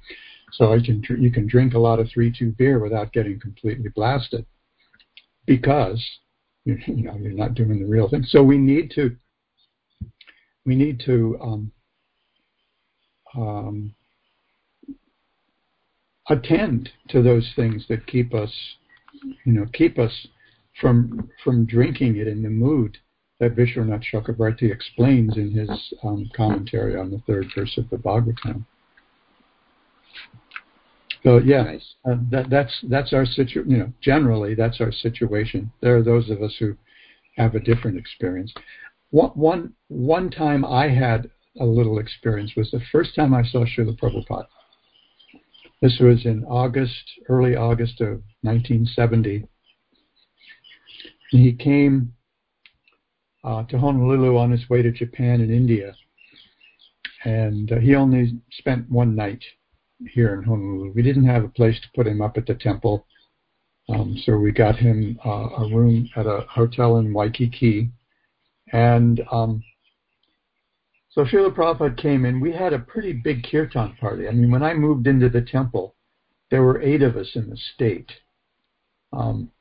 so 0.53 0.73
I 0.73 0.79
can 0.79 1.03
you 1.19 1.31
can 1.31 1.47
drink 1.47 1.73
a 1.73 1.79
lot 1.79 1.99
of 1.99 2.09
three 2.09 2.33
two 2.37 2.51
beer 2.57 2.79
without 2.79 3.13
getting 3.13 3.39
completely 3.39 3.89
blasted 3.89 4.45
because 5.45 6.03
you 6.65 6.77
know 6.87 7.17
you're 7.17 7.33
not 7.33 7.55
doing 7.55 7.79
the 7.79 7.85
real 7.85 8.09
thing. 8.09 8.23
So 8.23 8.43
we 8.43 8.57
need 8.57 8.91
to 8.95 9.15
we 10.65 10.75
need 10.75 11.01
to 11.05 11.37
um, 11.41 11.71
um, 13.35 13.95
attend 16.29 16.89
to 17.09 17.21
those 17.21 17.51
things 17.55 17.85
that 17.89 18.07
keep 18.07 18.33
us, 18.33 18.53
you 19.45 19.53
know, 19.53 19.65
keep 19.73 19.99
us 19.99 20.27
from 20.79 21.29
from 21.43 21.65
drinking 21.65 22.17
it 22.17 22.27
in 22.27 22.41
the 22.41 22.49
mood 22.49 22.97
that 23.39 23.55
Vishwanath 23.55 24.03
Chakravarti 24.13 24.71
explains 24.71 25.35
in 25.35 25.51
his 25.51 25.69
um, 26.03 26.29
commentary 26.35 26.95
on 26.95 27.09
the 27.09 27.21
third 27.25 27.47
verse 27.55 27.77
of 27.77 27.89
the 27.89 27.97
Bhagavatam. 27.97 28.65
So 31.23 31.37
yeah, 31.37 31.63
nice. 31.63 31.95
uh, 32.05 32.15
that, 32.31 32.49
that's 32.49 32.73
that's 32.89 33.13
our 33.13 33.25
situation. 33.25 33.71
You 33.71 33.77
know, 33.77 33.93
generally 34.01 34.55
that's 34.55 34.79
our 34.79 34.91
situation. 34.91 35.71
There 35.81 35.97
are 35.97 36.03
those 36.03 36.29
of 36.29 36.41
us 36.41 36.55
who 36.59 36.75
have 37.37 37.55
a 37.55 37.59
different 37.59 37.97
experience. 37.97 38.53
One 39.09 39.29
one 39.29 39.73
one 39.87 40.29
time 40.29 40.63
I 40.63 40.89
had 40.89 41.29
a 41.59 41.65
little 41.65 41.99
experience 41.99 42.53
was 42.55 42.71
the 42.71 42.81
first 42.91 43.13
time 43.15 43.33
I 43.33 43.43
saw 43.43 43.65
Srila 43.65 43.99
Prabhupada. 43.99 44.47
This 45.81 45.97
was 45.99 46.25
in 46.25 46.43
August, 46.45 47.09
early 47.27 47.55
August 47.55 48.01
of 48.01 48.21
1970. 48.41 49.47
He 51.31 51.53
came 51.53 52.13
uh, 53.43 53.63
to 53.63 53.79
Honolulu 53.79 54.37
on 54.37 54.51
his 54.51 54.69
way 54.69 54.83
to 54.83 54.91
Japan 54.91 55.41
and 55.41 55.51
India, 55.51 55.95
and 57.23 57.71
uh, 57.71 57.79
he 57.79 57.95
only 57.95 58.39
spent 58.51 58.91
one 58.91 59.15
night 59.15 59.43
here 60.07 60.35
in 60.35 60.43
Honolulu. 60.43 60.91
We 60.93 61.01
didn't 61.01 61.25
have 61.25 61.43
a 61.43 61.49
place 61.49 61.79
to 61.81 61.87
put 61.95 62.05
him 62.05 62.21
up 62.21 62.37
at 62.37 62.45
the 62.45 62.53
temple, 62.53 63.07
um, 63.89 64.15
so 64.23 64.37
we 64.37 64.51
got 64.51 64.75
him 64.75 65.17
uh, 65.25 65.49
a 65.57 65.69
room 65.73 66.07
at 66.15 66.27
a 66.27 66.45
hotel 66.47 66.97
in 66.97 67.11
Waikiki, 67.11 67.89
and 68.71 69.19
um, 69.31 69.63
so 71.11 71.25
Srila 71.25 71.53
Prabhupada 71.53 71.97
came 71.97 72.25
in. 72.25 72.39
We 72.39 72.53
had 72.53 72.73
a 72.73 72.79
pretty 72.79 73.13
big 73.13 73.45
kirtan 73.49 73.95
party. 73.99 74.27
I 74.27 74.31
mean, 74.31 74.49
when 74.49 74.63
I 74.63 74.73
moved 74.73 75.07
into 75.07 75.29
the 75.29 75.41
temple, 75.41 75.95
there 76.49 76.63
were 76.63 76.81
eight 76.81 77.01
of 77.01 77.17
us 77.17 77.31
in 77.35 77.49
the 77.49 77.57
state. 77.73 78.11
Um, 79.11 79.51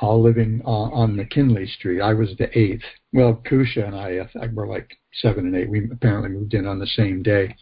all 0.00 0.22
living 0.22 0.62
uh, 0.64 0.68
on 0.68 1.16
McKinley 1.16 1.66
Street. 1.66 2.00
I 2.00 2.14
was 2.14 2.30
the 2.38 2.56
eighth. 2.58 2.84
Well, 3.12 3.42
Kusha 3.50 3.86
and 3.86 3.96
I, 3.96 4.28
I 4.40 4.46
were 4.48 4.66
like 4.66 4.90
seven 5.14 5.46
and 5.46 5.56
eight. 5.56 5.68
We 5.68 5.88
apparently 5.90 6.30
moved 6.30 6.54
in 6.54 6.66
on 6.66 6.78
the 6.78 6.86
same 6.86 7.22
day. 7.22 7.56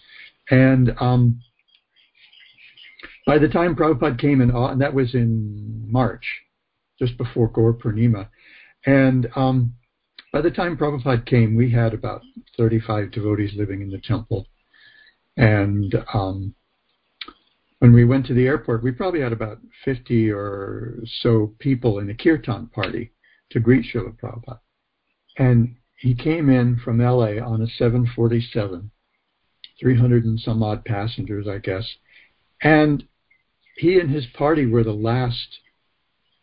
And 0.50 0.92
um, 1.00 1.40
by 3.26 3.38
the 3.38 3.48
time 3.48 3.74
Prabhupada 3.74 4.18
came 4.18 4.40
in, 4.40 4.50
uh, 4.54 4.66
and 4.66 4.80
that 4.80 4.94
was 4.94 5.14
in 5.14 5.86
March, 5.90 6.24
just 6.98 7.16
before 7.16 7.48
Gaur 7.48 7.74
Purnima, 7.74 8.28
and 8.84 9.28
um, 9.34 9.74
by 10.36 10.42
the 10.42 10.50
time 10.50 10.76
Prabhupada 10.76 11.24
came, 11.24 11.56
we 11.56 11.70
had 11.70 11.94
about 11.94 12.20
35 12.58 13.10
devotees 13.10 13.54
living 13.56 13.80
in 13.80 13.88
the 13.88 14.02
temple. 14.02 14.46
And 15.38 15.94
um, 16.12 16.54
when 17.78 17.94
we 17.94 18.04
went 18.04 18.26
to 18.26 18.34
the 18.34 18.46
airport, 18.46 18.82
we 18.82 18.92
probably 18.92 19.22
had 19.22 19.32
about 19.32 19.60
50 19.86 20.30
or 20.30 20.98
so 21.22 21.54
people 21.58 22.00
in 22.00 22.10
a 22.10 22.14
kirtan 22.14 22.66
party 22.66 23.12
to 23.52 23.60
greet 23.60 23.86
Srila 23.86 24.14
Prabhupada. 24.20 24.58
And 25.38 25.74
he 25.96 26.14
came 26.14 26.50
in 26.50 26.80
from 26.84 26.98
LA 26.98 27.42
on 27.42 27.62
a 27.62 27.66
747, 27.66 28.90
300 29.80 30.24
and 30.26 30.38
some 30.38 30.62
odd 30.62 30.84
passengers, 30.84 31.48
I 31.48 31.56
guess. 31.56 31.90
And 32.60 33.02
he 33.78 33.98
and 33.98 34.10
his 34.10 34.26
party 34.36 34.66
were 34.66 34.84
the 34.84 34.92
last 34.92 35.60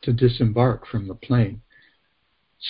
to 0.01 0.11
disembark 0.11 0.87
from 0.87 1.07
the 1.07 1.13
plane. 1.13 1.61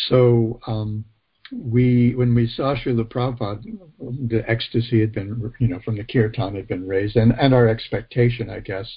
So 0.09 0.59
um, 0.67 1.05
we, 1.53 2.13
when 2.15 2.33
we 2.33 2.47
saw 2.47 2.75
Srila 2.75 3.05
Prabhupada, 3.05 3.63
the 3.99 4.43
ecstasy 4.49 4.99
had 5.01 5.13
been, 5.13 5.53
you 5.59 5.67
know, 5.67 5.79
from 5.83 5.97
the 5.97 6.03
kirtan 6.03 6.55
had 6.55 6.67
been 6.67 6.87
raised, 6.87 7.15
and, 7.15 7.33
and 7.39 7.53
our 7.53 7.67
expectation, 7.67 8.49
I 8.49 8.59
guess. 8.59 8.87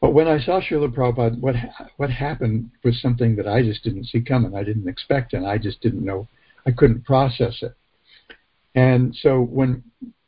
But 0.00 0.14
when 0.14 0.28
I 0.28 0.38
saw 0.40 0.60
Srila 0.60 0.94
Prabhupada, 0.94 1.38
what 1.40 1.54
what 1.96 2.10
happened 2.10 2.70
was 2.82 3.00
something 3.00 3.36
that 3.36 3.46
I 3.46 3.62
just 3.62 3.84
didn't 3.84 4.06
see 4.06 4.20
coming. 4.20 4.54
I 4.54 4.64
didn't 4.64 4.88
expect, 4.88 5.32
and 5.32 5.46
I 5.46 5.58
just 5.58 5.80
didn't 5.80 6.04
know. 6.04 6.26
I 6.66 6.70
couldn't 6.72 7.04
process 7.04 7.62
it. 7.62 7.74
And 8.74 9.14
so 9.14 9.40
when 9.40 9.82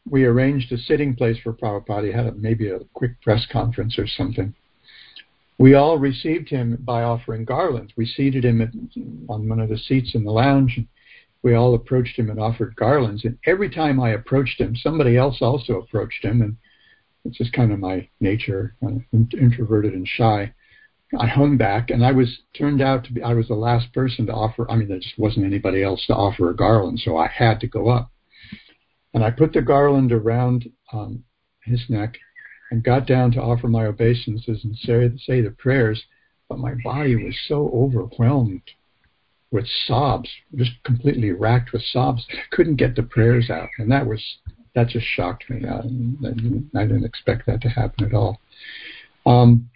we 0.08 0.24
arranged 0.24 0.72
a 0.72 0.78
sitting 0.78 1.14
place 1.14 1.38
for 1.42 1.52
Prabhupada, 1.52 2.06
he 2.06 2.12
had 2.12 2.26
a, 2.26 2.32
maybe 2.32 2.68
a 2.68 2.80
quick 2.94 3.20
press 3.22 3.46
conference 3.50 3.98
or 3.98 4.06
something. 4.06 4.54
We 5.58 5.74
all 5.74 5.98
received 5.98 6.48
him 6.48 6.76
by 6.80 7.02
offering 7.02 7.44
garlands. 7.44 7.92
We 7.96 8.06
seated 8.06 8.44
him 8.44 8.60
at, 8.60 8.70
on 9.28 9.48
one 9.48 9.60
of 9.60 9.68
the 9.68 9.78
seats 9.78 10.14
in 10.14 10.24
the 10.24 10.32
lounge 10.32 10.80
we 11.42 11.54
all 11.54 11.74
approached 11.74 12.18
him 12.18 12.30
and 12.30 12.38
offered 12.38 12.76
garlands. 12.76 13.24
And 13.24 13.38
every 13.46 13.68
time 13.68 14.00
I 14.00 14.10
approached 14.10 14.60
him, 14.60 14.76
somebody 14.76 15.16
else 15.16 15.38
also 15.40 15.80
approached 15.80 16.24
him. 16.24 16.40
And 16.42 16.56
it's 17.24 17.38
just 17.38 17.52
kind 17.52 17.72
of 17.72 17.78
my 17.78 18.08
nature, 18.20 18.74
uh, 18.84 18.98
introverted 19.12 19.94
and 19.94 20.06
shy. 20.06 20.52
I 21.18 21.26
hung 21.26 21.58
back, 21.58 21.90
and 21.90 22.04
I 22.04 22.12
was 22.12 22.38
turned 22.56 22.80
out 22.80 23.04
to 23.04 23.12
be 23.12 23.22
I 23.22 23.34
was 23.34 23.48
the 23.48 23.54
last 23.54 23.92
person 23.92 24.26
to 24.26 24.32
offer. 24.32 24.70
I 24.70 24.76
mean, 24.76 24.88
there 24.88 24.98
just 24.98 25.18
wasn't 25.18 25.44
anybody 25.44 25.82
else 25.82 26.06
to 26.06 26.14
offer 26.14 26.48
a 26.48 26.56
garland, 26.56 27.00
so 27.00 27.18
I 27.18 27.28
had 27.28 27.60
to 27.60 27.66
go 27.66 27.90
up. 27.90 28.10
And 29.12 29.22
I 29.22 29.30
put 29.30 29.52
the 29.52 29.60
garland 29.60 30.10
around 30.10 30.70
um, 30.90 31.22
his 31.64 31.82
neck 31.90 32.16
and 32.70 32.82
got 32.82 33.06
down 33.06 33.30
to 33.32 33.42
offer 33.42 33.68
my 33.68 33.84
obeisances 33.84 34.64
and 34.64 34.74
say, 34.76 35.10
say 35.18 35.42
the 35.42 35.50
prayers, 35.50 36.02
but 36.48 36.58
my 36.58 36.74
body 36.82 37.14
was 37.16 37.38
so 37.46 37.70
overwhelmed 37.74 38.62
with 39.52 39.66
sobs, 39.86 40.28
just 40.56 40.72
completely 40.82 41.30
racked 41.30 41.72
with 41.72 41.82
sobs. 41.82 42.26
Couldn't 42.50 42.76
get 42.76 42.96
the 42.96 43.02
prayers 43.02 43.50
out, 43.50 43.68
and 43.78 43.92
that 43.92 44.06
was 44.06 44.20
that 44.74 44.88
just 44.88 45.06
shocked 45.06 45.48
me. 45.50 45.68
I, 45.68 45.82
didn't, 45.82 46.70
I 46.74 46.82
didn't 46.86 47.04
expect 47.04 47.46
that 47.46 47.60
to 47.60 47.68
happen 47.68 48.06
at 48.06 48.14
all. 48.14 48.40
Um, 49.26 49.68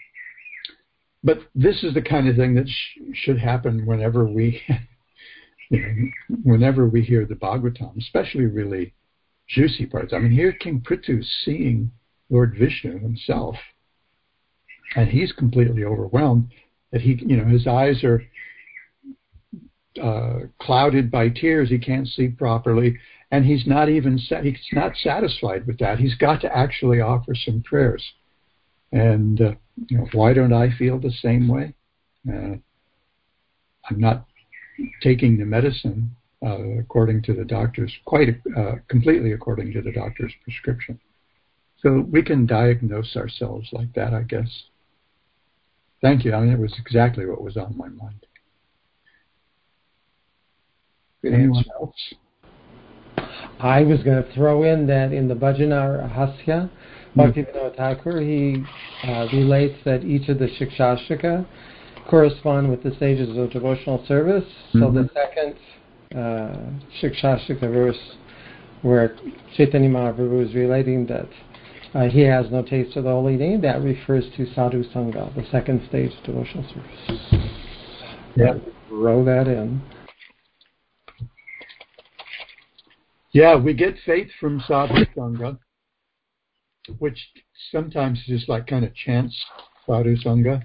but 1.22 1.41
this 1.55 1.85
is 1.85 1.93
the 1.93 2.03
kind 2.03 2.29
of 2.29 2.37
thing 2.37 2.55
that 2.55 2.66
sh- 2.66 2.99
should 3.12 3.39
happen 3.39 3.85
whenever 3.85 4.24
we, 4.24 4.62
you 5.70 5.83
know, 5.83 6.37
whenever 6.43 6.89
we 6.89 7.03
hear 7.03 7.27
the 7.27 7.35
Bhagavatam, 7.35 7.99
especially 7.99 8.47
really 8.47 8.95
juicy 9.49 9.85
parts. 9.85 10.14
I 10.14 10.18
mean, 10.18 10.33
here 10.33 10.53
King 10.53 10.81
Prithu 10.81 11.22
seeing 11.45 11.91
Lord 12.31 12.57
Vishnu 12.59 12.99
himself, 12.99 13.57
and 14.95 15.11
he's 15.11 15.33
completely 15.33 15.85
overwhelmed 15.85 16.51
that 16.93 17.03
he, 17.03 17.20
you 17.27 17.37
know, 17.37 17.45
his 17.45 17.66
eyes 17.66 18.03
are 18.03 18.22
uh, 20.03 20.40
clouded 20.61 21.11
by 21.11 21.28
tears. 21.28 21.68
He 21.68 21.78
can't 21.78 22.09
see 22.09 22.28
properly, 22.28 22.99
and 23.30 23.44
he's 23.44 23.66
not 23.66 23.88
even 23.88 24.18
sa- 24.18 24.42
he's 24.42 24.59
not 24.72 24.97
satisfied 24.97 25.66
with 25.66 25.78
that. 25.78 25.99
He's 25.99 26.14
got 26.14 26.40
to 26.42 26.57
actually 26.57 27.01
offer 27.01 27.34
some 27.34 27.62
prayers. 27.62 28.05
And 28.92 29.40
uh, 29.40 29.55
you 29.88 29.99
know, 29.99 30.09
why 30.12 30.32
don't 30.32 30.53
I 30.53 30.70
feel 30.76 30.99
the 30.99 31.11
same 31.11 31.49
way? 31.49 31.74
Uh, 32.28 32.57
I'm 33.88 34.01
not 34.01 34.26
taking 35.03 35.38
the 35.38 35.44
medicine 35.44 36.16
uh, 36.44 36.78
according 36.78 37.22
to 37.22 37.32
the 37.32 37.44
doctor's, 37.44 37.92
quite 38.05 38.28
uh, 38.57 38.76
completely 38.88 39.32
according 39.32 39.72
to 39.72 39.82
the 39.82 39.92
doctor's 39.92 40.32
prescription. 40.44 40.99
So 41.78 42.07
we 42.11 42.22
can 42.22 42.47
diagnose 42.47 43.16
ourselves 43.16 43.68
like 43.72 43.92
that, 43.94 44.12
I 44.12 44.22
guess. 44.22 44.64
Thank 46.03 46.24
you. 46.24 46.34
I 46.34 46.40
mean, 46.40 46.53
it 46.53 46.59
was 46.59 46.74
exactly 46.78 47.26
what 47.26 47.42
was 47.42 47.57
on 47.57 47.76
my 47.76 47.88
mind. 47.88 48.26
Anyone 51.35 51.64
else? 51.81 52.14
I 53.59 53.83
was 53.83 54.03
going 54.03 54.22
to 54.22 54.33
throw 54.35 54.64
in 54.64 54.87
that 54.89 55.12
in 55.12 55.29
the 55.29 55.35
Bhajana 55.35 56.11
Rahasya, 56.11 56.70
hmm. 57.14 57.20
Bhaktivinoda 57.20 57.77
Thakur, 57.77 58.20
he 58.20 58.62
uh, 59.05 59.27
relates 59.33 59.77
that 59.85 60.05
each 60.05 60.29
of 60.29 60.39
the 60.39 60.47
Shikshashtaka 60.47 61.47
correspond 62.09 62.70
with 62.70 62.83
the 62.83 62.95
stages 62.97 63.37
of 63.37 63.51
devotional 63.51 64.05
service. 64.07 64.45
Mm-hmm. 64.45 64.81
So 64.81 64.91
the 64.91 65.01
mm-hmm. 65.01 65.16
second 65.16 65.57
uh, 66.18 66.70
Shikshashtaka 67.01 67.72
verse, 67.72 67.99
where 68.83 69.16
Chaitanya 69.57 69.89
Mahaprabhu 69.89 70.47
is 70.47 70.55
relating 70.55 71.07
that 71.07 71.29
uh, 71.95 72.09
he 72.09 72.20
has 72.20 72.51
no 72.51 72.62
taste 72.62 72.97
of 72.97 73.05
the 73.05 73.11
holy 73.11 73.37
name, 73.37 73.62
that 73.62 73.83
refers 73.83 74.24
to 74.37 74.47
Sadhu 74.55 74.85
Sangha, 74.93 75.35
the 75.35 75.45
second 75.51 75.83
stage 75.89 76.12
of 76.12 76.24
devotional 76.24 76.64
service. 76.68 77.41
Yeah. 78.37 78.55
Throw 78.89 79.24
that 79.24 79.49
in. 79.49 79.81
Yeah, 83.37 83.57
we 83.57 83.74
get 83.74 83.97
faith 84.07 84.30
from 84.41 84.61
sadhu 84.66 85.05
sangha, 85.14 85.59
which 86.99 87.18
sometimes 87.70 88.18
is 88.20 88.24
just 88.28 88.49
like 88.49 88.66
kind 88.66 88.82
of 88.82 88.95
chance 88.95 89.37
sadhu 89.84 90.16
sangha. 90.24 90.62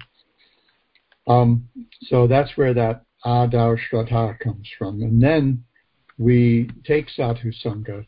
Um, 1.28 1.68
so 2.04 2.26
that's 2.26 2.56
where 2.56 2.72
that 2.72 3.04
adau 3.26 3.76
shraddha 3.76 4.38
comes 4.38 4.66
from, 4.78 5.02
and 5.02 5.22
then 5.22 5.62
we 6.16 6.70
take 6.86 7.10
sadhu 7.10 7.52
sangha 7.62 8.06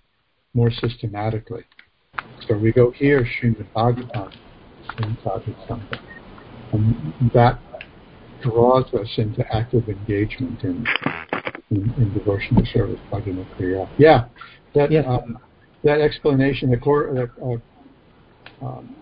more 0.54 0.70
systematically. 0.70 1.64
So 2.48 2.56
we 2.56 2.72
go 2.72 2.90
here, 2.90 3.28
Srimad 3.38 3.70
Bhagavatam, 3.76 4.34
in 4.98 5.18
Sadhu 5.22 5.54
and 6.72 7.30
that 7.34 7.60
draws 8.40 8.86
us 8.94 9.12
into 9.18 9.44
active 9.54 9.90
engagement 9.90 10.64
in 10.64 10.86
in, 11.76 12.02
in 12.02 12.14
devotional 12.14 12.64
service, 12.72 13.00
bhajana 13.10 13.46
kriya. 13.56 13.88
Yeah, 13.98 14.26
that 14.74 14.90
yes. 14.90 15.04
um, 15.08 15.38
that 15.82 16.00
explanation, 16.00 16.70
the, 16.70 16.78
cor- 16.78 17.12
the 17.12 17.30
uh, 18.62 18.66
um, 18.66 18.96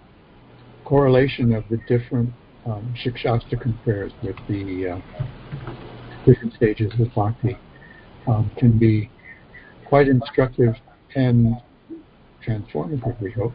correlation 0.84 1.52
of 1.54 1.64
the 1.70 1.78
different 1.88 2.30
um, 2.66 2.94
Shikshastakam 3.04 3.82
prayers 3.84 4.12
with 4.22 4.36
the 4.48 4.88
uh, 4.88 5.72
different 6.26 6.54
stages 6.54 6.92
of 6.98 7.14
bhakti 7.14 7.56
um, 8.26 8.50
can 8.58 8.78
be 8.78 9.10
quite 9.88 10.08
instructive 10.08 10.74
and 11.14 11.54
transformative, 12.46 13.20
we 13.20 13.30
hope. 13.32 13.52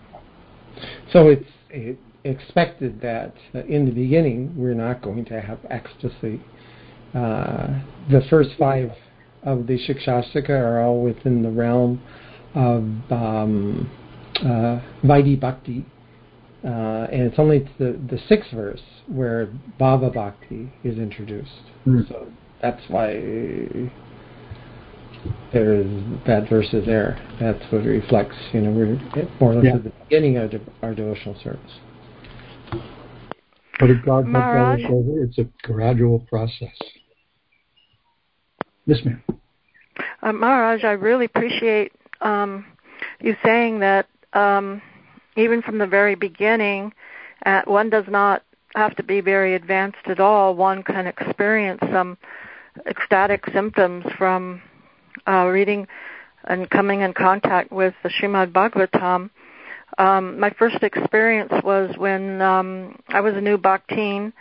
So 1.12 1.28
it's 1.28 1.50
it 1.70 1.98
expected 2.24 3.02
that 3.02 3.34
in 3.68 3.86
the 3.86 3.92
beginning 3.92 4.54
we're 4.56 4.74
not 4.74 5.02
going 5.02 5.26
to 5.26 5.42
have 5.42 5.60
ecstasy. 5.70 6.42
Uh, 7.14 7.80
the 8.12 8.22
first 8.30 8.52
five 8.60 8.92
of 9.48 9.66
the 9.66 9.80
Shikshashtaka 9.80 10.50
are 10.50 10.82
all 10.82 11.02
within 11.02 11.42
the 11.42 11.50
realm 11.50 12.02
of 12.54 12.84
um, 13.10 13.90
uh, 14.42 14.82
Vaidhi 15.06 15.40
Bhakti, 15.40 15.86
uh, 16.66 17.08
and 17.12 17.22
it's 17.22 17.40
only 17.40 17.60
the, 17.80 17.98
the 18.10 18.20
sixth 18.28 18.52
verse 18.52 18.82
where 19.08 19.48
Bhava 19.80 20.14
Bhakti 20.14 20.70
is 20.84 20.98
introduced. 20.98 21.50
Mm. 21.88 22.08
So 22.10 22.28
that's 22.62 22.82
why 22.90 23.14
there's 25.54 25.88
that 26.26 26.50
verse 26.50 26.74
is 26.74 26.86
there. 26.86 27.18
That's 27.40 27.64
what 27.72 27.86
it 27.86 27.90
reflects. 27.90 28.36
You 28.52 28.62
know, 28.62 28.72
we're 28.72 29.30
more 29.40 29.54
or 29.54 29.56
less 29.56 29.64
yeah. 29.64 29.76
at 29.76 29.84
the 29.86 29.94
beginning 30.04 30.38
of 30.38 30.52
our 30.82 30.94
devotional 30.94 31.40
service. 31.42 31.80
But 33.80 33.92
if 33.92 34.04
God 34.04 34.26
Maharaj, 34.26 34.82
over, 34.90 35.24
it's 35.24 35.38
a 35.38 35.46
gradual 35.64 36.20
process. 36.28 36.76
Yes, 38.88 39.02
ma'am. 39.04 39.22
Uh, 40.22 40.32
Maharaj, 40.32 40.84
I 40.84 40.92
really 40.92 41.26
appreciate 41.26 41.92
um, 42.22 42.66
you 43.22 43.36
saying 43.44 43.80
that 43.80 44.08
um, 44.34 44.82
even 45.36 45.62
from 45.62 45.78
the 45.78 45.86
very 45.86 46.16
beginning, 46.16 46.94
uh, 47.46 47.62
one 47.66 47.90
does 47.90 48.06
not 48.08 48.44
have 48.76 48.96
to 48.96 49.04
be 49.04 49.22
very 49.22 49.56
advanced 49.56 49.98
at 50.06 50.20
all. 50.20 50.56
One 50.56 50.84
can 50.84 51.06
experience 51.06 51.82
some 51.92 52.18
ecstatic 52.86 53.44
symptoms 53.54 54.06
from 54.18 54.62
uh, 55.28 55.46
reading 55.48 55.88
and 56.46 56.70
coming 56.70 57.02
in 57.02 57.14
contact 57.14 57.72
with 57.72 57.94
the 58.04 58.10
Srimad 58.10 58.54
Bhagavatam. 58.54 59.30
Um, 59.98 60.40
my 60.40 60.52
first 60.52 60.82
experience 60.82 61.52
was 61.64 61.98
when 61.98 62.42
um, 62.42 62.98
I 63.10 63.20
was 63.20 63.36
a 63.36 63.42
new 63.42 63.58
Bhaktin 63.58 64.32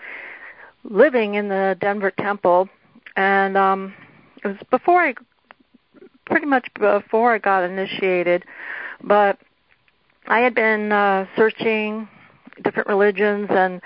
living 0.84 1.34
in 1.34 1.48
the 1.48 1.76
Denver 1.80 2.12
Temple, 2.12 2.68
and 3.16 3.56
um, 3.56 3.94
it 4.46 4.58
was 4.58 4.66
before 4.70 5.00
I, 5.00 5.14
pretty 6.24 6.46
much 6.46 6.68
before 6.74 7.34
I 7.34 7.38
got 7.38 7.64
initiated, 7.64 8.44
but 9.02 9.38
I 10.26 10.40
had 10.40 10.54
been 10.54 10.92
uh, 10.92 11.26
searching 11.36 12.08
different 12.62 12.88
religions 12.88 13.48
and 13.50 13.80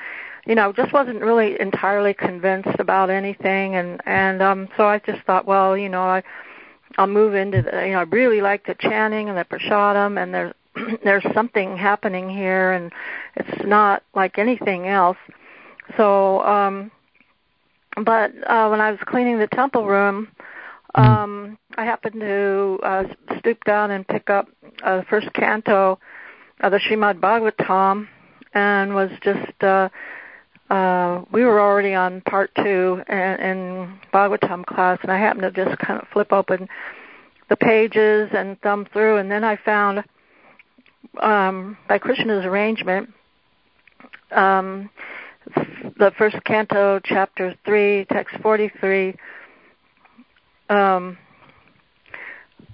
you 0.46 0.54
know 0.54 0.72
just 0.72 0.92
wasn't 0.92 1.20
really 1.20 1.60
entirely 1.60 2.14
convinced 2.14 2.78
about 2.78 3.10
anything 3.10 3.74
and 3.74 4.00
and 4.06 4.40
um 4.40 4.68
so 4.76 4.86
I 4.86 5.00
just 5.00 5.22
thought 5.22 5.44
well 5.44 5.76
you 5.76 5.88
know 5.88 6.02
I 6.02 6.22
I'll 6.98 7.08
move 7.08 7.34
into 7.34 7.62
the 7.62 7.86
you 7.86 7.92
know 7.92 7.98
I 7.98 8.02
really 8.02 8.40
like 8.40 8.64
the 8.64 8.76
chanting 8.76 9.28
and 9.28 9.36
the 9.36 9.44
prasadam 9.44 10.22
and 10.22 10.32
there's 10.32 10.54
there's 11.04 11.26
something 11.34 11.76
happening 11.76 12.30
here 12.30 12.72
and 12.72 12.92
it's 13.34 13.66
not 13.66 14.04
like 14.14 14.38
anything 14.38 14.86
else 14.86 15.18
so 15.96 16.44
um 16.44 16.92
but 17.96 18.32
uh 18.46 18.68
when 18.68 18.80
I 18.80 18.92
was 18.92 19.00
cleaning 19.04 19.38
the 19.38 19.48
temple 19.48 19.86
room. 19.86 20.28
Um 20.94 21.58
I 21.76 21.84
happened 21.84 22.20
to 22.20 22.78
uh 22.82 23.04
stoop 23.38 23.64
down 23.64 23.90
and 23.90 24.06
pick 24.06 24.30
up 24.30 24.48
uh, 24.82 24.98
the 24.98 25.04
first 25.04 25.32
canto 25.32 25.98
of 26.60 26.72
the 26.72 26.78
Srimad 26.78 27.20
Bhagavatam 27.20 28.08
and 28.54 28.94
was 28.94 29.10
just 29.22 29.62
uh 29.62 29.88
uh 30.70 31.24
we 31.32 31.44
were 31.44 31.60
already 31.60 31.94
on 31.94 32.20
part 32.22 32.50
two 32.56 33.02
in, 33.08 33.16
in 33.16 33.98
Bhagavatam 34.12 34.66
class 34.66 34.98
and 35.02 35.12
I 35.12 35.18
happened 35.18 35.54
to 35.54 35.64
just 35.64 35.78
kind 35.78 36.00
of 36.00 36.08
flip 36.08 36.32
open 36.32 36.68
the 37.48 37.56
pages 37.56 38.30
and 38.32 38.60
thumb 38.60 38.86
through 38.92 39.18
and 39.18 39.30
then 39.30 39.44
I 39.44 39.56
found 39.56 40.04
um 41.20 41.76
by 41.88 41.98
Krishna's 41.98 42.44
arrangement 42.44 43.12
um 44.32 44.90
the 45.98 46.12
first 46.18 46.36
canto 46.44 47.00
chapter 47.02 47.54
3 47.64 48.06
text 48.10 48.36
43 48.42 49.14
um 50.70 51.18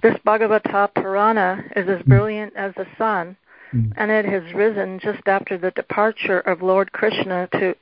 this 0.01 0.15
Bhagavata 0.25 0.93
Purana 0.93 1.63
is 1.75 1.89
as 1.89 2.01
brilliant 2.03 2.53
as 2.55 2.73
the 2.75 2.85
sun 2.97 3.35
Mm. 3.73 3.93
And 3.97 4.11
it 4.11 4.25
has 4.25 4.53
risen 4.53 4.99
just 4.99 5.27
after 5.27 5.57
the 5.57 5.71
departure 5.71 6.39
of 6.39 6.61
Lord 6.61 6.91
Krishna 6.91 7.47
to 7.53 7.75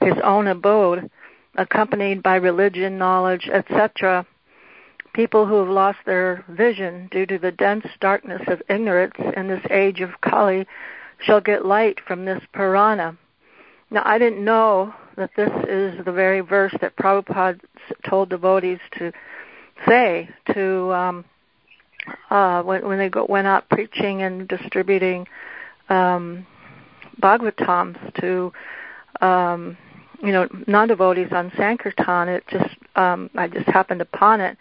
his 0.00 0.14
own 0.22 0.46
abode, 0.46 1.10
accompanied 1.56 2.22
by 2.22 2.36
religion, 2.36 2.98
knowledge, 2.98 3.48
etc. 3.52 4.26
People 5.12 5.46
who 5.46 5.56
have 5.56 5.68
lost 5.68 5.98
their 6.06 6.44
vision 6.48 7.08
due 7.10 7.26
to 7.26 7.38
the 7.38 7.52
dense 7.52 7.86
darkness 8.00 8.42
of 8.46 8.62
ignorance 8.68 9.14
in 9.36 9.48
this 9.48 9.64
age 9.70 10.00
of 10.00 10.20
Kali 10.20 10.66
shall 11.20 11.40
get 11.40 11.64
light 11.64 11.98
from 12.06 12.24
this 12.24 12.42
Purana. 12.52 13.16
Now, 13.90 14.02
I 14.04 14.18
didn't 14.18 14.44
know 14.44 14.94
that 15.16 15.30
this 15.36 15.50
is 15.68 16.04
the 16.04 16.12
very 16.12 16.40
verse 16.40 16.74
that 16.80 16.96
Prabhupada 16.96 17.60
told 18.08 18.28
devotees 18.28 18.78
to 18.98 19.12
say 19.86 20.28
to 20.54 20.92
um, 20.92 21.24
uh, 22.30 22.62
when, 22.62 22.86
when 22.86 22.98
they 22.98 23.08
go, 23.08 23.26
went 23.28 23.46
out 23.46 23.68
preaching 23.68 24.22
and 24.22 24.48
distributing 24.48 25.26
um, 25.88 26.46
Bhagavatams 27.20 28.14
to 28.20 28.52
um, 29.24 29.76
you 30.22 30.32
know 30.32 30.48
non-devotees 30.66 31.32
on 31.32 31.52
Sankirtan. 31.56 32.28
It 32.28 32.44
just 32.48 32.74
um, 32.96 33.30
I 33.34 33.48
just 33.48 33.66
happened 33.66 34.00
upon 34.00 34.40
it, 34.40 34.56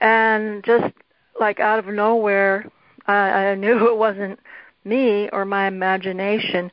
and 0.00 0.64
just 0.64 0.92
like 1.40 1.60
out 1.60 1.78
of 1.78 1.86
nowhere, 1.86 2.70
I, 3.06 3.14
I 3.14 3.54
knew 3.54 3.88
it 3.92 3.96
wasn't 3.96 4.40
me 4.84 5.28
or 5.32 5.44
my 5.44 5.66
imagination. 5.66 6.70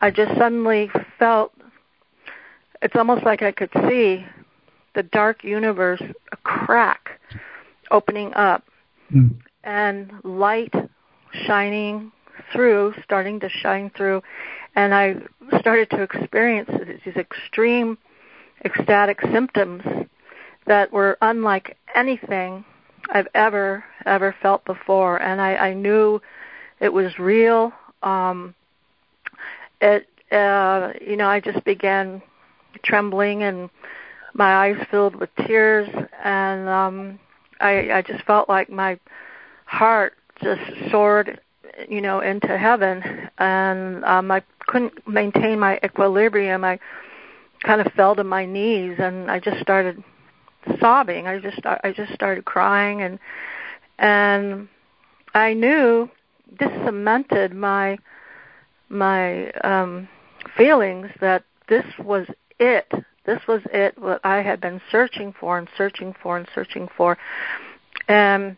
I 0.00 0.10
just 0.10 0.36
suddenly 0.36 0.90
felt 1.18 1.52
it's 2.82 2.96
almost 2.96 3.24
like 3.24 3.42
I 3.42 3.52
could 3.52 3.70
see 3.88 4.26
the 4.94 5.02
dark 5.02 5.44
universe 5.44 6.02
a 6.32 6.36
crack 6.38 7.15
opening 7.90 8.32
up 8.34 8.64
mm. 9.12 9.34
and 9.64 10.12
light 10.24 10.74
shining 11.46 12.12
through, 12.52 12.94
starting 13.02 13.40
to 13.40 13.48
shine 13.48 13.90
through, 13.96 14.22
and 14.74 14.94
I 14.94 15.16
started 15.58 15.90
to 15.90 16.02
experience 16.02 16.70
these 17.04 17.16
extreme 17.16 17.98
ecstatic 18.64 19.20
symptoms 19.32 19.82
that 20.66 20.92
were 20.92 21.16
unlike 21.22 21.76
anything 21.94 22.64
I've 23.10 23.28
ever 23.34 23.84
ever 24.04 24.34
felt 24.42 24.64
before, 24.64 25.20
and 25.22 25.40
I, 25.40 25.56
I 25.56 25.74
knew 25.74 26.20
it 26.80 26.92
was 26.92 27.18
real. 27.18 27.72
Um, 28.02 28.54
it, 29.80 30.08
uh, 30.30 30.92
you 31.00 31.16
know, 31.16 31.28
I 31.28 31.40
just 31.40 31.64
began 31.64 32.22
trembling 32.82 33.42
and 33.42 33.70
my 34.34 34.54
eyes 34.54 34.76
filled 34.90 35.16
with 35.16 35.30
tears, 35.46 35.88
and 36.22 36.68
um, 36.68 37.18
I, 37.60 37.90
I 37.92 38.02
just 38.02 38.24
felt 38.24 38.48
like 38.48 38.70
my 38.70 38.98
heart 39.66 40.14
just 40.42 40.60
soared, 40.90 41.40
you 41.88 42.00
know, 42.00 42.20
into 42.20 42.56
heaven, 42.56 43.02
and 43.38 44.04
um, 44.04 44.30
I 44.30 44.42
couldn't 44.66 45.06
maintain 45.06 45.58
my 45.58 45.78
equilibrium. 45.84 46.64
I 46.64 46.78
kind 47.62 47.80
of 47.80 47.92
fell 47.94 48.14
to 48.16 48.24
my 48.24 48.46
knees, 48.46 48.96
and 48.98 49.30
I 49.30 49.40
just 49.40 49.60
started 49.60 50.02
sobbing. 50.80 51.26
I 51.26 51.38
just 51.38 51.60
I 51.64 51.92
just 51.96 52.12
started 52.12 52.44
crying, 52.44 53.02
and 53.02 53.18
and 53.98 54.68
I 55.34 55.54
knew 55.54 56.10
this 56.58 56.70
cemented 56.84 57.54
my 57.54 57.98
my 58.88 59.50
um 59.62 60.08
feelings 60.56 61.08
that 61.20 61.44
this 61.68 61.84
was 61.98 62.26
it 62.58 62.90
this 63.26 63.40
was 63.46 63.60
it, 63.72 63.98
what 63.98 64.20
I 64.24 64.42
had 64.42 64.60
been 64.60 64.80
searching 64.90 65.34
for 65.38 65.58
and 65.58 65.68
searching 65.76 66.14
for 66.22 66.36
and 66.36 66.48
searching 66.54 66.88
for. 66.96 67.18
And 68.08 68.56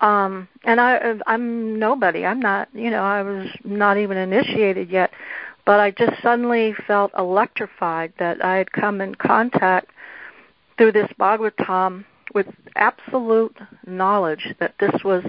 um 0.00 0.48
and 0.62 0.80
I 0.80 1.14
I'm 1.26 1.78
nobody. 1.78 2.24
I'm 2.24 2.40
not, 2.40 2.68
you 2.72 2.90
know, 2.90 3.02
I 3.02 3.22
was 3.22 3.48
not 3.64 3.98
even 3.98 4.16
initiated 4.16 4.90
yet, 4.90 5.10
but 5.64 5.80
I 5.80 5.90
just 5.90 6.20
suddenly 6.22 6.74
felt 6.86 7.12
electrified 7.18 8.12
that 8.18 8.44
I 8.44 8.56
had 8.56 8.70
come 8.70 9.00
in 9.00 9.14
contact 9.14 9.90
through 10.76 10.92
this 10.92 11.08
Bhagavatam 11.18 12.04
with 12.34 12.46
absolute 12.76 13.56
knowledge 13.86 14.54
that 14.58 14.74
this 14.78 15.02
was 15.04 15.24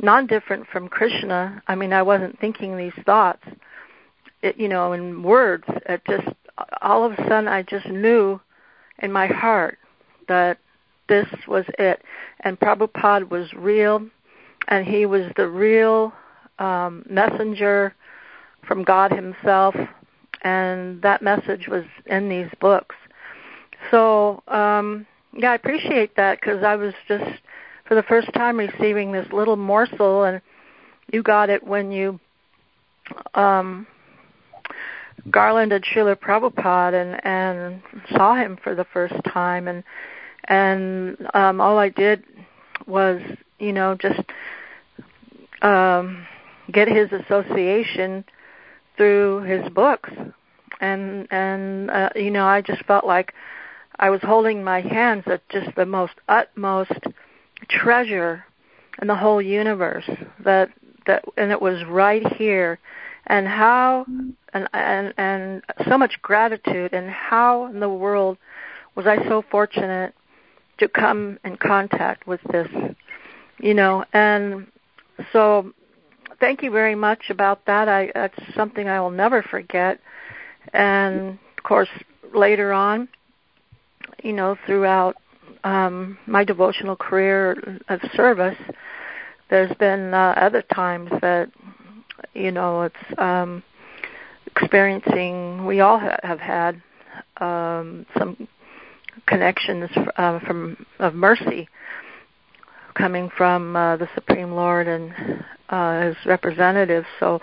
non 0.00 0.26
different 0.26 0.66
from 0.66 0.88
Krishna. 0.88 1.62
I 1.66 1.74
mean, 1.74 1.92
I 1.92 2.02
wasn't 2.02 2.38
thinking 2.40 2.76
these 2.76 2.92
thoughts, 3.06 3.44
it, 4.42 4.58
you 4.58 4.68
know, 4.68 4.92
in 4.92 5.22
words. 5.22 5.64
It 5.88 6.02
just 6.08 6.28
all 6.80 7.04
of 7.04 7.12
a 7.12 7.16
sudden 7.28 7.48
I 7.48 7.62
just 7.62 7.86
knew 7.86 8.40
in 8.98 9.12
my 9.12 9.26
heart 9.26 9.78
that 10.28 10.58
this 11.08 11.26
was 11.46 11.64
it. 11.78 12.02
And 12.40 12.58
Prabhupada 12.58 13.28
was 13.28 13.52
real, 13.52 14.06
and 14.68 14.86
he 14.86 15.06
was 15.06 15.30
the 15.36 15.48
real 15.48 16.12
um, 16.58 17.04
messenger 17.08 17.94
from 18.66 18.84
God 18.84 19.12
Himself, 19.12 19.74
and 20.42 21.02
that 21.02 21.22
message 21.22 21.68
was 21.68 21.84
in 22.06 22.28
these 22.28 22.48
books. 22.60 22.96
So, 23.90 24.42
um, 24.48 25.06
yeah, 25.36 25.52
I 25.52 25.54
appreciate 25.54 26.16
that 26.16 26.40
because 26.40 26.62
I 26.62 26.76
was 26.76 26.94
just 27.08 27.40
for 27.86 27.94
the 27.94 28.02
first 28.02 28.32
time 28.32 28.56
receiving 28.56 29.12
this 29.12 29.26
little 29.32 29.56
morsel, 29.56 30.24
and 30.24 30.40
you 31.12 31.22
got 31.22 31.50
it 31.50 31.66
when 31.66 31.90
you 31.90 32.20
um, 33.34 33.86
garlanded 35.30 35.84
Srila 35.84 36.16
Prabhupada 36.16 36.94
and 36.94 37.20
and 37.24 37.82
saw 38.10 38.34
him 38.34 38.58
for 38.62 38.74
the 38.74 38.84
first 38.92 39.14
time, 39.32 39.68
and 39.68 39.84
and 40.44 41.16
um, 41.34 41.60
all 41.60 41.78
I 41.78 41.88
did 41.88 42.24
was, 42.86 43.20
you 43.58 43.72
know, 43.72 43.94
just 43.94 44.20
um, 45.62 46.26
get 46.70 46.88
his 46.88 47.10
association 47.12 48.24
through 48.96 49.42
his 49.42 49.68
books, 49.70 50.10
and 50.80 51.26
and 51.30 51.90
uh, 51.90 52.10
you 52.16 52.30
know, 52.30 52.44
I 52.44 52.60
just 52.60 52.84
felt 52.84 53.06
like 53.06 53.34
I 53.98 54.10
was 54.10 54.20
holding 54.22 54.64
my 54.64 54.80
hands 54.80 55.24
at 55.26 55.48
just 55.48 55.74
the 55.76 55.86
most 55.86 56.14
utmost 56.28 56.92
treasure 57.68 58.44
in 59.00 59.08
the 59.08 59.16
whole 59.16 59.40
universe 59.40 60.08
that 60.44 60.70
that 61.06 61.24
and 61.36 61.50
it 61.50 61.60
was 61.60 61.84
right 61.84 62.26
here 62.34 62.78
and 63.26 63.46
how 63.46 64.04
and 64.52 64.68
and 64.72 65.14
and 65.16 65.62
so 65.88 65.96
much 65.96 66.20
gratitude 66.22 66.92
and 66.92 67.08
how 67.10 67.66
in 67.66 67.80
the 67.80 67.88
world 67.88 68.38
was 68.94 69.06
I 69.06 69.16
so 69.28 69.42
fortunate 69.50 70.14
to 70.78 70.88
come 70.88 71.38
in 71.44 71.56
contact 71.56 72.26
with 72.26 72.40
this 72.50 72.68
you 73.58 73.74
know 73.74 74.04
and 74.12 74.66
so 75.32 75.72
thank 76.40 76.62
you 76.62 76.72
very 76.72 76.96
much 76.96 77.30
about 77.30 77.64
that. 77.66 77.88
I 77.88 78.10
that's 78.14 78.38
something 78.54 78.88
I 78.88 79.00
will 79.00 79.10
never 79.10 79.42
forget. 79.42 80.00
And 80.72 81.38
of 81.56 81.64
course 81.64 81.88
later 82.34 82.72
on 82.72 83.08
you 84.22 84.32
know 84.32 84.56
throughout 84.66 85.16
um 85.64 86.18
my 86.26 86.42
devotional 86.44 86.96
career 86.96 87.78
of 87.88 88.00
service 88.16 88.58
there's 89.50 89.74
been 89.76 90.14
uh, 90.14 90.34
other 90.36 90.62
times 90.62 91.10
that 91.20 91.50
you 92.34 92.50
know 92.50 92.82
it's 92.82 93.18
um 93.18 93.62
experiencing 94.56 95.64
we 95.66 95.80
all 95.80 95.98
ha- 95.98 96.18
have 96.22 96.40
had 96.40 96.82
um 97.38 98.06
some 98.18 98.48
connections 99.26 99.90
uh, 100.16 100.38
from 100.40 100.86
of 100.98 101.14
mercy 101.14 101.68
coming 102.94 103.30
from 103.36 103.76
uh, 103.76 103.96
the 103.96 104.08
supreme 104.14 104.52
lord 104.52 104.86
and 104.86 105.12
uh 105.70 106.02
his 106.02 106.16
representatives. 106.26 107.06
So 107.18 107.40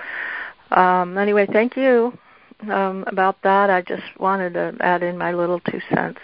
um 0.72 1.18
anyway 1.18 1.48
thank 1.52 1.76
you 1.76 2.18
um 2.70 3.04
about 3.08 3.42
that. 3.44 3.70
I 3.70 3.82
just 3.82 4.04
wanted 4.20 4.54
to 4.54 4.76
add 4.80 5.04
in 5.04 5.18
my 5.18 5.34
little 5.34 5.60
two 5.62 5.82
cents. 5.94 6.20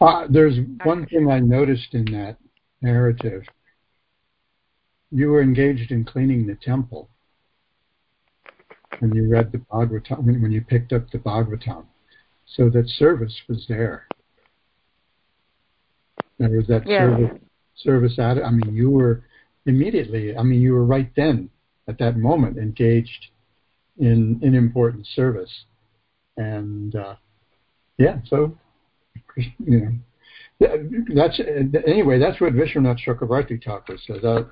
Uh, 0.00 0.26
there's 0.28 0.58
one 0.84 1.06
thing 1.06 1.30
i 1.30 1.40
noticed 1.40 1.94
in 1.94 2.04
that 2.06 2.36
narrative. 2.82 3.42
You 5.10 5.28
were 5.28 5.40
engaged 5.40 5.90
in 5.90 6.04
cleaning 6.04 6.46
the 6.46 6.56
temple 6.56 7.08
when 9.00 9.14
you 9.14 9.28
read 9.28 9.52
the 9.52 9.58
Bhagavatam, 9.58 10.24
when 10.24 10.52
you 10.52 10.60
picked 10.60 10.92
up 10.92 11.10
the 11.10 11.18
Bhagavatam. 11.18 11.84
So 12.46 12.70
that 12.70 12.88
service 12.88 13.34
was 13.48 13.66
there. 13.68 14.06
There 16.38 16.50
was 16.50 16.66
that 16.68 16.86
yes. 16.86 17.00
service, 17.00 17.40
service 17.76 18.18
at 18.18 18.38
it. 18.38 18.44
I 18.44 18.50
mean, 18.50 18.74
you 18.74 18.90
were 18.90 19.24
immediately, 19.66 20.36
I 20.36 20.42
mean, 20.42 20.60
you 20.60 20.74
were 20.74 20.84
right 20.84 21.10
then, 21.16 21.50
at 21.88 21.98
that 21.98 22.16
moment, 22.16 22.58
engaged 22.58 23.26
in, 23.98 24.38
in 24.42 24.54
important 24.54 25.06
service. 25.06 25.64
And, 26.36 26.94
uh, 26.94 27.14
yeah, 27.96 28.18
so, 28.28 28.56
you 29.36 30.00
know, 30.60 30.68
that's, 31.14 31.40
anyway, 31.86 32.18
that's 32.18 32.40
what 32.40 32.52
Vishwanath 32.52 32.98
Chakravarti 33.06 33.62
Thakur 33.62 33.96
says. 34.06 34.22
Uh, 34.24 34.44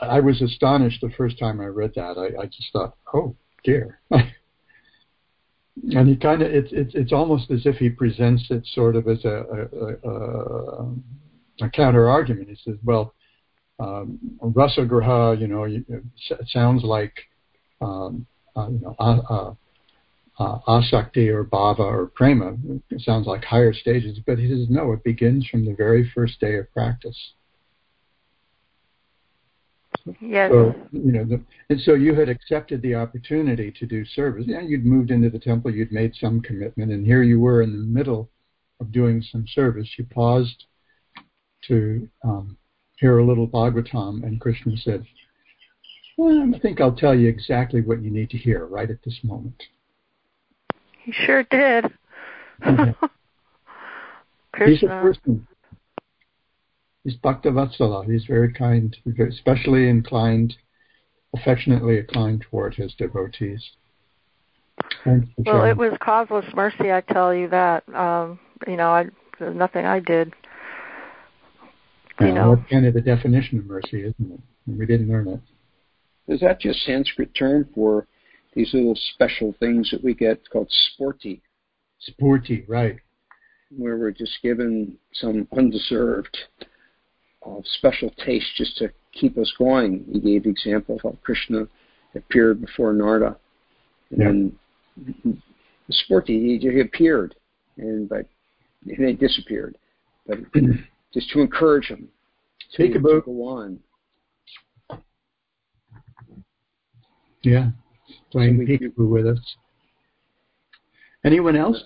I 0.00 0.20
was 0.20 0.42
astonished 0.42 1.00
the 1.00 1.10
first 1.16 1.38
time 1.38 1.60
I 1.60 1.66
read 1.66 1.92
that. 1.96 2.18
I, 2.18 2.42
I 2.42 2.46
just 2.46 2.72
thought, 2.72 2.96
oh 3.14 3.34
dear. 3.64 4.00
and 4.10 6.08
he 6.08 6.16
kind 6.16 6.42
of 6.42 6.50
it's 6.50 6.70
it's 6.72 6.94
it's 6.94 7.12
almost 7.12 7.50
as 7.50 7.66
if 7.66 7.76
he 7.76 7.88
presents 7.88 8.44
it 8.50 8.66
sort 8.66 8.96
of 8.96 9.08
as 9.08 9.24
a 9.24 9.68
a, 9.74 10.08
a, 10.08 10.86
a 11.62 11.70
counter 11.70 12.08
argument. 12.08 12.48
He 12.48 12.56
says, 12.64 12.78
well, 12.84 13.14
um, 13.78 14.18
rasagraha, 14.42 15.40
you 15.40 15.46
know, 15.46 15.64
it 15.64 16.48
sounds 16.48 16.82
like 16.82 17.14
um, 17.80 18.26
uh, 18.56 18.68
you 18.68 18.80
know. 18.80 18.94
Uh, 18.98 19.54
uh, 20.38 20.58
asakti 20.68 21.28
or 21.28 21.44
bhava 21.44 21.80
or 21.80 22.06
prema. 22.14 22.56
It 22.90 23.00
sounds 23.00 23.26
like 23.26 23.44
higher 23.44 23.72
stages, 23.72 24.18
but 24.26 24.38
he 24.38 24.48
says 24.48 24.66
no. 24.68 24.92
It 24.92 25.02
begins 25.02 25.46
from 25.46 25.64
the 25.64 25.74
very 25.74 26.10
first 26.14 26.40
day 26.40 26.56
of 26.56 26.70
practice. 26.72 27.16
Yes. 30.20 30.50
So 30.52 30.74
you 30.92 31.12
know, 31.12 31.24
the, 31.24 31.42
and 31.68 31.80
so 31.80 31.94
you 31.94 32.14
had 32.14 32.28
accepted 32.28 32.80
the 32.82 32.94
opportunity 32.94 33.72
to 33.72 33.86
do 33.86 34.04
service. 34.04 34.44
Yeah, 34.46 34.60
you'd 34.60 34.84
moved 34.84 35.10
into 35.10 35.30
the 35.30 35.38
temple, 35.38 35.72
you'd 35.72 35.92
made 35.92 36.14
some 36.14 36.40
commitment, 36.40 36.92
and 36.92 37.04
here 37.04 37.22
you 37.22 37.40
were 37.40 37.62
in 37.62 37.72
the 37.72 37.78
middle 37.78 38.30
of 38.80 38.92
doing 38.92 39.22
some 39.22 39.46
service. 39.48 39.88
You 39.98 40.04
paused 40.04 40.64
to 41.68 42.08
um, 42.22 42.56
hear 42.98 43.18
a 43.18 43.26
little 43.26 43.48
Bhagavatam, 43.48 44.22
and 44.22 44.40
Krishna 44.40 44.76
said, 44.76 45.04
well, 46.16 46.52
"I 46.54 46.58
think 46.60 46.80
I'll 46.80 46.94
tell 46.94 47.14
you 47.14 47.28
exactly 47.28 47.80
what 47.80 48.02
you 48.02 48.10
need 48.10 48.30
to 48.30 48.38
hear 48.38 48.66
right 48.66 48.90
at 48.90 49.02
this 49.04 49.18
moment." 49.24 49.60
He 51.02 51.12
sure 51.12 51.42
did. 51.44 51.86
Mm-hmm. 52.62 53.06
He's 54.64 54.82
a 54.82 54.86
person 54.86 55.46
He's 57.06 57.16
Bhaktavatsala. 57.18 58.10
He's 58.10 58.24
very 58.24 58.52
kind, 58.52 58.96
especially 59.30 59.88
inclined, 59.88 60.56
affectionately 61.36 61.98
inclined 61.98 62.44
toward 62.50 62.74
his 62.74 62.94
devotees. 62.94 63.64
Well, 65.04 65.64
it 65.66 65.76
was 65.76 65.96
causeless 66.00 66.46
mercy. 66.52 66.90
I 66.90 67.02
tell 67.02 67.32
you 67.32 67.46
that. 67.50 67.88
Um, 67.94 68.40
you 68.66 68.76
know, 68.76 68.88
I, 68.88 69.04
nothing 69.38 69.86
I 69.86 70.00
did. 70.00 70.34
You 72.18 72.26
yeah, 72.26 72.34
know, 72.34 72.56
that's 72.56 72.68
kind 72.68 72.86
of 72.86 72.94
the 72.94 73.00
definition 73.00 73.60
of 73.60 73.66
mercy, 73.66 74.00
isn't 74.00 74.32
it? 74.32 74.40
we 74.66 74.84
didn't 74.84 75.08
learn 75.08 75.28
it. 75.28 75.40
Is 76.26 76.40
that 76.40 76.58
just 76.58 76.80
Sanskrit 76.80 77.36
term 77.36 77.68
for 77.72 78.08
these 78.54 78.74
little 78.74 78.98
special 79.14 79.54
things 79.60 79.92
that 79.92 80.02
we 80.02 80.12
get 80.12 80.42
called 80.50 80.72
sphurti? 80.98 81.40
Sphurti, 82.10 82.64
right? 82.66 82.96
Where 83.70 83.96
we're 83.96 84.10
just 84.10 84.42
given 84.42 84.96
some 85.12 85.46
undeserved 85.56 86.36
of 87.46 87.64
special 87.66 88.10
taste 88.24 88.46
just 88.56 88.76
to 88.78 88.90
keep 89.12 89.38
us 89.38 89.52
going. 89.58 90.04
He 90.12 90.20
gave 90.20 90.44
the 90.44 90.50
example 90.50 90.96
of 90.96 91.02
how 91.02 91.18
Krishna 91.22 91.66
appeared 92.14 92.60
before 92.60 92.92
Narada, 92.92 93.36
and 94.10 94.20
yeah. 94.20 94.26
then 94.26 95.42
the 95.86 95.94
sphurti 95.94 96.28
he, 96.28 96.58
he 96.60 96.80
appeared, 96.80 97.34
and 97.76 98.08
but 98.08 98.26
and 98.86 98.98
then 98.98 99.16
disappeared. 99.16 99.76
But 100.26 100.38
just 101.14 101.30
to 101.30 101.40
encourage 101.40 101.86
him 101.86 102.08
to, 102.74 102.92
to 102.92 102.98
go 102.98 103.22
on. 103.44 103.78
Yeah, 107.42 107.70
playing 108.32 108.58
so 108.58 108.86
peekaboo 108.86 109.08
with 109.08 109.26
us. 109.26 109.56
Anyone 111.24 111.56
else? 111.56 111.80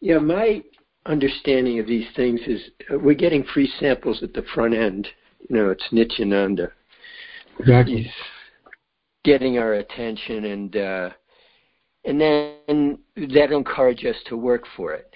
Yeah, 0.00 0.18
my 0.18 0.62
understanding 1.06 1.78
of 1.78 1.86
these 1.86 2.06
things 2.16 2.40
is 2.46 2.60
uh, 2.92 2.98
we're 2.98 3.14
getting 3.14 3.44
free 3.44 3.70
samples 3.78 4.22
at 4.22 4.32
the 4.32 4.44
front 4.54 4.74
end. 4.74 5.08
You 5.48 5.56
know, 5.56 5.70
it's 5.70 5.84
Nityananda. 5.92 6.70
Exactly. 7.58 8.02
He's 8.02 8.12
getting 9.24 9.58
our 9.58 9.74
attention, 9.74 10.44
and 10.46 10.76
uh, 10.76 11.10
and 12.04 12.20
then 12.20 12.98
that'll 13.34 13.58
encourage 13.58 14.04
us 14.04 14.16
to 14.28 14.36
work 14.36 14.64
for 14.76 14.92
it. 14.92 15.12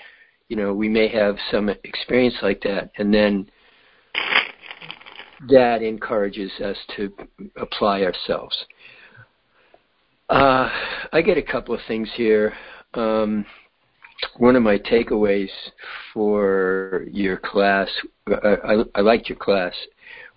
You 0.49 0.57
know, 0.57 0.73
we 0.73 0.89
may 0.89 1.09
have 1.09 1.37
some 1.51 1.69
experience 1.85 2.37
like 2.43 2.63
that, 2.63 2.91
and 2.99 3.13
then 3.13 3.51
that 5.49 5.83
encourages 5.83 6.51
us 6.61 6.77
to 6.97 7.13
apply 7.57 8.03
ourselves. 8.03 8.57
Uh, 10.29 10.69
I 11.13 11.23
get 11.23 11.39
a 11.39 11.43
couple 11.43 11.75
of 11.75 11.81
things 11.89 12.09
here. 12.15 12.53
Um, 12.95 13.47
one 14.37 14.57
of 14.57 14.63
my 14.63 14.79
takeaways 14.79 15.51
for 16.13 17.05
your 17.11 17.37
class, 17.37 17.89
I, 18.27 18.85
I, 18.95 19.01
liked 19.01 19.29
your 19.29 19.39
class, 19.39 19.75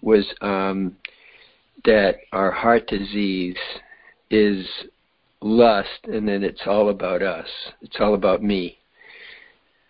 was 0.01 0.25
um, 0.41 0.95
that 1.85 2.17
our 2.31 2.51
heart 2.51 2.87
disease 2.87 3.57
is 4.29 4.65
lust, 5.41 6.05
and 6.05 6.27
then 6.27 6.43
it's 6.43 6.61
all 6.65 6.89
about 6.89 7.21
us. 7.21 7.47
It's 7.81 7.97
all 7.99 8.13
about 8.13 8.43
me. 8.43 8.77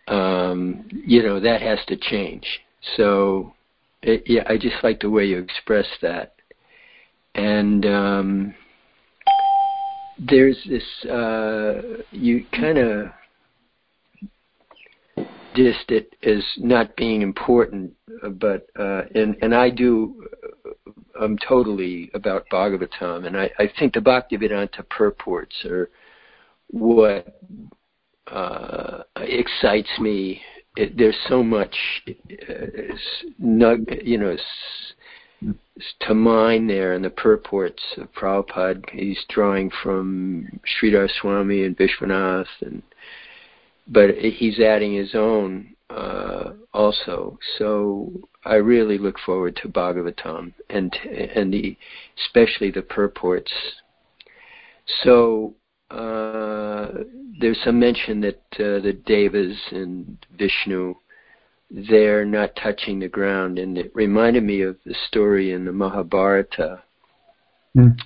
Um, 0.07 0.87
you 1.05 1.23
know 1.23 1.39
that 1.39 1.61
has 1.61 1.79
to 1.87 1.95
change. 1.95 2.45
So, 2.97 3.53
it, 4.01 4.23
yeah, 4.25 4.43
I 4.47 4.57
just 4.57 4.83
like 4.83 4.99
the 4.99 5.09
way 5.09 5.25
you 5.25 5.37
express 5.37 5.85
that, 6.01 6.33
and 7.35 7.85
um, 7.85 8.55
there's 10.17 10.57
this. 10.67 11.09
Uh, 11.09 12.03
you 12.11 12.45
kind 12.51 12.77
of 12.77 13.11
just 15.55 15.89
it 15.89 16.15
as 16.23 16.43
not 16.57 16.95
being 16.95 17.21
important, 17.21 17.93
but 18.33 18.67
uh, 18.79 19.03
and 19.15 19.35
and 19.41 19.53
I 19.55 19.69
do. 19.69 20.25
I'm 21.19 21.37
totally 21.37 22.09
about 22.13 22.45
Bhagavatam, 22.51 23.27
and 23.27 23.37
I, 23.37 23.51
I 23.59 23.69
think 23.77 23.93
the 23.93 23.99
Bhaktivedanta 23.99 24.87
purports 24.89 25.55
are 25.65 25.89
what 26.67 27.39
uh, 28.27 29.03
excites 29.17 29.89
me. 29.99 30.41
It, 30.77 30.97
there's 30.97 31.17
so 31.27 31.43
much, 31.43 31.75
uh, 32.07 32.95
snug, 33.37 33.85
you 34.03 34.17
know, 34.17 34.31
s- 34.31 35.51
to 35.99 36.13
mine 36.13 36.65
there 36.67 36.93
in 36.93 37.01
the 37.01 37.09
purports 37.09 37.81
of 37.97 38.11
Prabhupada. 38.13 38.89
He's 38.91 39.19
drawing 39.27 39.69
from 39.83 40.47
Sridhar 40.65 41.09
Swami 41.19 41.65
and 41.65 41.77
Vishwanath 41.77 42.45
and 42.61 42.81
but 43.87 44.15
he's 44.15 44.59
adding 44.59 44.93
his 44.93 45.15
own 45.15 45.75
uh, 45.89 46.53
also. 46.73 47.37
So 47.57 48.11
I 48.45 48.55
really 48.55 48.97
look 48.97 49.19
forward 49.25 49.57
to 49.57 49.69
Bhagavatam 49.69 50.53
and 50.69 50.93
and 50.95 51.53
the 51.53 51.77
especially 52.25 52.71
the 52.71 52.81
purports. 52.81 53.51
So 55.03 55.55
uh, 55.89 57.03
there's 57.39 57.59
some 57.63 57.79
mention 57.79 58.21
that 58.21 58.41
uh, 58.55 58.79
the 58.81 58.97
Devas 59.05 59.57
and 59.71 60.17
Vishnu 60.37 60.95
they're 61.73 62.25
not 62.25 62.53
touching 62.57 62.99
the 62.99 63.07
ground, 63.07 63.57
and 63.57 63.77
it 63.77 63.91
reminded 63.95 64.43
me 64.43 64.61
of 64.61 64.75
the 64.85 64.95
story 65.07 65.53
in 65.53 65.63
the 65.63 65.71
Mahabharata 65.71 66.83
mm. 67.77 67.97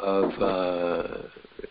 of 0.00 0.24
uh, 0.40 1.18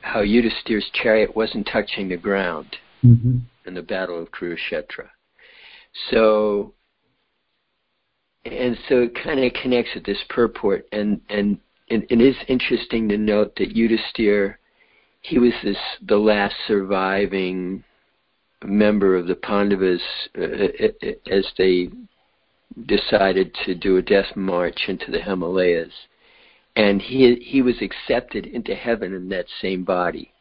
how 0.01 0.21
Yudhisthira's 0.21 0.87
chariot 0.93 1.35
wasn't 1.35 1.67
touching 1.71 2.09
the 2.09 2.17
ground 2.17 2.67
mm-hmm. 3.03 3.37
in 3.65 3.73
the 3.73 3.81
Battle 3.81 4.21
of 4.21 4.31
Kurukshetra. 4.31 5.09
So, 6.11 6.73
and 8.45 8.77
so 8.87 9.01
it 9.03 9.17
kind 9.23 9.43
of 9.43 9.53
connects 9.53 9.91
with 9.95 10.05
this 10.05 10.23
purport, 10.29 10.87
and 10.91 11.21
and 11.29 11.59
it, 11.87 12.21
is 12.21 12.35
interesting 12.47 13.09
to 13.09 13.17
note 13.17 13.55
that 13.57 13.75
Yudhisthira, 13.75 14.55
he 15.21 15.39
was 15.39 15.53
this 15.63 15.77
the 16.07 16.17
last 16.17 16.55
surviving 16.67 17.83
member 18.63 19.15
of 19.15 19.27
the 19.27 19.35
Pandavas 19.35 20.01
uh, 20.37 20.43
uh, 20.43 20.87
uh, 21.03 21.31
as 21.31 21.45
they 21.57 21.89
decided 22.85 23.55
to 23.65 23.73
do 23.73 23.97
a 23.97 24.01
death 24.01 24.35
march 24.35 24.81
into 24.87 25.11
the 25.11 25.21
Himalayas, 25.21 25.93
and 26.75 27.01
he 27.01 27.35
he 27.35 27.61
was 27.61 27.81
accepted 27.81 28.45
into 28.45 28.75
heaven 28.75 29.13
in 29.13 29.29
that 29.29 29.45
same 29.61 29.83
body. 29.83 30.31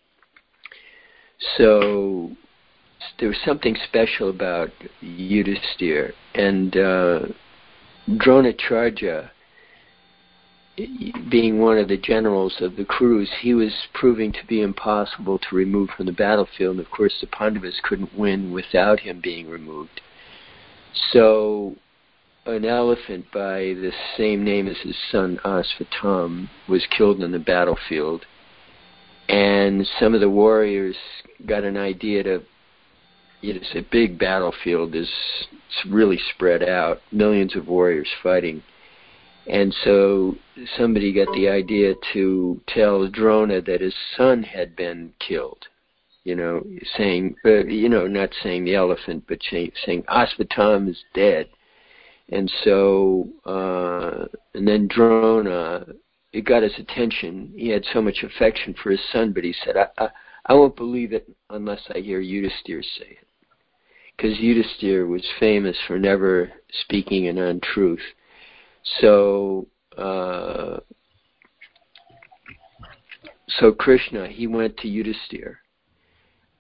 So 1.57 2.33
there 3.19 3.29
was 3.29 3.39
something 3.45 3.77
special 3.89 4.31
about 4.31 4.71
Yudhisthira 5.03 6.13
and 6.35 6.77
uh, 6.77 7.21
Dronacharya 8.09 9.31
being 11.29 11.59
one 11.59 11.79
of 11.79 11.89
the 11.89 11.97
generals 11.97 12.57
of 12.61 12.77
the 12.77 12.85
Kurus, 12.85 13.29
he 13.41 13.55
was 13.55 13.73
proving 13.95 14.33
to 14.33 14.47
be 14.47 14.63
impossible 14.63 15.39
to 15.39 15.57
remove 15.57 15.91
from 15.91 16.07
the 16.07 16.13
battlefield. 16.13 16.77
And 16.77 16.87
of 16.87 16.91
course, 16.91 17.15
the 17.21 17.27
Pandavas 17.27 17.81
couldn't 17.83 18.17
win 18.17 18.53
without 18.53 19.01
him 19.01 19.21
being 19.21 19.49
removed. 19.49 20.01
So, 21.11 21.77
an 22.47 22.65
elephant 22.65 23.27
by 23.33 23.59
the 23.61 23.93
same 24.17 24.45
name 24.45 24.69
as 24.69 24.79
his 24.79 24.97
son 25.11 25.39
Asvatam 25.45 26.49
was 26.69 26.87
killed 26.97 27.23
on 27.23 27.33
the 27.33 27.39
battlefield. 27.39 28.25
And 29.29 29.87
some 29.99 30.15
of 30.15 30.21
the 30.21 30.31
warriors 30.31 30.97
got 31.45 31.65
an 31.65 31.77
idea 31.77 32.23
to 32.23 32.43
it's 33.43 33.75
a 33.75 33.87
big 33.91 34.19
battlefield. 34.19 34.95
Is 34.95 35.11
really 35.89 36.19
spread 36.35 36.63
out, 36.63 37.01
millions 37.13 37.55
of 37.57 37.69
warriors 37.69 38.09
fighting, 38.23 38.63
and 39.49 39.75
so 39.83 40.37
somebody 40.77 41.13
got 41.13 41.33
the 41.35 41.49
idea 41.49 41.95
to 42.13 42.61
tell 42.69 43.09
Drona 43.09 43.63
that 43.63 43.81
his 43.81 43.95
son 44.17 44.43
had 44.43 44.77
been 44.77 45.13
killed. 45.27 45.67
You 46.25 46.37
know, 46.37 46.63
saying, 46.97 47.37
uh, 47.47 47.65
you 47.65 47.89
know, 47.89 48.07
not 48.07 48.31
saying 48.43 48.65
the 48.65 48.75
elephant, 48.75 49.25
but 49.27 49.39
saying, 49.51 49.73
saying 49.87 50.03
Asvatam 50.03 50.91
is 50.91 51.03
dead. 51.15 51.49
And 52.31 52.53
so, 52.63 53.27
uh, 53.47 54.27
and 54.53 54.69
then 54.69 54.89
Drona, 54.89 55.87
it 56.35 56.43
got 56.43 56.63
his 56.63 56.79
attention. 56.79 57.51
He 57.57 57.71
had 57.71 57.85
so 57.95 58.03
much 58.03 58.23
affection 58.23 58.75
for 58.83 58.91
his 58.91 59.01
son, 59.11 59.33
but 59.33 59.45
he 59.45 59.55
said, 59.65 59.79
I, 59.79 59.87
I, 59.97 60.09
I 60.45 60.53
won't 60.53 60.77
believe 60.77 61.15
it 61.15 61.27
unless 61.49 61.81
I 61.95 62.01
hear 62.01 62.21
Yudhisthira 62.21 62.83
say 62.83 63.17
it 63.23 63.28
because 64.19 64.37
Yudhisthira 64.39 65.07
was 65.07 65.25
famous 65.39 65.77
for 65.87 65.99
never 65.99 66.51
speaking 66.83 67.29
an 67.29 67.39
untruth. 67.39 68.01
So, 69.01 69.69
uh, 69.97 70.79
so 73.49 73.73
Krishna, 73.73 74.27
he 74.27 74.47
went 74.47 74.77
to 74.79 74.89
Yudhisthira, 74.89 75.55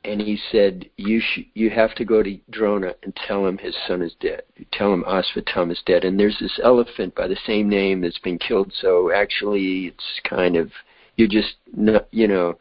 and 0.04 0.20
he 0.20 0.38
said, 0.52 0.88
"You 0.96 1.20
sh- 1.20 1.48
you 1.54 1.70
have 1.70 1.94
to 1.96 2.04
go 2.04 2.22
to 2.22 2.38
Drona 2.50 2.94
and 3.02 3.14
tell 3.16 3.44
him 3.44 3.58
his 3.58 3.76
son 3.88 4.02
is 4.02 4.14
dead. 4.20 4.42
Tell 4.72 4.92
him 4.92 5.04
Asvatam 5.04 5.72
is 5.72 5.82
dead." 5.84 6.04
And 6.04 6.18
there's 6.18 6.38
this 6.38 6.60
elephant 6.62 7.14
by 7.16 7.26
the 7.26 7.38
same 7.44 7.68
name 7.68 8.00
that's 8.00 8.18
been 8.20 8.38
killed. 8.38 8.72
So 8.72 9.10
actually, 9.12 9.88
it's 9.88 10.20
kind 10.24 10.56
of 10.56 10.70
you're 11.16 11.28
just 11.28 11.56
not, 11.74 12.06
you 12.12 12.28
know 12.28 12.56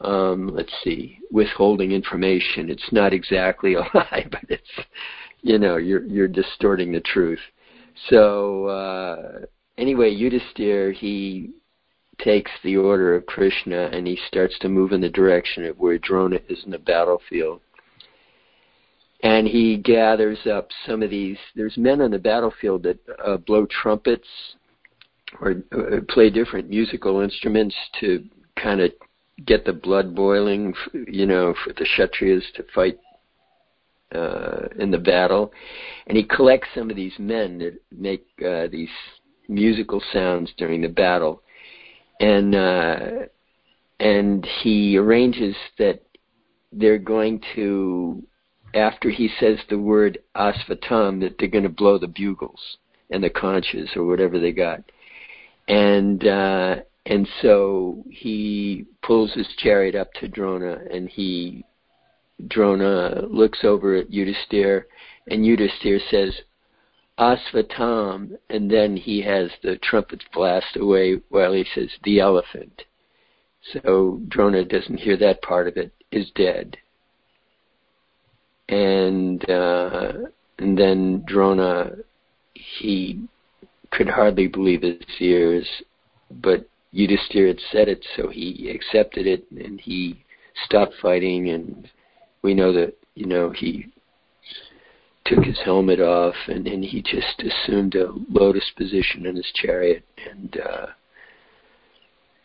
um, 0.00 0.48
let's 0.54 0.72
see, 0.84 1.18
withholding 1.30 1.92
information. 1.92 2.70
It's 2.70 2.92
not 2.92 3.12
exactly 3.12 3.74
a 3.74 3.80
lie, 3.94 4.26
but 4.30 4.44
it's, 4.48 4.70
you 5.42 5.58
know, 5.58 5.76
you're 5.76 6.04
you're 6.04 6.28
distorting 6.28 6.92
the 6.92 7.00
truth. 7.00 7.40
So 8.08 8.66
uh, 8.66 9.46
anyway, 9.78 10.14
Yudhisthira 10.14 10.92
he 10.92 11.50
takes 12.18 12.50
the 12.62 12.76
order 12.76 13.14
of 13.14 13.26
Krishna 13.26 13.90
and 13.92 14.06
he 14.06 14.18
starts 14.28 14.58
to 14.60 14.68
move 14.68 14.92
in 14.92 15.00
the 15.00 15.08
direction 15.08 15.64
of 15.66 15.78
where 15.78 15.98
Drona 15.98 16.38
is 16.48 16.62
in 16.64 16.70
the 16.70 16.78
battlefield. 16.78 17.60
And 19.22 19.46
he 19.46 19.78
gathers 19.78 20.38
up 20.46 20.68
some 20.86 21.02
of 21.02 21.10
these. 21.10 21.38
There's 21.54 21.76
men 21.76 22.00
on 22.00 22.10
the 22.10 22.18
battlefield 22.18 22.82
that 22.84 22.98
uh, 23.24 23.38
blow 23.38 23.66
trumpets 23.66 24.28
or 25.40 25.62
uh, 25.72 26.00
play 26.08 26.30
different 26.30 26.68
musical 26.68 27.20
instruments 27.20 27.74
to 28.00 28.24
kind 28.62 28.80
of 28.80 28.92
get 29.44 29.64
the 29.64 29.72
blood 29.72 30.14
boiling, 30.14 30.74
you 30.92 31.26
know, 31.26 31.54
for 31.64 31.72
the 31.72 31.86
Kshatriyas 31.96 32.52
to 32.54 32.64
fight 32.74 32.98
uh, 34.14 34.68
in 34.78 34.90
the 34.90 34.98
battle. 34.98 35.52
And 36.06 36.16
he 36.16 36.24
collects 36.24 36.68
some 36.74 36.90
of 36.90 36.96
these 36.96 37.18
men 37.18 37.58
that 37.58 37.82
make 37.90 38.26
uh, 38.44 38.68
these 38.70 38.88
musical 39.48 40.02
sounds 40.12 40.52
during 40.56 40.82
the 40.82 40.88
battle. 40.88 41.42
And 42.18 42.54
uh, 42.54 43.26
and 44.00 44.46
he 44.62 44.96
arranges 44.96 45.56
that 45.78 46.02
they're 46.72 46.98
going 46.98 47.40
to, 47.54 48.22
after 48.74 49.10
he 49.10 49.30
says 49.40 49.58
the 49.68 49.78
word 49.78 50.18
asvatam, 50.36 51.20
that 51.20 51.36
they're 51.38 51.48
going 51.48 51.64
to 51.64 51.70
blow 51.70 51.98
the 51.98 52.06
bugles 52.06 52.60
and 53.10 53.22
the 53.22 53.30
conches 53.30 53.90
or 53.96 54.04
whatever 54.04 54.38
they 54.38 54.52
got. 54.52 54.82
And 55.68 56.26
uh, 56.26 56.76
and 57.06 57.28
so 57.40 58.04
he 58.10 58.84
pulls 59.02 59.32
his 59.32 59.46
chariot 59.58 59.94
up 59.94 60.12
to 60.14 60.28
Drona, 60.28 60.78
and 60.92 61.08
he 61.08 61.64
Drona 62.48 63.24
looks 63.30 63.60
over 63.62 63.94
at 63.96 64.10
Yudhisthira, 64.10 64.82
and 65.30 65.44
Yudhisthira 65.44 66.00
says, 66.10 66.34
Asvatam, 67.18 68.36
and 68.50 68.70
then 68.70 68.96
he 68.96 69.22
has 69.22 69.50
the 69.62 69.76
trumpets 69.76 70.24
blast 70.34 70.76
away 70.76 71.20
while 71.30 71.52
he 71.52 71.64
says, 71.74 71.88
the 72.02 72.20
elephant. 72.20 72.82
So 73.72 74.20
Drona 74.28 74.64
doesn't 74.64 74.98
hear 74.98 75.16
that 75.16 75.42
part 75.42 75.66
of 75.66 75.76
it, 75.76 75.92
is 76.12 76.30
dead. 76.34 76.76
And, 78.68 79.48
uh, 79.48 80.12
and 80.58 80.76
then 80.76 81.24
Drona, 81.26 81.92
he 82.52 83.26
could 83.92 84.08
hardly 84.08 84.48
believe 84.48 84.82
his 84.82 85.00
ears, 85.20 85.66
but 86.30 86.68
Yudhisthira 86.96 87.48
had 87.48 87.60
said 87.70 87.88
it, 87.88 88.06
so 88.16 88.28
he 88.28 88.70
accepted 88.70 89.26
it 89.26 89.44
and 89.50 89.80
he 89.80 90.24
stopped 90.64 90.94
fighting 91.02 91.50
and 91.50 91.90
we 92.42 92.54
know 92.54 92.72
that 92.72 92.94
you 93.14 93.26
know 93.26 93.50
he 93.50 93.86
took 95.26 95.44
his 95.44 95.58
helmet 95.64 96.00
off 96.00 96.34
and, 96.46 96.66
and 96.66 96.84
he 96.84 97.02
just 97.02 97.42
assumed 97.42 97.94
a 97.96 98.12
lotus 98.30 98.70
position 98.76 99.26
in 99.26 99.36
his 99.36 99.52
chariot 99.54 100.04
and 100.30 100.58
uh, 100.58 100.86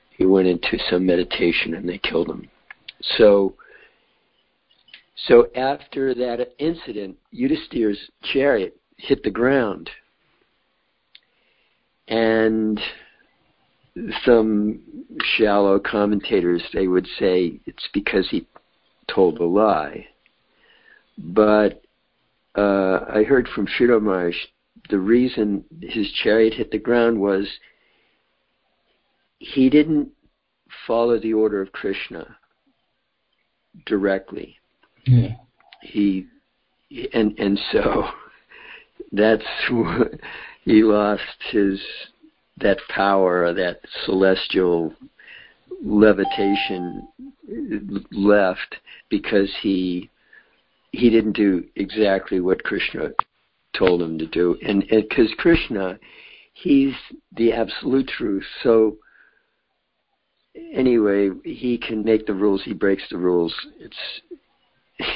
he 0.09 0.25
went 0.25 0.47
into 0.47 0.77
some 0.89 1.05
meditation 1.05 1.75
and 1.75 1.87
they 1.87 1.97
killed 1.97 2.29
him. 2.29 2.49
So 3.17 3.55
so 5.27 5.47
after 5.55 6.13
that 6.15 6.53
incident, 6.57 7.15
Yudhisthira's 7.33 8.09
chariot 8.23 8.75
hit 8.97 9.23
the 9.23 9.29
ground 9.29 9.89
and 12.07 12.79
some 14.25 14.79
shallow 15.37 15.79
commentators 15.79 16.63
they 16.73 16.87
would 16.87 17.07
say 17.19 17.59
it's 17.65 17.87
because 17.93 18.29
he 18.29 18.47
told 19.07 19.39
a 19.39 19.45
lie. 19.45 20.07
But 21.17 21.83
uh, 22.55 23.05
I 23.13 23.23
heard 23.23 23.47
from 23.49 23.67
Sridhar 23.67 24.33
the 24.89 24.99
reason 24.99 25.63
his 25.81 26.11
chariot 26.23 26.53
hit 26.53 26.71
the 26.71 26.77
ground 26.77 27.19
was 27.19 27.47
he 29.39 29.69
didn't 29.69 30.09
follow 30.87 31.19
the 31.19 31.33
order 31.33 31.61
of 31.61 31.71
Krishna 31.71 32.37
directly. 33.85 34.57
Yeah. 35.05 35.35
He 35.81 36.27
and 37.13 37.37
and 37.39 37.59
so 37.71 38.05
that's 39.11 39.45
he 40.63 40.83
lost 40.83 41.21
his 41.51 41.79
that 42.61 42.77
power 42.89 43.53
that 43.53 43.81
celestial 44.05 44.93
levitation 45.83 47.07
left 48.11 48.75
because 49.09 49.49
he 49.61 50.09
he 50.91 51.09
didn't 51.09 51.33
do 51.33 51.63
exactly 51.75 52.39
what 52.39 52.63
Krishna 52.63 53.11
told 53.77 54.01
him 54.01 54.17
to 54.19 54.27
do. 54.27 54.57
And 54.61 54.85
because 54.89 55.33
Krishna 55.37 55.97
he's 56.53 56.93
the 57.35 57.53
absolute 57.53 58.07
truth. 58.07 58.45
So 58.63 58.97
anyway 60.73 61.29
he 61.43 61.77
can 61.77 62.03
make 62.03 62.25
the 62.25 62.33
rules 62.33 62.61
he 62.63 62.73
breaks 62.73 63.03
the 63.09 63.17
rules. 63.17 63.53
It's 63.79 64.21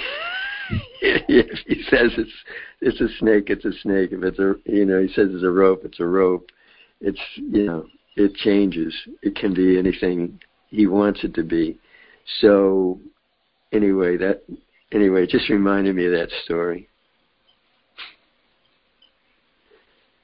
if 1.02 1.60
he 1.68 1.84
says 1.90 2.12
it's 2.18 2.32
it's 2.82 3.02
a 3.02 3.10
snake 3.20 3.50
it's 3.50 3.66
a 3.66 3.74
snake. 3.82 4.12
If 4.12 4.24
it's 4.24 4.40
a 4.40 4.56
you 4.66 4.86
know 4.86 5.02
he 5.02 5.10
says 5.10 5.30
it's 5.32 5.44
a 5.44 5.50
rope 5.50 5.82
it's 5.84 6.00
a 6.00 6.06
rope 6.06 6.50
it's 7.02 7.20
you 7.36 7.64
know 7.64 7.86
it 8.16 8.34
changes. 8.36 8.94
It 9.22 9.36
can 9.36 9.54
be 9.54 9.78
anything 9.78 10.40
he 10.70 10.88
wants 10.88 11.24
it 11.24 11.34
to 11.36 11.44
be. 11.44 11.80
So 12.40 13.00
anyway, 13.72 14.18
that 14.18 14.44
anyway, 14.92 15.24
it 15.24 15.30
just 15.30 15.50
reminded 15.50 15.96
me 15.96 16.06
of 16.06 16.12
that 16.12 16.30
story. 16.44 16.90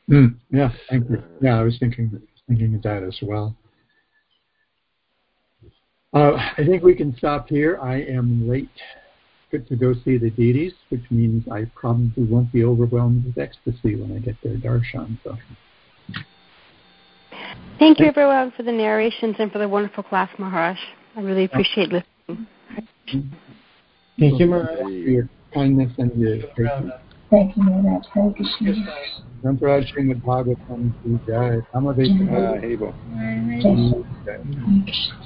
Mm, 0.10 0.36
yeah, 0.50 0.72
thank 0.90 1.10
you. 1.10 1.24
Yeah, 1.42 1.60
I 1.60 1.64
was 1.64 1.78
thinking 1.80 2.22
thinking 2.48 2.76
of 2.76 2.82
that 2.84 3.04
as 3.04 3.18
well. 3.22 3.56
Uh, 6.14 6.34
I 6.58 6.66
think 6.66 6.84
we 6.84 6.94
can 6.94 7.16
stop 7.16 7.48
here. 7.48 7.80
I 7.82 8.02
am 8.02 8.50
late 8.50 8.68
Good 9.52 9.68
to 9.68 9.76
go 9.76 9.94
see 9.94 10.18
the 10.18 10.30
deities, 10.30 10.72
which 10.88 11.04
means 11.12 11.46
I 11.50 11.66
probably 11.76 12.24
won't 12.24 12.54
be 12.54 12.64
overwhelmed 12.64 13.26
with 13.26 13.38
ecstasy 13.38 13.98
when 13.98 14.16
I 14.16 14.20
get 14.20 14.38
their 14.42 14.56
darshan. 14.56 15.18
So. 15.26 15.38
Thank 17.82 18.00
you, 18.00 18.06
everyone, 18.06 18.54
for 18.56 18.62
the 18.62 18.72
narrations 18.72 19.38
and 19.40 19.52
for 19.52 19.58
the 19.58 19.68
wonderful 19.68 20.04
class, 20.04 20.30
Maharaj. 20.38 20.78
I 21.16 21.22
really 21.22 21.46
appreciate 21.46 21.92
listening. 21.92 22.46
Thank 24.20 24.40
you, 24.40 24.46
Maharaj, 24.46 24.78
for 24.78 24.90
your 24.92 25.28
kindness 25.52 25.92
and 25.98 26.16
your 26.16 26.38
patience. 26.56 26.92
Thank 27.32 27.58
you, 27.58 27.64
Maharaj. 27.64 28.06
Hare 28.14 28.32
Krishna. 28.34 28.86
Rampraj 29.44 29.92
Srimad 29.92 30.22
Bhagavatam 30.22 30.94
Ki 31.02 31.20
Jai. 31.28 31.62
Amadeva 31.74 32.62
Hebo. 32.62 32.94
Hare 33.16 33.66
Krishna. 34.86 35.18